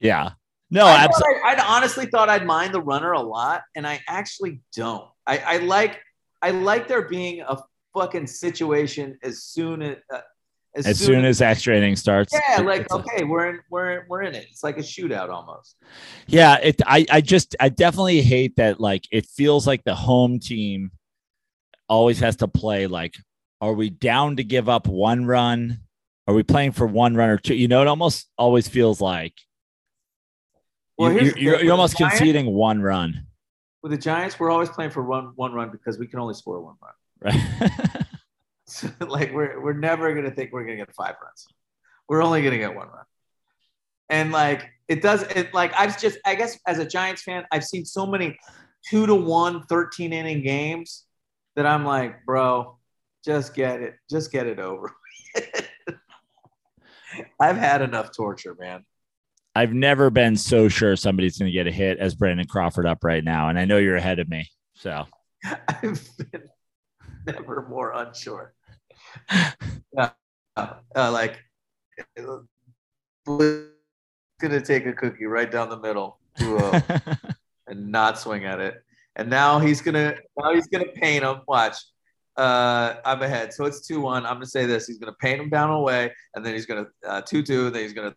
Yeah. 0.00 0.30
No, 0.70 0.86
I 0.86 1.04
absolutely. 1.04 1.40
I'd 1.44 1.60
honestly 1.60 2.06
thought 2.06 2.28
I'd 2.28 2.46
mind 2.46 2.72
the 2.72 2.80
runner 2.80 3.12
a 3.12 3.20
lot, 3.20 3.62
and 3.74 3.86
I 3.86 4.00
actually 4.06 4.60
don't. 4.76 5.08
I, 5.26 5.38
I 5.38 5.56
like 5.58 6.00
I 6.42 6.50
like 6.50 6.86
there 6.86 7.08
being 7.08 7.40
a 7.40 7.58
fucking 7.92 8.28
situation 8.28 9.18
as 9.22 9.42
soon 9.42 9.82
as 9.82 9.96
uh, 10.12 10.20
as, 10.76 10.86
as, 10.86 10.98
soon, 11.00 11.24
as, 11.24 11.38
as 11.38 11.42
extra 11.42 11.76
inning 11.76 11.96
starts. 11.96 12.32
Yeah, 12.32 12.60
like 12.60 12.90
okay, 12.92 13.24
we're 13.24 13.50
in 13.50 13.60
we're 13.68 14.06
we're 14.08 14.22
in 14.22 14.36
it. 14.36 14.46
It's 14.50 14.62
like 14.62 14.78
a 14.78 14.82
shootout 14.82 15.28
almost. 15.28 15.74
Yeah, 16.28 16.56
it. 16.62 16.80
I 16.86 17.04
I 17.10 17.20
just 17.20 17.56
I 17.58 17.68
definitely 17.68 18.22
hate 18.22 18.54
that. 18.56 18.78
Like 18.78 19.04
it 19.10 19.26
feels 19.26 19.66
like 19.66 19.82
the 19.82 19.96
home 19.96 20.38
team 20.38 20.92
always 21.88 22.20
has 22.20 22.36
to 22.36 22.48
play. 22.48 22.86
Like, 22.86 23.16
are 23.60 23.72
we 23.72 23.90
down 23.90 24.36
to 24.36 24.44
give 24.44 24.68
up 24.68 24.86
one 24.86 25.26
run? 25.26 25.80
Are 26.26 26.34
we 26.34 26.42
playing 26.42 26.72
for 26.72 26.86
one 26.86 27.14
run 27.14 27.30
or 27.30 27.38
two? 27.38 27.54
You 27.54 27.68
know, 27.68 27.82
it 27.82 27.88
almost 27.88 28.28
always 28.38 28.68
feels 28.68 29.00
like 29.00 29.34
well, 31.00 31.12
you're, 31.12 31.38
you're, 31.38 31.62
you're 31.62 31.72
almost 31.72 31.96
Giants, 31.96 32.18
conceding 32.18 32.46
one 32.52 32.82
run. 32.82 33.26
With 33.82 33.92
the 33.92 33.98
Giants, 33.98 34.38
we're 34.38 34.50
always 34.50 34.68
playing 34.68 34.90
for 34.90 35.02
one 35.02 35.32
one 35.34 35.52
run 35.52 35.70
because 35.70 35.98
we 35.98 36.06
can 36.06 36.18
only 36.18 36.34
score 36.34 36.60
one 36.60 36.76
run. 36.82 37.34
Right. 37.34 38.02
so, 38.66 38.88
like 39.06 39.32
we're 39.32 39.60
we're 39.60 39.72
never 39.72 40.14
gonna 40.14 40.30
think 40.30 40.52
we're 40.52 40.64
gonna 40.64 40.76
get 40.76 40.94
five 40.94 41.14
runs. 41.22 41.46
We're 42.08 42.22
only 42.22 42.42
gonna 42.42 42.58
get 42.58 42.74
one 42.74 42.88
run. 42.88 43.04
And 44.10 44.32
like 44.32 44.68
it 44.88 45.00
does 45.02 45.22
it 45.22 45.54
like 45.54 45.72
I've 45.74 45.98
just 45.98 46.18
I 46.26 46.34
guess 46.34 46.58
as 46.66 46.78
a 46.78 46.84
Giants 46.84 47.22
fan, 47.22 47.44
I've 47.50 47.64
seen 47.64 47.84
so 47.84 48.06
many 48.06 48.38
two 48.88 49.06
to 49.06 49.14
one 49.14 49.64
13 49.68 50.12
inning 50.12 50.42
games 50.42 51.04
that 51.56 51.66
I'm 51.66 51.84
like, 51.84 52.24
bro, 52.26 52.76
just 53.24 53.54
get 53.54 53.80
it, 53.80 53.96
just 54.10 54.32
get 54.32 54.46
it 54.46 54.58
over. 54.58 54.92
I've 57.40 57.56
had 57.56 57.82
enough 57.82 58.14
torture, 58.14 58.56
man. 58.58 58.84
I've 59.54 59.72
never 59.72 60.10
been 60.10 60.36
so 60.36 60.68
sure 60.68 60.94
somebody's 60.96 61.38
going 61.38 61.50
to 61.50 61.52
get 61.52 61.66
a 61.66 61.72
hit 61.72 61.98
as 61.98 62.14
Brandon 62.14 62.46
Crawford 62.46 62.86
up 62.86 63.02
right 63.02 63.24
now, 63.24 63.48
and 63.48 63.58
I 63.58 63.64
know 63.64 63.78
you're 63.78 63.96
ahead 63.96 64.20
of 64.20 64.28
me. 64.28 64.48
So 64.74 65.06
I've 65.44 66.08
been 66.30 66.44
never 67.26 67.66
more 67.68 67.92
unsure. 67.92 68.54
uh, 69.98 70.10
uh, 70.56 71.12
like 71.12 71.40
gonna 74.40 74.60
take 74.60 74.86
a 74.86 74.92
cookie 74.92 75.26
right 75.26 75.50
down 75.50 75.68
the 75.68 75.78
middle 75.78 76.18
to, 76.38 76.56
uh, 76.56 76.80
and 77.66 77.90
not 77.90 78.18
swing 78.18 78.44
at 78.44 78.60
it. 78.60 78.82
And 79.16 79.28
now 79.28 79.58
he's 79.58 79.80
gonna 79.82 80.16
now 80.38 80.54
he's 80.54 80.68
gonna 80.68 80.86
paint 80.94 81.24
him. 81.24 81.40
Watch. 81.46 81.76
Uh, 82.36 82.94
I'm 83.04 83.22
ahead. 83.22 83.52
So 83.52 83.64
it's 83.64 83.86
two 83.86 84.00
one. 84.00 84.24
I'm 84.24 84.34
gonna 84.34 84.46
say 84.46 84.66
this. 84.66 84.86
He's 84.86 84.98
gonna 84.98 85.16
paint 85.20 85.40
him 85.40 85.50
down 85.50 85.70
away, 85.70 86.12
and 86.34 86.44
then 86.44 86.54
he's 86.54 86.66
gonna 86.66 86.86
uh, 87.06 87.20
two 87.22 87.42
two. 87.42 87.70
Then 87.70 87.82
he's 87.82 87.92
gonna 87.92 88.14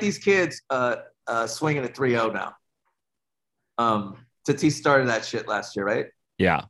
these 0.00 0.18
kids 0.18 0.62
uh, 0.70 0.96
uh, 1.26 1.46
swinging 1.46 1.84
at 1.84 1.94
3-0 1.94 2.34
now. 2.34 2.54
Um, 3.78 4.16
Tatis 4.46 4.72
started 4.72 5.08
that 5.08 5.24
shit 5.24 5.48
last 5.48 5.76
year, 5.76 5.84
right? 5.84 6.06
Yeah. 6.38 6.64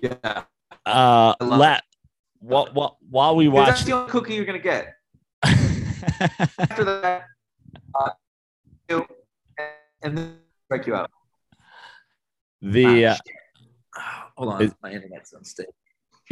Yeah. 0.00 0.44
Uh, 0.84 1.34
la- 1.40 1.78
while, 2.40 2.68
while, 2.72 2.98
while 3.08 3.36
we 3.36 3.48
watch, 3.48 3.68
that's 3.68 3.84
the 3.84 3.92
only 3.92 4.10
cookie 4.10 4.34
you're 4.34 4.44
gonna 4.44 4.58
get. 4.58 4.94
After 5.44 6.84
that, 6.84 7.26
uh, 7.94 8.10
and 10.02 10.18
then 10.18 10.38
break 10.68 10.86
you 10.86 10.94
out. 10.94 11.10
The 12.60 13.06
ah, 13.06 13.18
uh, 13.96 14.00
hold 14.36 14.52
on, 14.54 14.62
is, 14.62 14.74
my 14.82 14.92
internet's 14.92 15.32
unstable 15.32 15.74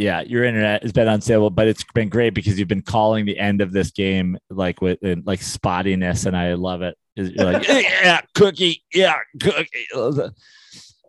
yeah, 0.01 0.23
your 0.23 0.45
internet 0.45 0.83
has 0.83 0.93
been 0.93 1.09
unstable, 1.09 1.51
but 1.51 1.69
it's 1.69 1.85
been 1.93 2.09
great 2.09 2.33
because 2.33 2.59
you've 2.59 2.69
been 2.69 2.81
calling 2.81 3.27
the 3.27 3.39
end 3.39 3.61
of 3.61 3.71
this 3.71 3.91
game 3.91 4.39
like 4.49 4.81
with 4.81 4.99
like 5.03 5.41
spottiness, 5.41 6.25
and 6.25 6.35
I 6.35 6.55
love 6.55 6.81
it. 6.81 6.97
You're 7.17 7.53
like, 7.53 7.69
yeah, 7.69 8.23
cookie, 8.35 8.83
yeah, 8.93 9.17
cookie. 9.41 9.87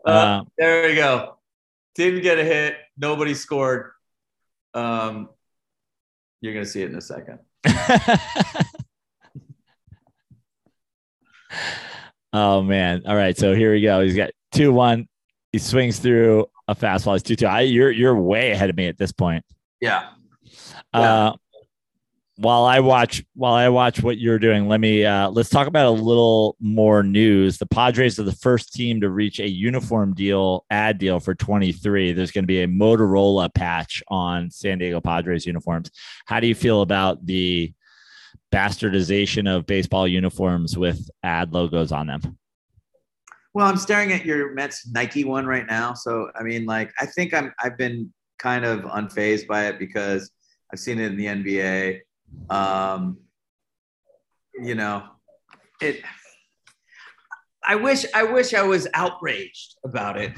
Uh, 0.03 0.09
uh, 0.09 0.43
there 0.57 0.89
we 0.89 0.95
go. 0.95 1.37
Didn't 1.93 2.23
get 2.23 2.39
a 2.39 2.43
hit. 2.43 2.75
Nobody 2.97 3.35
scored. 3.35 3.91
Um, 4.73 5.29
you're 6.41 6.55
gonna 6.55 6.65
see 6.65 6.81
it 6.81 6.89
in 6.89 6.95
a 6.95 7.01
second. 7.01 7.37
oh 12.33 12.61
man! 12.61 13.03
All 13.05 13.15
right, 13.15 13.37
so 13.37 13.53
here 13.53 13.71
we 13.71 13.81
go. 13.81 14.01
He's 14.01 14.15
got 14.15 14.31
two 14.51 14.71
one. 14.71 15.07
He 15.51 15.59
swings 15.59 15.99
through 15.99 16.45
a 16.67 16.75
fastball. 16.75 17.13
He's 17.13 17.23
two 17.23 17.35
two. 17.35 17.47
I 17.47 17.61
you're 17.61 17.91
you're 17.91 18.15
way 18.15 18.51
ahead 18.51 18.69
of 18.69 18.77
me 18.77 18.87
at 18.87 18.97
this 18.97 19.11
point. 19.11 19.43
Yeah. 19.79 20.09
Uh, 20.93 21.33
while 22.41 22.65
I 22.65 22.79
watch 22.79 23.23
while 23.35 23.53
I 23.53 23.69
watch 23.69 24.01
what 24.01 24.17
you're 24.17 24.39
doing, 24.39 24.67
let 24.67 24.79
me 24.79 25.05
uh, 25.05 25.29
let's 25.29 25.49
talk 25.49 25.67
about 25.67 25.85
a 25.85 25.91
little 25.91 26.55
more 26.59 27.03
news. 27.03 27.57
The 27.57 27.67
Padres 27.67 28.19
are 28.19 28.23
the 28.23 28.31
first 28.31 28.73
team 28.73 29.01
to 29.01 29.09
reach 29.09 29.39
a 29.39 29.47
uniform 29.47 30.15
deal 30.15 30.65
ad 30.71 30.97
deal 30.97 31.19
for 31.19 31.35
23. 31.35 32.13
There's 32.13 32.31
going 32.31 32.43
to 32.43 32.47
be 32.47 32.63
a 32.63 32.67
Motorola 32.67 33.53
patch 33.53 34.01
on 34.07 34.49
San 34.49 34.79
Diego 34.79 34.99
Padres 34.99 35.45
uniforms. 35.45 35.91
How 36.25 36.39
do 36.39 36.47
you 36.47 36.55
feel 36.55 36.81
about 36.81 37.25
the 37.25 37.73
bastardization 38.51 39.49
of 39.49 39.65
baseball 39.65 40.07
uniforms 40.07 40.77
with 40.77 41.09
ad 41.23 41.53
logos 41.53 41.91
on 41.91 42.07
them? 42.07 42.38
Well, 43.53 43.67
I'm 43.67 43.77
staring 43.77 44.13
at 44.13 44.25
your 44.25 44.53
Mets 44.53 44.88
Nike 44.88 45.25
one 45.25 45.45
right 45.45 45.65
now. 45.67 45.93
So 45.93 46.32
I 46.39 46.43
mean, 46.43 46.65
like, 46.65 46.91
I 46.99 47.05
think 47.05 47.34
I'm 47.34 47.53
I've 47.61 47.77
been 47.77 48.13
kind 48.39 48.65
of 48.65 48.82
unfazed 48.82 49.47
by 49.47 49.67
it 49.67 49.77
because 49.77 50.32
I've 50.71 50.79
seen 50.79 50.99
it 50.99 51.11
in 51.11 51.17
the 51.17 51.25
NBA. 51.25 51.99
Um, 52.49 53.17
you 54.53 54.75
know, 54.75 55.03
it. 55.82 56.01
I 57.63 57.75
wish 57.75 58.05
I 58.13 58.23
wish 58.23 58.53
I 58.53 58.63
was 58.63 58.88
outraged 58.93 59.75
about 59.84 60.17
it, 60.17 60.32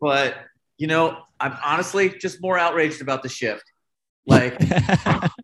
but 0.00 0.36
you 0.78 0.86
know, 0.86 1.18
I'm 1.40 1.56
honestly 1.64 2.10
just 2.10 2.40
more 2.40 2.58
outraged 2.58 3.00
about 3.00 3.22
the 3.22 3.28
shift. 3.28 3.64
Like 4.26 4.58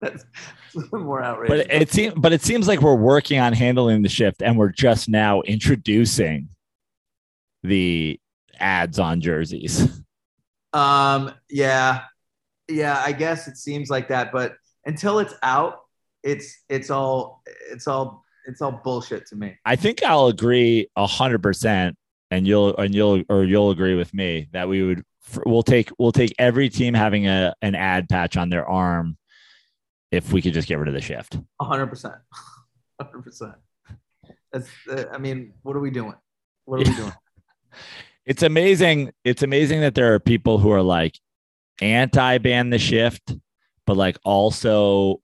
that's 0.00 0.24
more 0.92 1.22
outrageous. 1.22 1.66
But 1.68 1.82
it 1.82 1.90
seems, 1.90 2.14
but 2.16 2.32
it 2.32 2.42
seems 2.42 2.66
like 2.68 2.80
we're 2.80 2.94
working 2.94 3.38
on 3.38 3.52
handling 3.52 4.02
the 4.02 4.08
shift, 4.08 4.42
and 4.42 4.56
we're 4.56 4.72
just 4.72 5.08
now 5.08 5.42
introducing 5.42 6.48
the 7.62 8.18
ads 8.58 8.98
on 8.98 9.20
jerseys. 9.20 10.00
Um. 10.72 11.32
Yeah. 11.48 12.02
Yeah. 12.68 13.02
I 13.04 13.12
guess 13.12 13.48
it 13.48 13.56
seems 13.56 13.90
like 13.90 14.08
that, 14.08 14.30
but 14.32 14.54
until 14.86 15.18
it's 15.18 15.34
out, 15.42 15.80
it's 16.22 16.62
it's 16.68 16.90
all 16.90 17.42
it's 17.70 17.88
all 17.88 18.24
it's 18.46 18.62
all 18.62 18.80
bullshit 18.84 19.26
to 19.26 19.36
me. 19.36 19.56
I 19.64 19.76
think 19.76 20.02
I'll 20.02 20.26
agree 20.26 20.88
a 20.96 21.06
hundred 21.06 21.42
percent, 21.42 21.96
and 22.30 22.46
you'll 22.46 22.76
and 22.76 22.94
you'll 22.94 23.22
or 23.28 23.44
you'll 23.44 23.70
agree 23.70 23.94
with 23.94 24.14
me 24.14 24.48
that 24.52 24.68
we 24.68 24.82
would 24.82 25.02
we'll 25.44 25.62
take 25.62 25.90
we'll 25.98 26.12
take 26.12 26.34
every 26.38 26.68
team 26.68 26.94
having 26.94 27.26
a 27.26 27.54
an 27.62 27.74
ad 27.74 28.08
patch 28.08 28.36
on 28.36 28.48
their 28.48 28.66
arm 28.68 29.16
if 30.10 30.32
we 30.32 30.42
could 30.42 30.52
just 30.52 30.68
get 30.68 30.78
rid 30.78 30.88
of 30.88 30.94
the 30.94 31.00
shift. 31.00 31.38
100%. 31.60 32.18
100%. 33.00 33.54
That's, 34.52 34.68
uh, 34.90 35.04
I 35.12 35.18
mean, 35.18 35.52
what 35.62 35.76
are 35.76 35.80
we 35.80 35.90
doing? 35.90 36.14
What 36.64 36.76
are 36.76 36.90
we 36.90 36.96
doing? 36.96 37.12
it's 38.26 38.42
amazing. 38.42 39.12
It's 39.24 39.42
amazing 39.42 39.80
that 39.82 39.94
there 39.94 40.14
are 40.14 40.18
people 40.18 40.58
who 40.58 40.70
are 40.72 40.82
like 40.82 41.18
anti 41.80 42.38
ban 42.38 42.70
the 42.70 42.78
shift, 42.78 43.34
but 43.86 43.96
like 43.96 44.18
also 44.24 45.20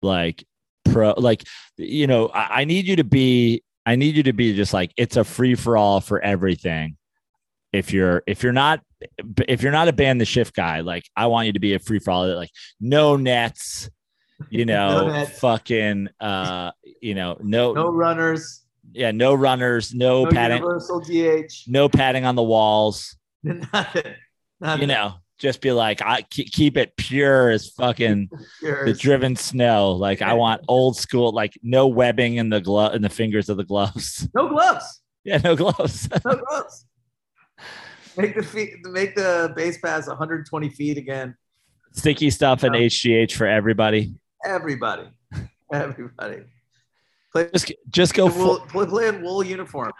like 0.00 0.44
pro, 0.84 1.12
like, 1.16 1.44
you 1.76 2.06
know, 2.06 2.28
I, 2.28 2.60
I 2.60 2.64
need 2.64 2.86
you 2.86 2.96
to 2.96 3.04
be, 3.04 3.62
I 3.84 3.96
need 3.96 4.16
you 4.16 4.22
to 4.24 4.32
be 4.32 4.54
just 4.54 4.72
like, 4.72 4.92
it's 4.96 5.16
a 5.16 5.24
free 5.24 5.54
for 5.54 5.76
all 5.76 6.00
for 6.00 6.20
everything. 6.20 6.96
If 7.72 7.92
you're, 7.92 8.22
if 8.26 8.42
you're 8.42 8.52
not, 8.52 8.80
if 9.48 9.62
you're 9.62 9.72
not 9.72 9.88
a 9.88 9.92
ban 9.92 10.18
the 10.18 10.24
shift 10.24 10.54
guy, 10.54 10.80
like 10.80 11.04
I 11.16 11.26
want 11.26 11.46
you 11.46 11.52
to 11.54 11.60
be 11.60 11.74
a 11.74 11.78
free 11.78 11.98
for 11.98 12.10
all, 12.10 12.36
like 12.36 12.50
no 12.80 13.16
nets, 13.16 13.90
you 14.50 14.64
know, 14.66 15.26
fucking, 15.38 16.08
uh, 16.20 16.72
you 17.00 17.14
know, 17.14 17.36
no, 17.40 17.72
no 17.72 17.90
runners. 17.90 18.64
Yeah, 18.92 19.10
no 19.10 19.34
runners, 19.34 19.94
no, 19.94 20.24
no 20.24 20.30
padding, 20.30 20.58
universal 20.58 21.00
DH, 21.00 21.64
no 21.66 21.88
padding 21.88 22.24
on 22.24 22.34
the 22.34 22.42
walls. 22.42 23.16
nothing, 23.42 24.14
nothing. 24.60 24.80
You 24.82 24.86
know, 24.86 25.14
just 25.38 25.60
be 25.60 25.72
like, 25.72 26.00
I 26.02 26.22
keep 26.22 26.76
it 26.76 26.96
pure 26.96 27.50
as 27.50 27.68
fucking 27.70 28.30
pure 28.60 28.84
the 28.84 28.92
driven 28.92 29.36
snow. 29.36 29.92
Like 29.92 30.22
I 30.22 30.34
want 30.34 30.62
old 30.68 30.96
school, 30.96 31.32
like 31.32 31.58
no 31.62 31.88
webbing 31.88 32.36
in 32.36 32.48
the 32.48 32.60
glove 32.60 32.94
in 32.94 33.02
the 33.02 33.08
fingers 33.08 33.48
of 33.48 33.56
the 33.56 33.64
gloves. 33.64 34.28
No 34.34 34.48
gloves. 34.48 35.02
Yeah, 35.24 35.38
no 35.38 35.56
gloves. 35.56 36.08
no 36.24 36.36
gloves. 36.36 36.86
Make 38.16 38.34
the 38.34 38.42
feet, 38.42 38.74
make 38.84 39.14
the 39.14 39.52
base 39.56 39.78
pass 39.78 40.06
120 40.06 40.68
feet 40.70 40.98
again. 40.98 41.36
Sticky 41.92 42.30
stuff 42.30 42.62
and 42.62 42.74
HGH 42.74 43.32
for 43.32 43.46
everybody. 43.46 44.14
Everybody, 44.44 45.08
everybody. 45.72 46.42
Play, 47.32 47.48
just 47.52 47.72
just 47.88 48.14
go 48.14 48.26
wool, 48.26 48.60
play, 48.68 48.86
play 48.86 49.08
in 49.08 49.22
wool 49.22 49.42
uniform. 49.42 49.92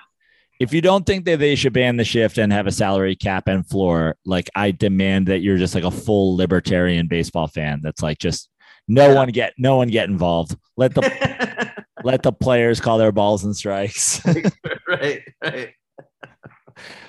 if 0.61 0.73
you 0.73 0.81
don't 0.81 1.07
think 1.07 1.25
that 1.25 1.39
they 1.39 1.55
should 1.55 1.73
ban 1.73 1.97
the 1.97 2.05
shift 2.05 2.39
and 2.39 2.53
have 2.53 2.67
a 2.67 2.73
salary 2.73 3.17
cap 3.17 3.49
and 3.49 3.67
floor, 3.67 4.17
like 4.25 4.51
I 4.55 4.71
demand 4.71 5.29
that 5.29 5.39
you're 5.39 5.57
just 5.57 5.75
like 5.75 5.85
a 5.85 5.91
full 5.91 6.37
libertarian 6.37 7.09
baseball 7.09 7.47
fan. 7.47 7.81
That's 7.83 8.03
like 8.03 8.19
just 8.19 8.51
no 8.89 9.09
yeah. 9.09 9.15
one 9.15 9.29
get 9.29 9.55
no 9.59 9.77
one 9.77 9.89
get 9.89 10.09
involved. 10.09 10.57
Let 10.77 10.95
the 10.95 11.73
let 12.05 12.23
the 12.23 12.33
players 12.33 12.81
call 12.81 12.99
their 12.99 13.13
balls 13.13 13.45
and 13.45 13.57
strikes. 13.57 14.21
right, 14.89 15.23
right. 15.43 15.75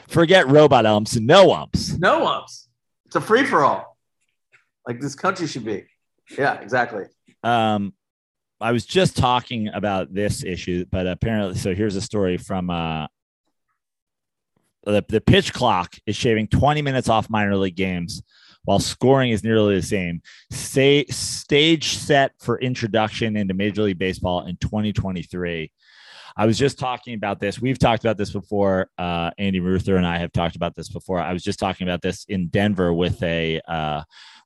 Forget 0.08 0.48
robot 0.48 0.86
umps, 0.86 1.16
no 1.16 1.52
umps. 1.52 1.98
No 1.98 2.28
umps. 2.28 2.70
It's 3.08 3.16
a 3.16 3.22
free 3.22 3.46
for 3.46 3.64
all. 3.64 3.98
Like 4.88 5.02
this 5.02 5.16
country 5.16 5.48
should 5.48 5.66
be. 5.66 5.86
Yeah, 6.38 6.60
exactly. 6.60 7.06
Um, 7.44 7.94
I 8.62 8.72
was 8.72 8.86
just 8.86 9.18
talking 9.18 9.68
about 9.68 10.14
this 10.14 10.44
issue, 10.44 10.86
but 10.89 11.06
apparently, 11.06 11.58
so 11.58 11.76
here's 11.76 11.96
a 11.96 12.02
story 12.02 12.38
from 12.38 12.70
uh, 12.70 13.08
the, 14.86 15.04
the 15.08 15.22
pitch 15.22 15.54
clock 15.54 15.96
is 16.06 16.16
shaving 16.16 16.48
20 16.48 16.82
minutes 16.82 17.10
off 17.10 17.30
minor 17.30 17.56
league 17.56 17.76
games 17.76 18.24
while 18.64 18.80
scoring 18.80 19.32
is 19.32 19.44
nearly 19.44 19.76
the 19.76 19.82
same. 19.82 20.22
Say, 20.52 21.06
stage 21.10 21.96
set 21.96 22.32
for 22.39 22.60
introduction 22.60 23.36
into 23.36 23.54
Major 23.54 23.84
League 23.84 24.00
Baseball 24.00 24.46
in 24.46 24.56
2023. 24.58 25.72
I 26.36 26.46
was 26.46 26.58
just 26.58 26.80
talking 26.80 27.14
about 27.14 27.39
this. 27.39 27.62
We've 27.62 27.78
talked 27.78 28.04
about 28.04 28.18
this 28.18 28.32
before. 28.32 28.89
Uh, 28.98 29.32
Andy 29.38 29.60
Ruther 29.60 29.98
and 29.98 30.08
I 30.08 30.18
have 30.18 30.32
talked 30.32 30.56
about 30.56 30.74
this 30.74 30.89
before. 30.89 31.20
I 31.20 31.32
was 31.32 31.44
just 31.44 31.60
talking 31.60 31.88
about 31.88 32.02
this 32.02 32.26
in 32.28 32.48
Denver 32.48 32.91
with 32.94 33.22
a 33.22 33.62
uh, 33.68 34.04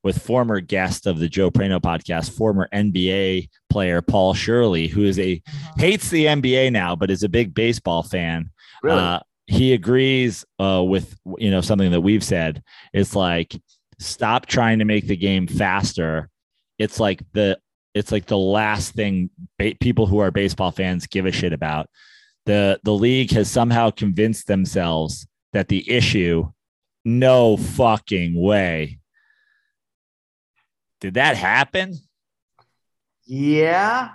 with 0.08 0.24
former 0.24 0.62
guest 0.62 1.05
of 1.05 1.20
the 1.20 1.28
Joe 1.28 1.51
Prano 1.51 1.82
podcast, 1.82 2.32
former 2.32 2.70
NBA 2.74 3.49
player 3.70 4.01
Paul 4.01 4.34
Shirley, 4.34 4.88
who 4.88 5.03
is 5.03 5.20
a 5.20 5.41
hates 5.76 6.10
the 6.10 6.28
NBA 6.28 6.72
now, 6.72 6.95
but 6.95 7.12
is 7.12 7.24
a 7.24 7.30
big 7.30 7.53
baseball 7.53 8.03
fan. 8.03 8.49
Really? 8.82 8.97
Uh, 8.97 9.20
he 9.47 9.74
agrees 9.74 10.45
uh, 10.60 10.82
with 10.82 11.14
you 11.38 11.51
know 11.51 11.60
something 11.60 11.91
that 11.91 11.99
we've 11.99 12.24
said. 12.24 12.64
It's 12.93 13.18
like 13.18 13.53
stop 13.99 14.45
trying 14.45 14.80
to 14.80 14.86
make 14.86 15.08
the 15.08 15.18
game 15.18 15.45
faster. 15.45 16.30
It's 16.80 17.01
like 17.01 17.22
the 17.34 17.60
it's 17.93 18.14
like 18.14 18.28
the 18.28 18.38
last 18.38 18.93
thing 18.93 19.30
ba- 19.60 19.76
people 19.82 20.08
who 20.08 20.20
are 20.20 20.32
baseball 20.32 20.72
fans 20.72 21.05
give 21.05 21.26
a 21.26 21.34
shit 21.34 21.51
about. 21.51 21.89
The 22.45 22.80
the 22.84 22.93
league 22.93 23.32
has 23.32 23.51
somehow 23.51 23.89
convinced 23.89 24.47
themselves 24.47 25.28
that 25.51 25.68
the 25.68 25.91
issue, 25.91 26.49
no 27.03 27.58
fucking 27.58 28.41
way. 28.41 28.99
Did 31.02 31.16
that 31.16 31.38
happen? 31.38 31.95
Yeah. 33.26 34.10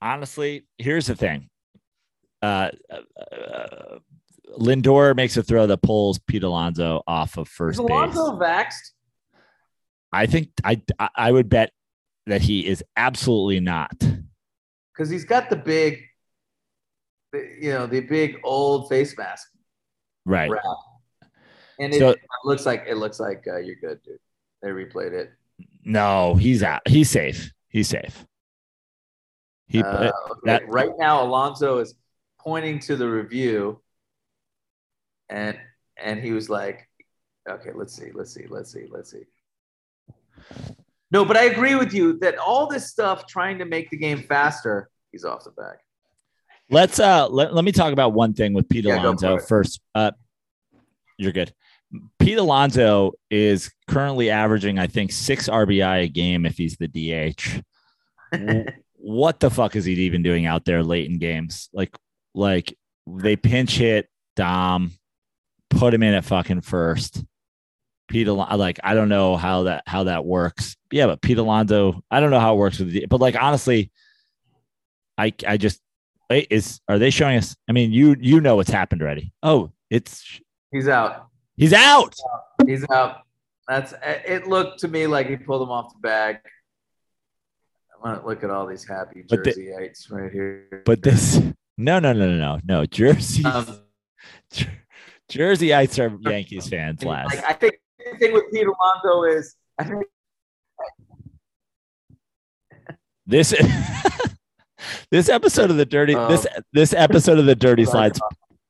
Honestly, 0.00 0.66
here's 0.78 1.06
the 1.06 1.14
thing. 1.14 1.48
Uh, 2.42 2.70
uh, 2.90 3.34
uh 3.34 3.98
Lindor 4.58 5.14
makes 5.14 5.36
a 5.36 5.42
throw 5.42 5.66
that 5.66 5.82
pulls 5.82 6.18
Pete 6.18 6.42
Alonso 6.42 7.02
off 7.06 7.36
of 7.36 7.48
first 7.48 7.78
Is 7.78 7.78
Alonso 7.78 8.32
base. 8.32 8.48
vaxxed? 8.48 8.90
I 10.12 10.26
think 10.26 10.48
I 10.64 10.82
I 11.14 11.30
would 11.30 11.48
bet 11.48 11.70
that 12.26 12.42
he 12.42 12.66
is 12.66 12.82
absolutely 12.96 13.60
not. 13.60 13.92
Because 14.92 15.08
he's 15.08 15.24
got 15.24 15.50
the 15.50 15.56
big, 15.56 16.02
you 17.32 17.70
know, 17.70 17.86
the 17.86 18.00
big 18.00 18.38
old 18.42 18.88
face 18.88 19.16
mask. 19.16 19.48
Right. 20.26 20.50
Wrap. 20.50 20.62
And 21.78 21.94
it, 21.94 21.98
so, 21.98 22.10
it, 22.10 22.20
looks 22.44 22.66
like 22.66 22.84
it 22.86 22.96
looks 22.96 23.20
like 23.20 23.44
uh, 23.46 23.58
you're 23.58 23.76
good, 23.76 24.02
dude. 24.02 24.18
They 24.62 24.68
replayed 24.68 25.12
it. 25.12 25.32
No, 25.84 26.34
he's 26.34 26.62
out. 26.62 26.86
He's 26.86 27.10
safe. 27.10 27.52
He's 27.68 27.88
safe. 27.88 28.26
He 29.66 29.82
uh, 29.82 30.10
that, 30.44 30.68
right 30.68 30.90
now 30.98 31.22
Alonso 31.22 31.78
is 31.78 31.94
pointing 32.40 32.80
to 32.80 32.96
the 32.96 33.08
review 33.08 33.80
and 35.28 35.56
and 35.96 36.20
he 36.20 36.32
was 36.32 36.50
like, 36.50 36.88
okay, 37.48 37.70
let's 37.74 37.94
see, 37.94 38.10
let's 38.12 38.34
see, 38.34 38.46
let's 38.48 38.72
see, 38.72 38.86
let's 38.90 39.12
see. 39.12 39.22
No, 41.12 41.24
but 41.24 41.36
I 41.36 41.44
agree 41.44 41.76
with 41.76 41.92
you 41.92 42.18
that 42.18 42.38
all 42.38 42.66
this 42.66 42.90
stuff 42.90 43.26
trying 43.26 43.58
to 43.58 43.64
make 43.64 43.90
the 43.90 43.96
game 43.96 44.22
faster, 44.22 44.90
he's 45.12 45.24
off 45.24 45.44
the 45.44 45.50
back. 45.50 45.78
Let's 46.68 46.98
uh 46.98 47.28
let, 47.28 47.54
let 47.54 47.64
me 47.64 47.72
talk 47.72 47.92
about 47.92 48.12
one 48.12 48.34
thing 48.34 48.54
with 48.54 48.68
Pete 48.68 48.84
yeah, 48.84 49.00
Alonso 49.00 49.38
first. 49.38 49.80
Uh 49.94 50.10
you're 51.16 51.32
good. 51.32 51.52
Pete 52.18 52.38
Alonso 52.38 53.12
is 53.30 53.70
currently 53.88 54.30
averaging, 54.30 54.78
I 54.78 54.86
think, 54.86 55.12
six 55.12 55.48
RBI 55.48 56.04
a 56.04 56.08
game 56.08 56.46
if 56.46 56.56
he's 56.56 56.76
the 56.76 56.88
DH. 56.88 57.62
what 58.96 59.40
the 59.40 59.50
fuck 59.50 59.74
is 59.74 59.84
he 59.84 59.94
even 59.94 60.22
doing 60.22 60.46
out 60.46 60.64
there 60.64 60.82
late 60.82 61.10
in 61.10 61.18
games? 61.18 61.68
Like, 61.72 61.96
like 62.34 62.76
they 63.06 63.36
pinch 63.36 63.76
hit 63.76 64.08
Dom, 64.36 64.92
put 65.68 65.94
him 65.94 66.02
in 66.02 66.14
at 66.14 66.24
fucking 66.24 66.60
first. 66.60 67.24
Pete 68.08 68.28
Alonso, 68.28 68.56
like 68.56 68.80
I 68.82 68.94
don't 68.94 69.08
know 69.08 69.36
how 69.36 69.64
that 69.64 69.84
how 69.86 70.04
that 70.04 70.24
works. 70.24 70.76
Yeah, 70.90 71.06
but 71.06 71.22
Pete 71.22 71.38
Alonso, 71.38 72.02
I 72.10 72.20
don't 72.20 72.30
know 72.30 72.40
how 72.40 72.54
it 72.54 72.58
works 72.58 72.78
with 72.78 72.90
the 72.90 73.06
but 73.06 73.20
like 73.20 73.40
honestly, 73.40 73.90
I 75.16 75.32
I 75.46 75.56
just 75.56 75.80
is 76.30 76.80
are 76.88 76.98
they 76.98 77.10
showing 77.10 77.38
us? 77.38 77.56
I 77.68 77.72
mean, 77.72 77.92
you 77.92 78.16
you 78.18 78.40
know 78.40 78.56
what's 78.56 78.70
happened 78.70 79.02
already. 79.02 79.32
Oh, 79.42 79.70
it's 79.90 80.40
he's 80.72 80.88
out. 80.88 81.29
He's 81.60 81.74
out. 81.74 82.14
He's 82.64 82.86
out. 82.90 83.18
That's 83.68 83.92
it. 84.02 84.46
Looked 84.46 84.80
to 84.80 84.88
me 84.88 85.06
like 85.06 85.28
he 85.28 85.36
pulled 85.36 85.60
him 85.60 85.70
off 85.70 85.92
the 85.92 86.00
bag. 86.00 86.38
I 87.94 88.08
want 88.08 88.22
to 88.22 88.26
look 88.26 88.42
at 88.42 88.48
all 88.48 88.66
these 88.66 88.88
happy 88.88 89.24
Jerseyites 89.24 90.08
the, 90.08 90.14
right 90.16 90.32
here. 90.32 90.82
But 90.86 91.02
this, 91.02 91.38
no, 91.76 91.98
no, 91.98 92.14
no, 92.14 92.30
no, 92.30 92.36
no, 92.36 92.60
no. 92.64 92.86
Jersey, 92.86 93.44
um, 93.44 93.66
Jerseyites 95.30 95.98
are 95.98 96.30
Yankees 96.30 96.66
fans. 96.66 97.04
Last, 97.04 97.34
like, 97.34 97.44
I 97.44 97.52
think 97.52 97.78
the 98.10 98.16
thing 98.16 98.32
with 98.32 98.44
Pete 98.50 98.66
Alonso 98.66 99.24
is 99.24 99.54
I 99.78 99.84
think 99.84 100.06
this 103.26 103.54
this 105.10 105.28
episode 105.28 105.70
of 105.70 105.76
the 105.76 105.84
dirty 105.84 106.14
um, 106.14 106.30
this 106.30 106.46
this 106.72 106.94
episode 106.94 107.38
of 107.38 107.44
the 107.44 107.54
dirty 107.54 107.84
slides 107.84 108.18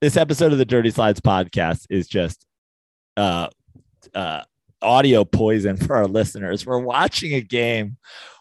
this 0.01 0.17
episode 0.17 0.51
of 0.51 0.59
the 0.59 0.65
dirty 0.65 0.91
slides 0.91 1.21
podcast 1.21 1.87
is 1.89 2.09
just 2.09 2.47
uh 3.17 3.49
uh 4.15 4.43
audio 4.83 5.25
poison 5.25 5.77
for 5.77 5.97
our 5.97 6.07
listeners 6.07 6.65
we're 6.65 6.79
watching 6.79 7.35
a 7.35 7.41
game 7.41 7.97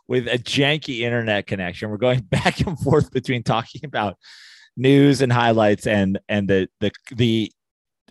with 0.07 0.27
a 0.27 0.37
janky 0.37 0.99
internet 0.99 1.45
connection 1.47 1.89
we're 1.89 1.97
going 1.97 2.19
back 2.29 2.61
and 2.61 2.79
forth 2.79 3.11
between 3.11 3.43
talking 3.43 3.81
about 3.83 4.17
news 4.77 5.21
and 5.21 5.31
highlights 5.31 5.85
and 5.85 6.19
and 6.29 6.49
the 6.49 6.69
the 6.79 6.91
the 7.15 7.51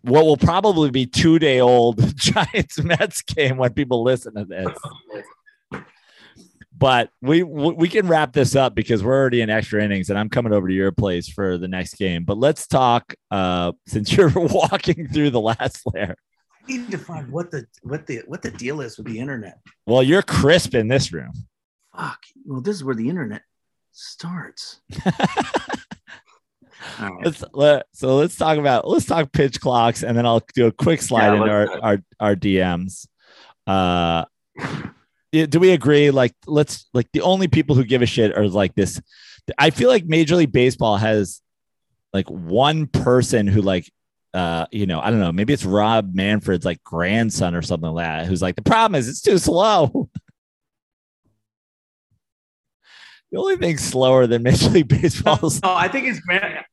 what 0.02 0.24
will 0.24 0.36
probably 0.36 0.90
be 0.90 1.06
two 1.06 1.38
day 1.38 1.61
old 1.61 2.14
Giants 2.16 2.82
Mets 2.82 3.22
game 3.22 3.56
when 3.56 3.72
people 3.72 4.02
listen 4.02 4.34
to 4.34 4.44
this. 4.44 5.82
But 6.76 7.11
we 7.20 7.42
we 7.42 7.88
can 7.88 8.06
wrap 8.06 8.32
this 8.32 8.54
up 8.54 8.76
because 8.76 9.02
we're 9.02 9.16
already 9.16 9.40
in 9.40 9.50
extra 9.50 9.82
innings, 9.82 10.11
and 10.11 10.18
I'm 10.18 10.28
coming 10.28 10.52
over 10.52 10.68
to 10.68 10.74
your 10.74 10.92
place 10.92 11.28
for 11.28 11.59
the 11.59 11.66
next 11.66 11.94
game. 11.94 12.24
But 12.24 12.38
let's 12.38 12.68
talk 12.68 13.14
uh, 13.32 13.72
since 13.88 14.12
you're 14.12 14.30
walking 14.30 15.09
through 15.09 15.30
the 15.30 15.40
last 15.40 15.82
layer. 15.92 16.16
Need 16.69 16.91
to 16.91 16.99
find 16.99 17.31
what 17.31 17.51
the 17.51 17.66
what 17.83 18.07
the 18.07 18.23
what 18.27 18.43
the 18.43 18.51
deal 18.51 18.81
is 18.81 18.97
with 18.97 19.07
the 19.07 19.19
internet. 19.19 19.59
Well, 19.87 20.03
you're 20.03 20.23
crisp 20.23 20.75
in 20.75 20.89
this 20.89 21.12
room. 21.12 21.33
Fuck. 21.97 22.19
Well, 22.45 22.61
this 22.61 22.77
is 22.77 22.85
where 22.85 22.95
the 22.95 23.09
internet 23.09 23.43
starts. 23.93 24.81
Let's 27.23 27.45
let, 27.53 27.87
so 27.93 28.16
let's 28.16 28.37
talk 28.37 28.57
about 28.57 28.89
let's 28.89 29.05
talk 29.05 29.33
pitch 29.33 29.61
clocks 29.61 30.03
and 30.03 30.16
then 30.16 30.27
I'll 30.27 30.43
do 30.55 30.66
a 30.66 30.73
quick 30.73 31.03
slide 31.03 31.27
yeah, 31.27 31.37
into 31.37 31.51
our, 31.51 31.83
our 31.83 31.99
our 32.21 32.37
DMs. 32.37 33.07
Uh 33.66 34.25
do 35.33 35.61
we 35.61 35.73
agree 35.73 36.11
like 36.11 36.35
let's 36.47 36.89
like 36.95 37.09
the 37.12 37.21
only 37.21 37.49
people 37.49 37.77
who 37.77 37.85
give 37.85 38.01
a 38.01 38.07
shit 38.07 38.37
are 38.37 38.49
like 38.49 38.75
this 38.75 39.01
I 39.59 39.71
feel 39.71 39.89
like 39.89 40.07
Major 40.07 40.37
League 40.37 40.53
Baseball 40.53 40.97
has 40.97 41.43
like 42.12 42.29
one 42.29 42.87
person 42.87 43.47
who 43.47 43.61
like 43.61 43.91
uh 44.35 44.66
you 44.70 44.87
know 44.87 45.01
I 45.01 45.11
don't 45.11 45.20
know 45.20 45.33
maybe 45.33 45.53
it's 45.53 45.64
Rob 45.64 46.14
Manfred's 46.14 46.64
like 46.64 46.83
grandson 46.85 47.55
or 47.55 47.62
something 47.62 47.91
like 47.91 48.05
that 48.05 48.26
who's 48.26 48.43
like 48.43 48.57
the 48.57 48.62
problem 48.62 48.99
is 48.99 49.09
it's 49.09 49.22
too 49.22 49.39
slow. 49.39 50.11
the 53.31 53.39
only 53.39 53.57
thing 53.57 53.79
slower 53.79 54.26
than 54.26 54.43
Major 54.43 54.68
League 54.70 54.89
Baseball. 55.01 55.39
No, 55.43 55.49
no, 55.62 55.74
I 55.74 55.89
think 55.89 56.07
it's 56.07 56.20
grand. 56.20 56.64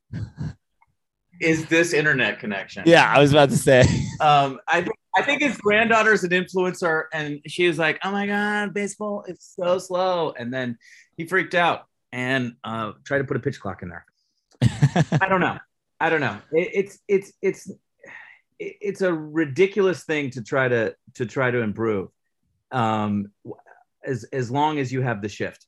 Is 1.42 1.66
this 1.66 1.94
internet 1.94 2.40
connection? 2.40 2.84
Yeah, 2.86 3.12
I 3.14 3.20
was 3.20 3.32
about 3.32 3.50
to 3.50 3.58
say. 3.58 3.82
Um, 4.22 4.60
I 4.68 4.82
think 4.82 4.96
I 5.18 5.22
think 5.22 5.42
his 5.42 5.58
granddaughter's 5.58 6.24
an 6.24 6.32
influencer, 6.32 7.06
and 7.14 7.40
she 7.48 7.68
was 7.68 7.78
like, 7.78 8.00
"Oh 8.04 8.12
my 8.12 8.26
god, 8.28 8.74
baseball 8.74 9.24
is 9.28 9.38
so 9.60 9.78
slow," 9.78 10.32
and 10.32 10.54
then 10.54 10.78
he 11.18 11.26
freaked 11.26 11.56
out 11.56 11.86
and 12.12 12.56
uh, 12.64 12.94
tried 13.04 13.20
to 13.20 13.24
put 13.26 13.38
a 13.38 13.40
pitch 13.40 13.60
clock 13.60 13.82
in 13.82 13.90
there. 13.90 14.06
I 15.22 15.28
don't 15.28 15.42
know. 15.42 15.58
I 16.00 16.10
don't 16.10 16.22
know. 16.22 16.38
It, 16.52 16.70
it's 16.74 17.00
it's 17.08 17.34
it's 17.42 17.72
it's 18.60 19.02
a 19.02 19.14
ridiculous 19.14 20.04
thing 20.04 20.30
to 20.32 20.44
try 20.44 20.68
to 20.68 20.96
to 21.16 21.26
try 21.26 21.52
to 21.52 21.60
improve. 21.60 22.10
Um, 22.72 23.32
as 24.06 24.24
as 24.34 24.52
long 24.52 24.80
as 24.80 24.92
you 24.92 25.02
have 25.02 25.22
the 25.22 25.30
shift 25.30 25.66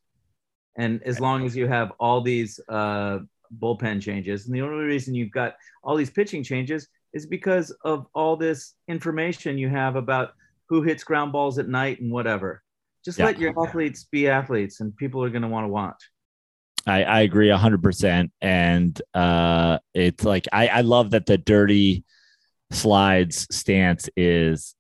and 0.77 1.01
as 1.03 1.19
long 1.19 1.45
as 1.45 1.55
you 1.55 1.67
have 1.67 1.91
all 1.99 2.21
these 2.21 2.59
uh, 2.69 3.19
bullpen 3.59 4.01
changes, 4.01 4.45
and 4.45 4.55
the 4.55 4.61
only 4.61 4.85
reason 4.85 5.15
you've 5.15 5.31
got 5.31 5.55
all 5.83 5.95
these 5.95 6.09
pitching 6.11 6.43
changes 6.43 6.87
is 7.13 7.25
because 7.25 7.71
of 7.83 8.05
all 8.13 8.35
this 8.35 8.75
information 8.87 9.57
you 9.57 9.69
have 9.69 9.95
about 9.95 10.33
who 10.69 10.81
hits 10.81 11.03
ground 11.03 11.31
balls 11.31 11.57
at 11.57 11.67
night 11.67 12.01
and 12.01 12.11
whatever. 12.11 12.61
Just 13.03 13.17
Yeah. 13.17 13.25
let 13.25 13.39
your 13.39 13.53
athletes 13.65 14.03
be 14.11 14.27
athletes, 14.27 14.81
and 14.81 14.95
people 14.97 15.23
are 15.23 15.29
going 15.29 15.41
to 15.41 15.47
want 15.47 15.63
to 15.63 15.69
watch. 15.69 16.01
I, 16.87 17.03
I 17.03 17.21
agree 17.21 17.49
hundred 17.49 17.83
percent. 17.83 18.31
And 18.41 18.99
uh 19.13 19.79
it's 19.93 20.23
like 20.23 20.47
I, 20.51 20.67
I 20.67 20.81
love 20.81 21.11
that 21.11 21.25
the 21.25 21.37
dirty 21.37 22.05
slides 22.71 23.47
stance 23.51 24.09
is 24.15 24.75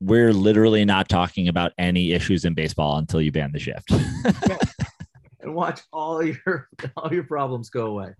we're 0.00 0.32
literally 0.32 0.84
not 0.84 1.08
talking 1.08 1.48
about 1.48 1.72
any 1.76 2.12
issues 2.12 2.44
in 2.44 2.54
baseball 2.54 2.96
until 2.96 3.20
you 3.20 3.32
ban 3.32 3.52
the 3.52 3.58
shift. 3.58 3.90
and 5.40 5.54
watch 5.54 5.80
all 5.92 6.22
your 6.22 6.68
all 6.96 7.12
your 7.12 7.24
problems 7.24 7.68
go 7.70 7.86
away. 7.86 8.14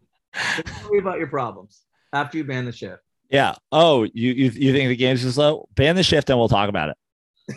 Don't 0.57 0.91
worry 0.91 0.99
about 0.99 1.19
your 1.19 1.29
problems 1.29 1.83
after 2.13 2.39
you 2.39 2.45
ban 2.45 2.65
the 2.65 2.73
shift. 2.73 3.01
yeah. 3.31 3.55
Oh, 3.73 4.05
you, 4.13 4.33
you 4.33 4.51
you 4.51 4.73
think 4.73 4.89
the 4.89 4.97
game's 4.97 5.23
too 5.23 5.31
slow? 5.31 5.69
Ban 5.75 5.97
the 5.97 6.03
shift 6.03 6.31
and 6.31 6.39
we'll 6.39 6.49
talk 6.49 6.69
about 6.69 6.91
it. 6.91 6.97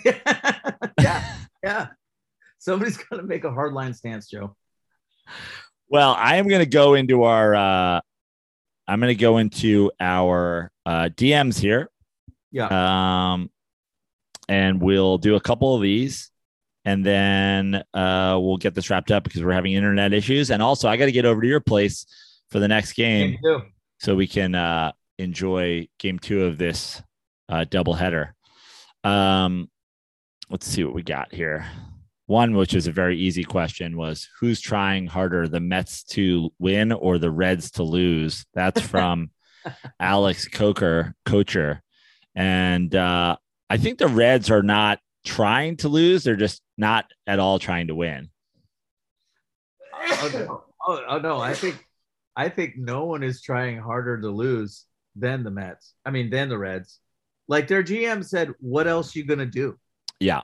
yeah, 1.01 1.35
yeah. 1.63 1.87
Somebody's 2.59 2.97
to 2.97 3.23
make 3.23 3.43
a 3.43 3.49
hardline 3.49 3.95
stance, 3.95 4.29
Joe. 4.29 4.55
Well, 5.93 6.15
I 6.17 6.37
am 6.37 6.47
gonna 6.47 6.65
go 6.65 6.95
into 6.95 7.21
our 7.21 7.53
uh 7.53 8.01
I'm 8.87 8.99
gonna 8.99 9.13
go 9.13 9.37
into 9.37 9.91
our 9.99 10.71
uh 10.87 11.09
DMs 11.15 11.59
here. 11.59 11.91
Yeah. 12.51 13.33
Um, 13.33 13.51
and 14.49 14.81
we'll 14.81 15.19
do 15.19 15.35
a 15.35 15.39
couple 15.39 15.75
of 15.75 15.83
these, 15.83 16.31
and 16.83 17.05
then 17.05 17.75
uh, 17.93 18.39
we'll 18.41 18.57
get 18.57 18.73
this 18.73 18.89
wrapped 18.89 19.11
up 19.11 19.23
because 19.23 19.43
we're 19.43 19.53
having 19.53 19.73
internet 19.73 20.13
issues. 20.13 20.49
And 20.49 20.63
also, 20.63 20.89
I 20.89 20.97
got 20.97 21.05
to 21.05 21.11
get 21.11 21.25
over 21.25 21.41
to 21.41 21.47
your 21.47 21.59
place 21.59 22.07
for 22.49 22.57
the 22.57 22.67
next 22.67 22.93
game 22.93 23.31
Me 23.31 23.39
too. 23.43 23.61
so 23.99 24.15
we 24.15 24.25
can 24.27 24.55
uh, 24.55 24.93
enjoy 25.19 25.87
game 25.99 26.17
two 26.17 26.45
of 26.45 26.57
this 26.57 27.03
uh, 27.49 27.65
doubleheader. 27.69 28.31
Um, 29.03 29.69
let's 30.49 30.65
see 30.65 30.83
what 30.83 30.95
we 30.95 31.03
got 31.03 31.33
here. 31.33 31.67
One, 32.25 32.55
which 32.55 32.73
is 32.73 32.87
a 32.87 32.91
very 32.91 33.17
easy 33.17 33.43
question, 33.43 33.97
was 33.97 34.29
who's 34.39 34.61
trying 34.61 35.07
harder, 35.07 35.47
the 35.47 35.59
Mets 35.59 36.03
to 36.05 36.51
win 36.57 36.91
or 36.91 37.17
the 37.17 37.31
Reds 37.31 37.71
to 37.71 37.83
lose? 37.83 38.45
That's 38.53 38.81
from 38.87 39.31
Alex 39.99 40.47
Coker, 40.47 41.15
coacher. 41.25 41.81
And 42.35 42.93
uh, 42.95 43.37
I 43.69 43.77
think 43.77 43.97
the 43.97 44.07
Reds 44.07 44.49
are 44.49 44.63
not 44.63 44.99
trying 45.25 45.77
to 45.77 45.89
lose. 45.89 46.23
They're 46.23 46.35
just 46.35 46.61
not 46.77 47.05
at 47.27 47.39
all 47.39 47.59
trying 47.59 47.87
to 47.87 47.95
win. 47.95 48.29
Oh 49.93 50.31
no. 50.33 50.63
Oh, 50.85 51.03
oh, 51.07 51.19
no. 51.19 51.39
I 51.39 51.53
think 51.53 51.85
I 52.35 52.49
think 52.49 52.77
no 52.77 53.05
one 53.05 53.23
is 53.23 53.41
trying 53.41 53.77
harder 53.77 54.19
to 54.19 54.29
lose 54.29 54.85
than 55.15 55.43
the 55.43 55.51
Mets. 55.51 55.93
I 56.05 56.11
mean, 56.11 56.29
than 56.29 56.49
the 56.49 56.57
Reds. 56.57 56.99
Like 57.47 57.67
their 57.67 57.83
GM 57.83 58.25
said, 58.25 58.51
what 58.59 58.87
else 58.87 59.15
you 59.15 59.25
gonna 59.25 59.45
do? 59.45 59.77
Yeah. 60.19 60.41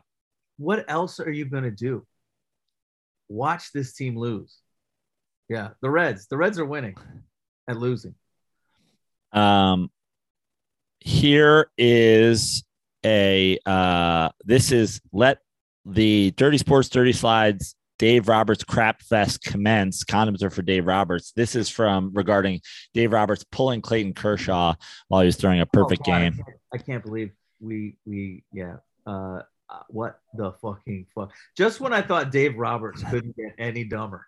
What 0.59 0.85
else 0.89 1.19
are 1.21 1.31
you 1.31 1.45
gonna 1.45 1.71
do? 1.71 2.05
Watch 3.29 3.71
this 3.71 3.93
team 3.93 4.17
lose. 4.17 4.57
Yeah, 5.47 5.69
the 5.81 5.89
Reds. 5.89 6.27
The 6.27 6.37
Reds 6.37 6.59
are 6.59 6.65
winning 6.65 6.95
and 7.67 7.79
losing. 7.79 8.13
Um, 9.31 9.89
here 10.99 11.71
is 11.77 12.63
a 13.05 13.57
uh, 13.65 14.29
this 14.43 14.71
is 14.71 14.99
let 15.13 15.39
the 15.85 16.31
Dirty 16.31 16.57
Sports 16.57 16.89
Dirty 16.89 17.13
Slides 17.13 17.75
Dave 17.97 18.27
Roberts 18.27 18.63
crap 18.63 19.01
fest 19.01 19.41
commence. 19.43 20.03
Condoms 20.03 20.43
are 20.43 20.49
for 20.49 20.61
Dave 20.61 20.85
Roberts. 20.85 21.31
This 21.35 21.55
is 21.55 21.69
from 21.69 22.11
regarding 22.13 22.59
Dave 22.93 23.13
Roberts 23.13 23.45
pulling 23.51 23.81
Clayton 23.81 24.13
Kershaw 24.13 24.73
while 25.07 25.21
he 25.21 25.25
was 25.25 25.37
throwing 25.37 25.61
a 25.61 25.65
perfect 25.65 26.01
Oh, 26.05 26.11
God, 26.11 26.15
I 26.15 26.19
game. 26.21 26.33
can't- 26.33 26.47
I 26.73 26.77
can't 26.77 27.03
believe 27.03 27.31
we 27.61 27.95
we 28.05 28.43
yeah. 28.53 28.77
Uh, 29.05 29.39
uh, 29.69 29.83
what 29.89 30.19
the 30.33 30.51
fucking 30.53 31.05
fuck? 31.13 31.31
Just 31.55 31.79
when 31.79 31.93
I 31.93 32.01
thought 32.01 32.31
Dave 32.31 32.57
Roberts 32.57 33.03
couldn't 33.03 33.35
get 33.35 33.53
any 33.57 33.83
dumber. 33.83 34.25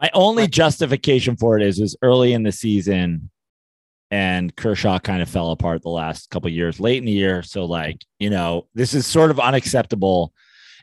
My 0.00 0.10
only 0.14 0.46
justification 0.46 1.36
for 1.36 1.58
it 1.58 1.62
is 1.62 1.80
is 1.80 1.96
early 2.02 2.32
in 2.32 2.44
the 2.44 2.52
season, 2.52 3.30
and 4.10 4.54
Kershaw 4.54 5.00
kind 5.00 5.20
of 5.20 5.28
fell 5.28 5.50
apart 5.50 5.82
the 5.82 5.88
last 5.88 6.30
couple 6.30 6.48
years, 6.50 6.78
late 6.78 6.98
in 6.98 7.04
the 7.04 7.12
year. 7.12 7.42
So 7.42 7.64
like 7.64 8.04
you 8.18 8.30
know, 8.30 8.68
this 8.74 8.94
is 8.94 9.06
sort 9.06 9.30
of 9.30 9.40
unacceptable 9.40 10.32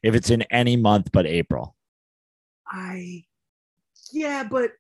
if 0.04 0.16
it's 0.16 0.30
in 0.30 0.42
any 0.44 0.76
month 0.76 1.12
but 1.14 1.26
April. 1.26 1.76
I 2.68 3.24
yeah, 4.12 4.44
but 4.44 4.72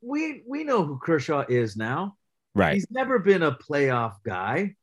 we 0.00 0.42
we 0.46 0.62
know 0.64 0.84
who 0.84 0.98
Kershaw 0.98 1.44
is 1.48 1.76
now. 1.76 2.16
Right. 2.54 2.74
He's 2.74 2.90
never 2.90 3.18
been 3.18 3.42
a 3.42 3.52
playoff 3.52 4.14
guy. 4.24 4.76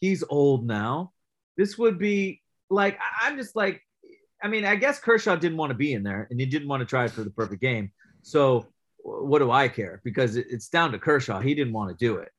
He's 0.00 0.24
old 0.28 0.66
now. 0.66 1.12
This 1.58 1.76
would 1.76 1.98
be 1.98 2.40
like 2.70 2.98
I'm 3.20 3.36
just 3.36 3.54
like 3.54 3.82
I 4.42 4.48
mean, 4.48 4.64
I 4.64 4.76
guess 4.76 4.98
Kershaw 5.00 5.36
didn't 5.36 5.58
want 5.58 5.70
to 5.70 5.76
be 5.76 5.92
in 5.92 6.02
there 6.02 6.26
and 6.30 6.40
he 6.40 6.46
didn't 6.46 6.68
want 6.68 6.80
to 6.80 6.86
try 6.86 7.08
for 7.08 7.24
the 7.24 7.30
perfect 7.30 7.60
game. 7.60 7.90
So 8.22 8.66
what 9.02 9.40
do 9.40 9.50
I 9.50 9.68
care? 9.68 10.00
Because 10.04 10.36
it's 10.36 10.68
down 10.68 10.92
to 10.92 10.98
Kershaw. 10.98 11.40
He 11.40 11.54
didn't 11.54 11.72
want 11.72 11.90
to 11.90 11.96
do 11.96 12.16
it. 12.16 12.30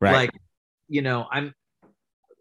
right. 0.00 0.12
Like, 0.12 0.30
you 0.88 1.02
know, 1.02 1.26
I'm 1.30 1.54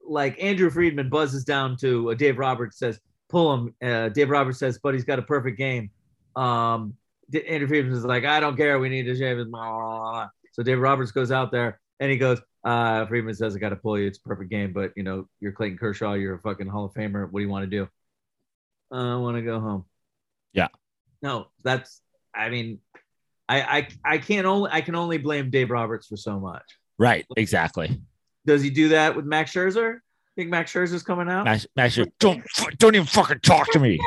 like 0.08 0.42
Andrew 0.42 0.70
Friedman 0.70 1.10
buzzes 1.10 1.44
down 1.44 1.78
to 1.78 2.12
uh, 2.12 2.14
Dave 2.14 2.38
Roberts 2.38 2.78
says, 2.78 3.00
pull 3.30 3.54
him. 3.54 3.76
Uh, 3.84 4.10
Dave 4.10 4.30
Roberts 4.30 4.60
says, 4.60 4.80
but 4.82 4.94
he's 4.94 5.06
got 5.06 5.20
a 5.20 5.24
perfect 5.24 5.58
game. 5.58 5.90
Um, 6.36 6.96
Andrew 7.34 7.68
Friedman 7.68 7.94
is 7.94 8.04
like, 8.04 8.26
I 8.26 8.40
don't 8.40 8.58
care. 8.58 8.78
We 8.78 8.90
need 8.90 9.04
to 9.04 9.16
shave 9.16 9.38
his. 9.38 9.48
blah, 9.48 9.70
blah, 9.70 9.88
blah, 9.88 10.12
blah." 10.12 10.28
So 10.52 10.64
Dave 10.64 10.80
Roberts 10.80 11.12
goes 11.12 11.32
out 11.32 11.52
there 11.52 11.80
and 12.00 12.12
he 12.12 12.18
goes, 12.18 12.42
uh, 12.64 13.06
Friedman 13.08 13.34
says, 13.34 13.56
I 13.56 13.60
got 13.60 13.70
to 13.70 13.76
pull 13.76 13.98
you. 14.00 14.08
It's 14.08 14.18
a 14.18 14.22
perfect 14.22 14.50
game, 14.50 14.74
but 14.74 14.92
you 14.96 15.04
know, 15.04 15.28
you're 15.40 15.52
Clayton 15.52 15.78
Kershaw. 15.78 16.14
You're 16.14 16.36
a 16.36 16.40
fucking 16.40 16.68
Hall 16.68 16.86
of 16.86 16.94
Famer. 16.94 17.30
What 17.32 17.40
do 17.40 17.44
you 17.46 17.50
want 17.50 17.70
to 17.70 17.78
do? 17.78 17.88
"Uh, 18.92 19.16
I 19.16 19.18
want 19.18 19.38
to 19.38 19.42
go 19.42 19.60
home. 19.60 19.86
Yeah. 20.54 20.68
No, 21.22 21.48
that's, 21.64 22.02
I 22.36 22.50
mean, 22.50 22.80
I, 23.48 23.62
I, 23.62 23.88
I 24.06 24.18
can't 24.18 24.46
only, 24.46 24.70
I 24.72 24.82
can 24.82 24.96
only 24.96 25.18
blame 25.18 25.50
Dave 25.50 25.70
Roberts 25.72 26.08
for 26.08 26.18
so 26.18 26.40
much. 26.40 26.64
right. 26.98 27.26
Exactly. 27.38 28.00
Does 28.46 28.62
he 28.64 28.70
do 28.70 28.90
that 28.90 29.16
with 29.16 29.26
Max 29.26 29.52
Scherzer? 29.54 30.00
Think 30.36 30.50
Max 30.50 30.74
Scherzer's 30.74 31.04
coming 31.04 31.30
out? 31.30 31.44
Max, 31.46 31.68
Max, 31.76 31.96
you're- 31.98 32.10
don't 32.20 32.44
don't 32.80 32.96
even 32.96 33.06
fucking 33.06 33.42
talk 33.42 33.70
to 33.72 33.80
me. 33.80 34.00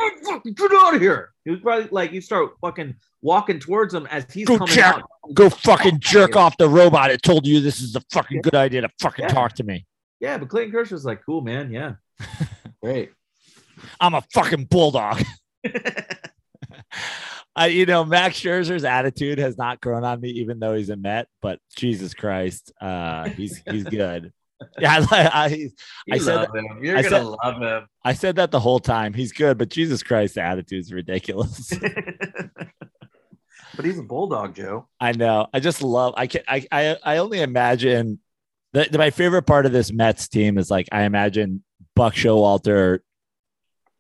Get 0.44 0.70
out 0.72 0.94
of 0.94 1.00
here! 1.00 1.32
He 1.44 1.50
was 1.50 1.60
probably 1.60 1.88
like 1.90 2.12
you 2.12 2.20
start 2.20 2.50
fucking 2.60 2.94
walking 3.22 3.58
towards 3.58 3.94
him 3.94 4.06
as 4.06 4.26
he's 4.32 4.46
Go 4.46 4.58
coming 4.58 4.74
check. 4.74 4.96
out. 4.96 5.02
Go 5.32 5.48
fucking 5.48 6.00
jerk 6.00 6.36
off 6.36 6.56
the 6.58 6.68
robot. 6.68 7.10
It 7.10 7.22
told 7.22 7.46
you 7.46 7.60
this 7.60 7.80
is 7.80 7.96
a 7.96 8.02
fucking 8.12 8.42
good 8.42 8.54
idea 8.54 8.82
to 8.82 8.90
fucking 9.00 9.24
Yeah. 9.24 9.32
talk 9.32 9.54
to 9.54 9.64
me. 9.64 9.86
Yeah, 10.20 10.38
but 10.38 10.48
Clayton 10.48 10.72
Kershaw's 10.72 11.04
like, 11.04 11.22
cool, 11.24 11.40
man. 11.40 11.70
Yeah, 11.72 11.94
great. 12.82 13.12
I'm 14.00 14.14
a 14.14 14.22
fucking 14.32 14.64
bulldog. 14.66 15.22
I, 17.56 17.68
you 17.68 17.86
know, 17.86 18.04
Max 18.04 18.40
Scherzer's 18.40 18.84
attitude 18.84 19.38
has 19.38 19.56
not 19.56 19.80
grown 19.80 20.04
on 20.04 20.20
me, 20.20 20.30
even 20.30 20.58
though 20.58 20.74
he's 20.74 20.90
a 20.90 20.96
Met. 20.96 21.28
But 21.40 21.60
Jesus 21.76 22.12
Christ, 22.14 22.72
uh, 22.80 23.28
he's 23.30 23.62
he's 23.70 23.84
good. 23.84 24.32
Yeah, 24.78 25.04
I, 25.10 25.24
I, 25.26 25.70
I 26.12 26.18
said 26.18 26.34
love 26.36 26.54
him. 26.54 26.78
You're 26.82 26.96
I 26.96 27.02
gonna 27.02 27.16
said- 27.16 27.36
love 27.44 27.60
him. 27.60 27.86
I 28.04 28.12
said 28.12 28.36
that 28.36 28.50
the 28.50 28.60
whole 28.60 28.78
time. 28.80 29.12
He's 29.12 29.32
good, 29.32 29.58
but 29.58 29.68
Jesus 29.68 30.02
Christ, 30.02 30.36
the 30.36 30.42
attitude's 30.42 30.92
ridiculous. 30.92 31.72
but 33.76 33.84
he's 33.84 33.98
a 33.98 34.02
bulldog, 34.02 34.54
Joe. 34.54 34.88
I 35.00 35.12
know. 35.12 35.48
I 35.52 35.60
just 35.60 35.82
love. 35.82 36.14
I 36.16 36.26
can. 36.28 36.42
I. 36.48 36.66
I. 36.70 36.96
I 37.02 37.16
only 37.18 37.40
imagine 37.40 38.20
that 38.72 38.92
my 38.92 39.10
favorite 39.10 39.42
part 39.42 39.66
of 39.66 39.72
this 39.72 39.92
Mets 39.92 40.28
team 40.28 40.56
is 40.58 40.70
like 40.70 40.88
I 40.92 41.02
imagine 41.02 41.62
Buck 41.96 42.14
Showalter, 42.14 43.00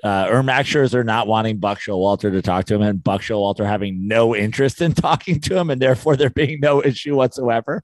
uh, 0.02 0.28
or 0.30 0.42
Max 0.42 0.68
Scherzer 0.68 1.04
not 1.04 1.26
wanting 1.26 1.58
Buck 1.58 1.78
Showalter 1.80 2.30
to 2.30 2.42
talk 2.42 2.66
to 2.66 2.74
him, 2.74 2.82
and 2.82 3.02
Buck 3.02 3.20
Showalter 3.22 3.66
having 3.66 4.06
no 4.08 4.34
interest 4.34 4.80
in 4.80 4.92
talking 4.94 5.40
to 5.42 5.58
him, 5.58 5.70
and 5.70 5.82
therefore 5.82 6.16
there 6.16 6.30
being 6.30 6.60
no 6.60 6.82
issue 6.82 7.16
whatsoever. 7.16 7.82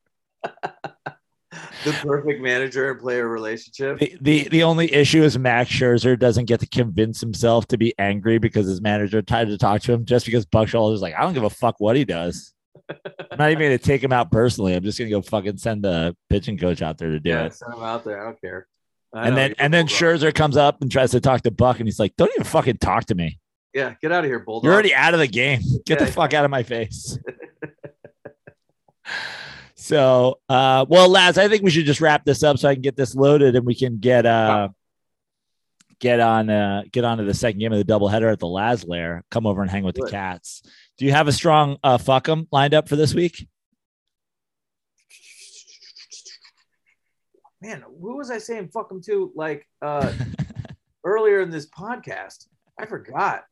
The 1.85 1.93
perfect 2.05 2.41
manager 2.43 2.91
and 2.93 3.01
player 3.01 3.27
relationship. 3.29 3.99
The, 3.99 4.17
the 4.21 4.49
the 4.51 4.63
only 4.63 4.93
issue 4.93 5.23
is 5.23 5.39
Max 5.39 5.71
Scherzer 5.71 6.17
doesn't 6.19 6.45
get 6.45 6.61
to 6.61 6.67
convince 6.69 7.21
himself 7.21 7.67
to 7.69 7.79
be 7.79 7.93
angry 7.99 8.39
because 8.39 8.67
his 8.69 8.81
manager 8.81 9.21
tried 9.23 9.49
to 9.49 9.59
talk 9.59 9.81
to 9.83 9.93
him 9.93 10.05
just 10.05 10.27
because 10.27 10.47
Buck 10.47 10.69
Showalter's 10.69 11.03
like, 11.03 11.15
I 11.15 11.23
don't 11.23 11.33
give 11.35 11.43
a 11.43 11.51
fuck 11.51 11.77
what 11.81 11.97
he 11.97 12.05
does. 12.05 12.53
I'm 12.89 13.39
not 13.39 13.51
even 13.51 13.65
gonna 13.65 13.79
take 13.79 14.03
him 14.03 14.13
out 14.13 14.31
personally. 14.31 14.75
I'm 14.75 14.85
just 14.85 14.99
gonna 14.99 15.11
go 15.11 15.23
fucking 15.23 15.57
send 15.57 15.83
the 15.83 16.17
pitching 16.29 16.57
coach 16.59 16.83
out 16.83 16.99
there 16.99 17.11
to 17.11 17.19
do 17.21 17.31
Yeah, 17.31 17.47
it. 17.47 17.55
send 17.55 17.75
him 17.75 17.83
out 17.83 18.05
there. 18.05 18.21
I 18.21 18.25
don't 18.27 18.41
care. 18.41 18.67
I 19.13 19.27
And 19.27 19.37
then 19.37 19.55
and 19.59 19.75
then. 19.75 19.87
Scherzer 19.89 20.33
comes 20.33 20.57
up 20.57 20.83
and 20.83 20.91
tries 20.93 21.11
to 21.13 21.21
talk 21.21 21.41
to 21.43 21.51
Buck, 21.51 21.81
and 21.81 21.89
he's 21.89 21.99
like, 21.99 22.15
"Don't 22.17 22.31
even 22.31 22.45
fucking 22.45 22.77
talk 22.79 23.07
to 23.07 23.15
me. 23.17 23.41
Yeah, 23.75 23.95
get 24.01 24.13
out 24.13 24.25
of 24.25 24.31
here, 24.31 24.39
bulldog. 24.39 24.65
You're 24.65 24.73
already 24.75 24.95
out 24.95 25.15
of 25.15 25.21
the 25.21 25.27
game. 25.27 25.61
Get 25.85 25.99
the 25.99 26.05
Yeah. 26.05 26.11
fuck 26.13 26.33
out 26.35 26.45
of 26.45 26.51
my 26.53 26.63
face." 26.63 27.19
so, 29.91 30.39
uh, 30.49 30.87
well, 30.89 31.09
Laz, 31.09 31.37
I 31.37 31.49
think 31.49 31.62
we 31.65 31.71
should 31.71 31.85
just 31.85 32.01
wrap 32.01 32.25
this 32.25 32.45
up 32.45 32.59
so 32.59 32.69
I 32.69 32.75
can 32.75 32.83
get 32.83 32.97
this 32.97 33.15
loaded 33.15 33.57
and 33.57 33.67
we 33.67 33.75
can 33.75 33.99
get 33.99 34.25
uh 34.25 34.69
get 35.99 36.21
on 36.21 36.49
uh 36.49 36.83
get 36.91 37.05
on 37.05 37.19
to 37.19 37.25
the 37.25 37.35
second 37.35 37.59
game 37.59 37.73
of 37.73 37.85
the 37.85 37.93
doubleheader 37.93 38.33
at 38.33 38.39
the 38.39 38.47
Laz 38.47 38.85
Lair. 38.87 39.25
Come 39.31 39.47
over 39.47 39.62
and 39.62 39.71
hang 39.71 39.83
with 39.83 39.97
the 39.97 40.09
cats. 40.09 40.62
Do 40.97 41.05
you 41.07 41.12
have 41.12 41.29
a 41.29 41.33
strong 41.33 41.77
uh, 41.83 41.99
fuck 41.99 42.29
'em 42.29 42.47
lined 42.53 42.73
up 42.73 42.89
for 42.89 42.95
this 42.95 43.15
week? 43.15 43.49
Man, 47.61 47.83
who 48.01 48.17
was 48.17 48.31
I 48.31 48.39
saying 48.39 48.69
fuck 48.73 48.91
him 48.91 49.03
to? 49.03 49.33
Like 49.35 49.67
uh, 49.83 50.12
earlier 51.05 51.41
in 51.41 51.51
this 51.51 51.69
podcast, 51.69 52.47
I 52.79 52.87
forgot. 52.87 53.45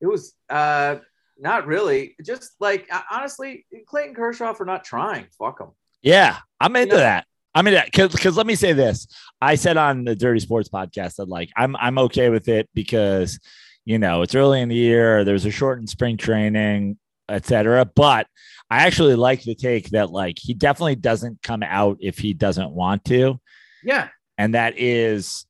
It 0.00 0.06
was 0.06 0.32
uh, 0.48 0.96
not 1.38 1.66
really. 1.66 2.16
Just 2.24 2.52
like 2.60 2.88
honestly, 3.10 3.66
Clayton 3.86 4.14
Kershaw 4.14 4.52
for 4.54 4.64
not 4.64 4.84
trying. 4.84 5.26
Fuck 5.38 5.60
him. 5.60 5.68
Yeah, 6.02 6.38
I'm 6.60 6.74
into 6.76 6.94
know- 6.94 7.00
that. 7.00 7.26
I'm 7.56 7.66
into 7.68 7.76
that 7.76 7.86
because 7.86 8.10
because 8.12 8.36
let 8.36 8.46
me 8.46 8.56
say 8.56 8.72
this. 8.72 9.06
I 9.40 9.54
said 9.54 9.76
on 9.76 10.04
the 10.04 10.16
Dirty 10.16 10.40
Sports 10.40 10.68
podcast 10.68 11.16
that 11.16 11.28
like 11.28 11.50
I'm 11.56 11.76
I'm 11.76 11.98
okay 11.98 12.28
with 12.28 12.48
it 12.48 12.68
because 12.74 13.38
you 13.84 13.98
know 13.98 14.22
it's 14.22 14.34
early 14.34 14.60
in 14.60 14.68
the 14.68 14.74
year. 14.74 15.22
There's 15.24 15.44
a 15.44 15.52
shortened 15.52 15.88
spring 15.88 16.16
training, 16.16 16.98
etc. 17.28 17.84
But 17.84 18.26
I 18.70 18.86
actually 18.86 19.14
like 19.14 19.44
the 19.44 19.54
take 19.54 19.90
that 19.90 20.10
like 20.10 20.36
he 20.40 20.52
definitely 20.52 20.96
doesn't 20.96 21.42
come 21.44 21.62
out 21.62 21.98
if 22.00 22.18
he 22.18 22.34
doesn't 22.34 22.72
want 22.72 23.04
to, 23.04 23.38
Yeah. 23.84 24.08
and 24.36 24.54
that 24.54 24.74
is. 24.76 25.46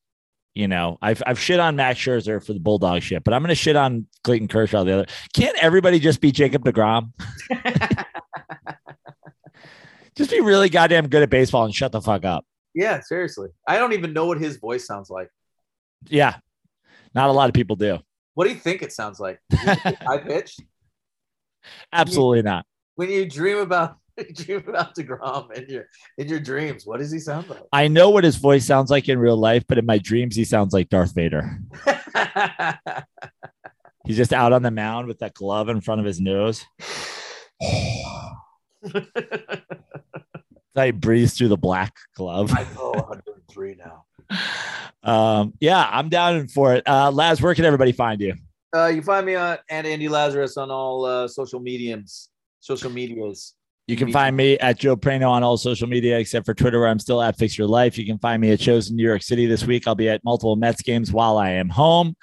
You 0.55 0.67
know, 0.69 0.97
I've 1.01 1.21
I've 1.27 1.37
shit 1.39 1.59
on 1.59 1.75
Max 1.75 1.99
Scherzer 1.99 2.43
for 2.43 2.53
the 2.53 2.59
Bulldog 2.59 3.01
shit, 3.01 3.23
but 3.23 3.33
I'm 3.33 3.41
gonna 3.43 3.55
shit 3.55 3.75
on 3.75 4.07
Clayton 4.23 4.47
Kershaw 4.47 4.83
the 4.85 4.93
other. 4.93 5.05
Can't 5.33 5.57
everybody 5.61 5.99
just 5.99 6.21
be 6.21 6.31
Jacob 6.31 6.63
DeGrom? 6.63 7.11
Just 10.15 10.31
be 10.31 10.39
really 10.39 10.69
goddamn 10.69 11.09
good 11.09 11.23
at 11.23 11.29
baseball 11.29 11.65
and 11.65 11.75
shut 11.75 11.91
the 11.91 11.99
fuck 12.01 12.23
up. 12.23 12.45
yeah, 12.73 13.01
seriously. 13.01 13.49
I 13.67 13.77
don't 13.77 13.91
even 13.91 14.13
know 14.13 14.25
what 14.27 14.39
his 14.39 14.55
voice 14.55 14.87
sounds 14.87 15.09
like. 15.09 15.27
Yeah. 16.07 16.37
Not 17.13 17.29
a 17.29 17.33
lot 17.33 17.49
of 17.49 17.53
people 17.53 17.75
do. 17.75 17.99
What 18.33 18.45
do 18.45 18.51
you 18.51 18.59
think 18.59 18.81
it 18.81 18.93
sounds 18.93 19.19
like? 19.19 19.39
High 19.53 20.19
pitched? 20.19 20.61
Absolutely 21.91 22.43
not. 22.43 22.65
When 22.95 23.09
you 23.09 23.29
dream 23.29 23.57
about 23.57 23.97
dream 24.33 24.63
about 24.67 24.95
Degrom 24.95 25.51
in 25.53 25.69
your 25.69 25.85
in 26.17 26.27
your 26.27 26.39
dreams, 26.39 26.85
what 26.85 26.99
does 26.99 27.11
he 27.11 27.19
sound 27.19 27.49
like? 27.49 27.61
I 27.71 27.87
know 27.87 28.09
what 28.09 28.23
his 28.23 28.37
voice 28.37 28.65
sounds 28.65 28.89
like 28.89 29.09
in 29.09 29.19
real 29.19 29.37
life, 29.37 29.65
but 29.67 29.77
in 29.77 29.85
my 29.85 29.97
dreams, 29.97 30.35
he 30.35 30.45
sounds 30.45 30.73
like 30.73 30.89
Darth 30.89 31.13
Vader. 31.13 31.59
He's 34.05 34.17
just 34.17 34.33
out 34.33 34.53
on 34.53 34.61
the 34.61 34.71
mound 34.71 35.07
with 35.07 35.19
that 35.19 35.33
glove 35.33 35.67
in 35.67 35.81
front 35.81 35.99
of 35.99 36.05
his 36.05 36.21
nose. 36.21 36.63
I 40.77 40.91
breathes 40.91 41.33
through 41.33 41.47
the 41.47 41.57
black 41.57 41.95
glove. 42.15 42.51
I 42.53 42.65
go 42.75 42.91
103 42.91 43.75
now. 43.75 44.05
Um, 45.03 45.53
yeah, 45.59 45.87
I'm 45.91 46.09
down 46.09 46.47
for 46.47 46.73
it. 46.73 46.87
Uh, 46.87 47.11
Laz, 47.11 47.39
where 47.39 47.53
can 47.53 47.63
everybody 47.63 47.91
find 47.91 48.19
you? 48.19 48.33
Uh, 48.75 48.87
you 48.87 49.03
find 49.03 49.23
me 49.23 49.35
on 49.35 49.59
at 49.69 49.85
Andy 49.85 50.09
Lazarus 50.09 50.57
on 50.57 50.71
all 50.71 51.05
uh, 51.05 51.27
social 51.27 51.59
mediums, 51.59 52.29
social 52.59 52.89
medias. 52.89 53.53
You 53.87 53.95
can 53.95 54.11
find 54.11 54.35
me 54.35 54.57
at 54.57 54.79
Joe 54.79 54.95
Prano 54.95 55.29
on 55.29 55.43
all 55.43 55.57
social 55.57 55.87
media 55.87 56.17
except 56.17 56.45
for 56.45 56.55
Twitter, 56.55 56.79
where 56.79 56.89
I'm 56.89 56.97
still 56.97 57.21
at 57.21 57.37
Fix 57.37 57.55
Your 57.57 57.67
Life. 57.67 57.97
You 57.99 58.05
can 58.05 58.17
find 58.17 58.41
me 58.41 58.51
at 58.51 58.59
shows 58.59 58.89
in 58.89 58.95
New 58.95 59.03
York 59.03 59.21
City 59.21 59.45
this 59.45 59.63
week. 59.65 59.87
I'll 59.87 59.93
be 59.93 60.09
at 60.09 60.23
multiple 60.23 60.55
Mets 60.55 60.81
games 60.81 61.11
while 61.11 61.37
I 61.37 61.51
am 61.51 61.69
home. 61.69 62.15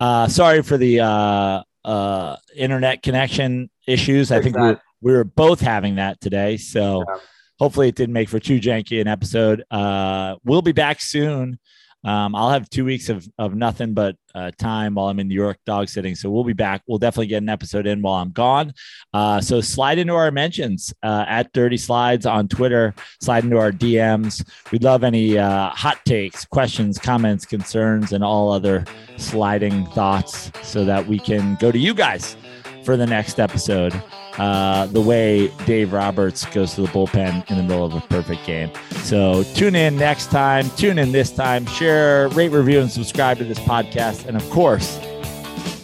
Uh, 0.00 0.26
sorry 0.26 0.62
for 0.62 0.78
the 0.78 1.00
uh, 1.00 1.62
uh, 1.84 2.36
internet 2.56 3.02
connection 3.02 3.68
issues. 3.86 4.32
I 4.32 4.40
think 4.40 4.56
we, 4.56 4.62
that. 4.62 4.80
we 5.02 5.12
were 5.12 5.24
both 5.24 5.60
having 5.60 5.96
that 5.96 6.18
today. 6.20 6.56
So 6.56 7.04
Yeah. 7.06 7.16
hopefully 7.58 7.88
it 7.88 7.94
didn't 7.94 8.14
make 8.14 8.30
for 8.30 8.40
too 8.40 8.58
janky 8.58 9.00
an 9.00 9.06
episode. 9.06 9.64
Uh, 9.70 10.36
we'll 10.44 10.62
be 10.62 10.72
back 10.72 11.02
soon. 11.02 11.58
Um, 12.04 12.34
I'll 12.34 12.50
have 12.50 12.68
two 12.68 12.84
weeks 12.84 13.08
of, 13.08 13.26
of 13.38 13.54
nothing 13.54 13.94
but 13.94 14.16
uh, 14.34 14.50
time 14.58 14.94
while 14.94 15.08
I'm 15.08 15.20
in 15.20 15.28
New 15.28 15.34
York 15.34 15.58
dog 15.66 15.88
sitting. 15.88 16.14
So 16.14 16.30
we'll 16.30 16.44
be 16.44 16.52
back. 16.52 16.82
We'll 16.86 16.98
definitely 16.98 17.28
get 17.28 17.42
an 17.42 17.48
episode 17.48 17.86
in 17.86 18.02
while 18.02 18.14
I'm 18.14 18.30
gone. 18.30 18.72
Uh, 19.12 19.40
so 19.40 19.60
slide 19.60 19.98
into 19.98 20.14
our 20.14 20.30
mentions 20.30 20.92
uh, 21.02 21.24
at 21.28 21.52
Dirty 21.52 21.76
Slides 21.76 22.26
on 22.26 22.48
Twitter. 22.48 22.94
Slide 23.20 23.44
into 23.44 23.58
our 23.58 23.72
DMs. 23.72 24.46
We'd 24.72 24.82
love 24.84 25.04
any 25.04 25.38
uh, 25.38 25.70
hot 25.70 26.04
takes, 26.04 26.44
questions, 26.44 26.98
comments, 26.98 27.44
concerns, 27.44 28.12
and 28.12 28.24
all 28.24 28.50
other 28.50 28.84
sliding 29.16 29.86
thoughts 29.86 30.50
so 30.62 30.84
that 30.84 31.06
we 31.06 31.18
can 31.18 31.56
go 31.60 31.70
to 31.70 31.78
you 31.78 31.94
guys 31.94 32.36
for 32.84 32.96
the 32.96 33.06
next 33.06 33.38
episode. 33.38 33.92
Uh, 34.38 34.86
the 34.86 35.00
way 35.00 35.48
Dave 35.66 35.92
Roberts 35.92 36.46
goes 36.46 36.74
to 36.74 36.82
the 36.82 36.88
bullpen 36.88 37.48
in 37.50 37.56
the 37.58 37.62
middle 37.62 37.84
of 37.84 37.94
a 37.94 38.00
perfect 38.00 38.46
game. 38.46 38.70
So 39.02 39.42
tune 39.54 39.74
in 39.74 39.96
next 39.96 40.30
time. 40.30 40.70
Tune 40.70 40.98
in 40.98 41.12
this 41.12 41.30
time. 41.30 41.66
Share, 41.66 42.28
rate, 42.30 42.48
review, 42.50 42.80
and 42.80 42.90
subscribe 42.90 43.38
to 43.38 43.44
this 43.44 43.58
podcast. 43.58 44.26
And 44.26 44.36
of 44.36 44.48
course, 44.50 44.98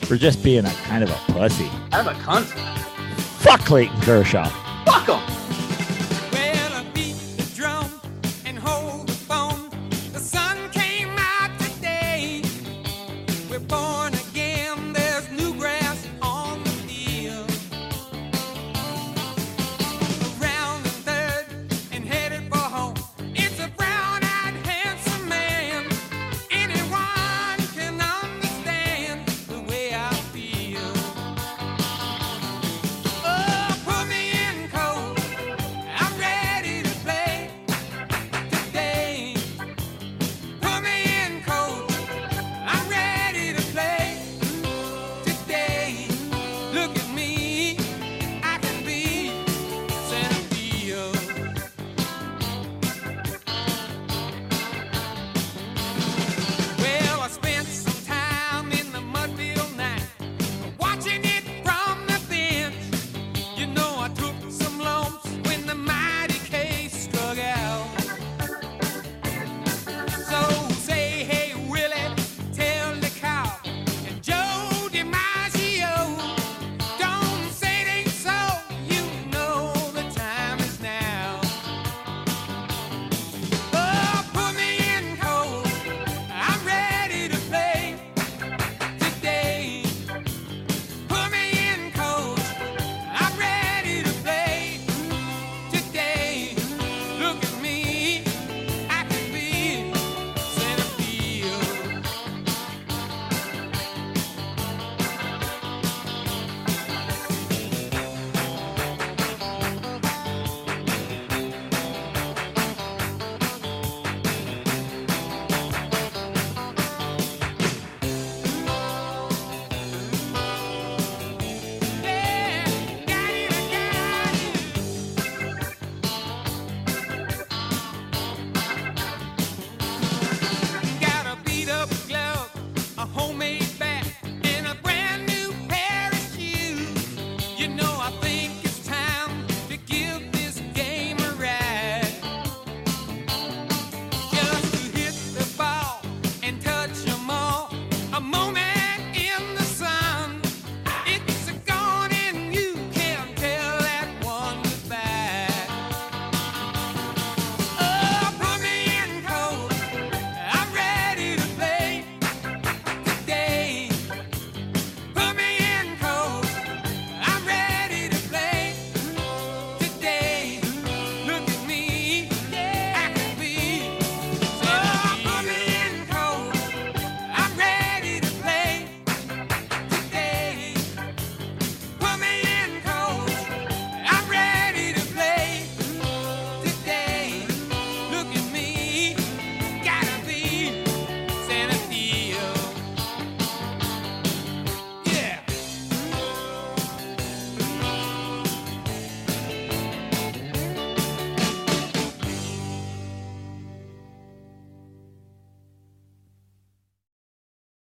for 0.06 0.16
just 0.16 0.42
being 0.42 0.64
a 0.64 0.70
kind 0.84 1.04
of 1.04 1.10
a 1.10 1.32
pussy. 1.32 1.68
I'm 1.92 2.08
a 2.08 2.12
cunt. 2.12 2.44
Fuck 3.40 3.60
Clayton 3.60 4.00
Kershaw. 4.00 4.48
Fuck 4.86 5.08
him. 5.08 5.47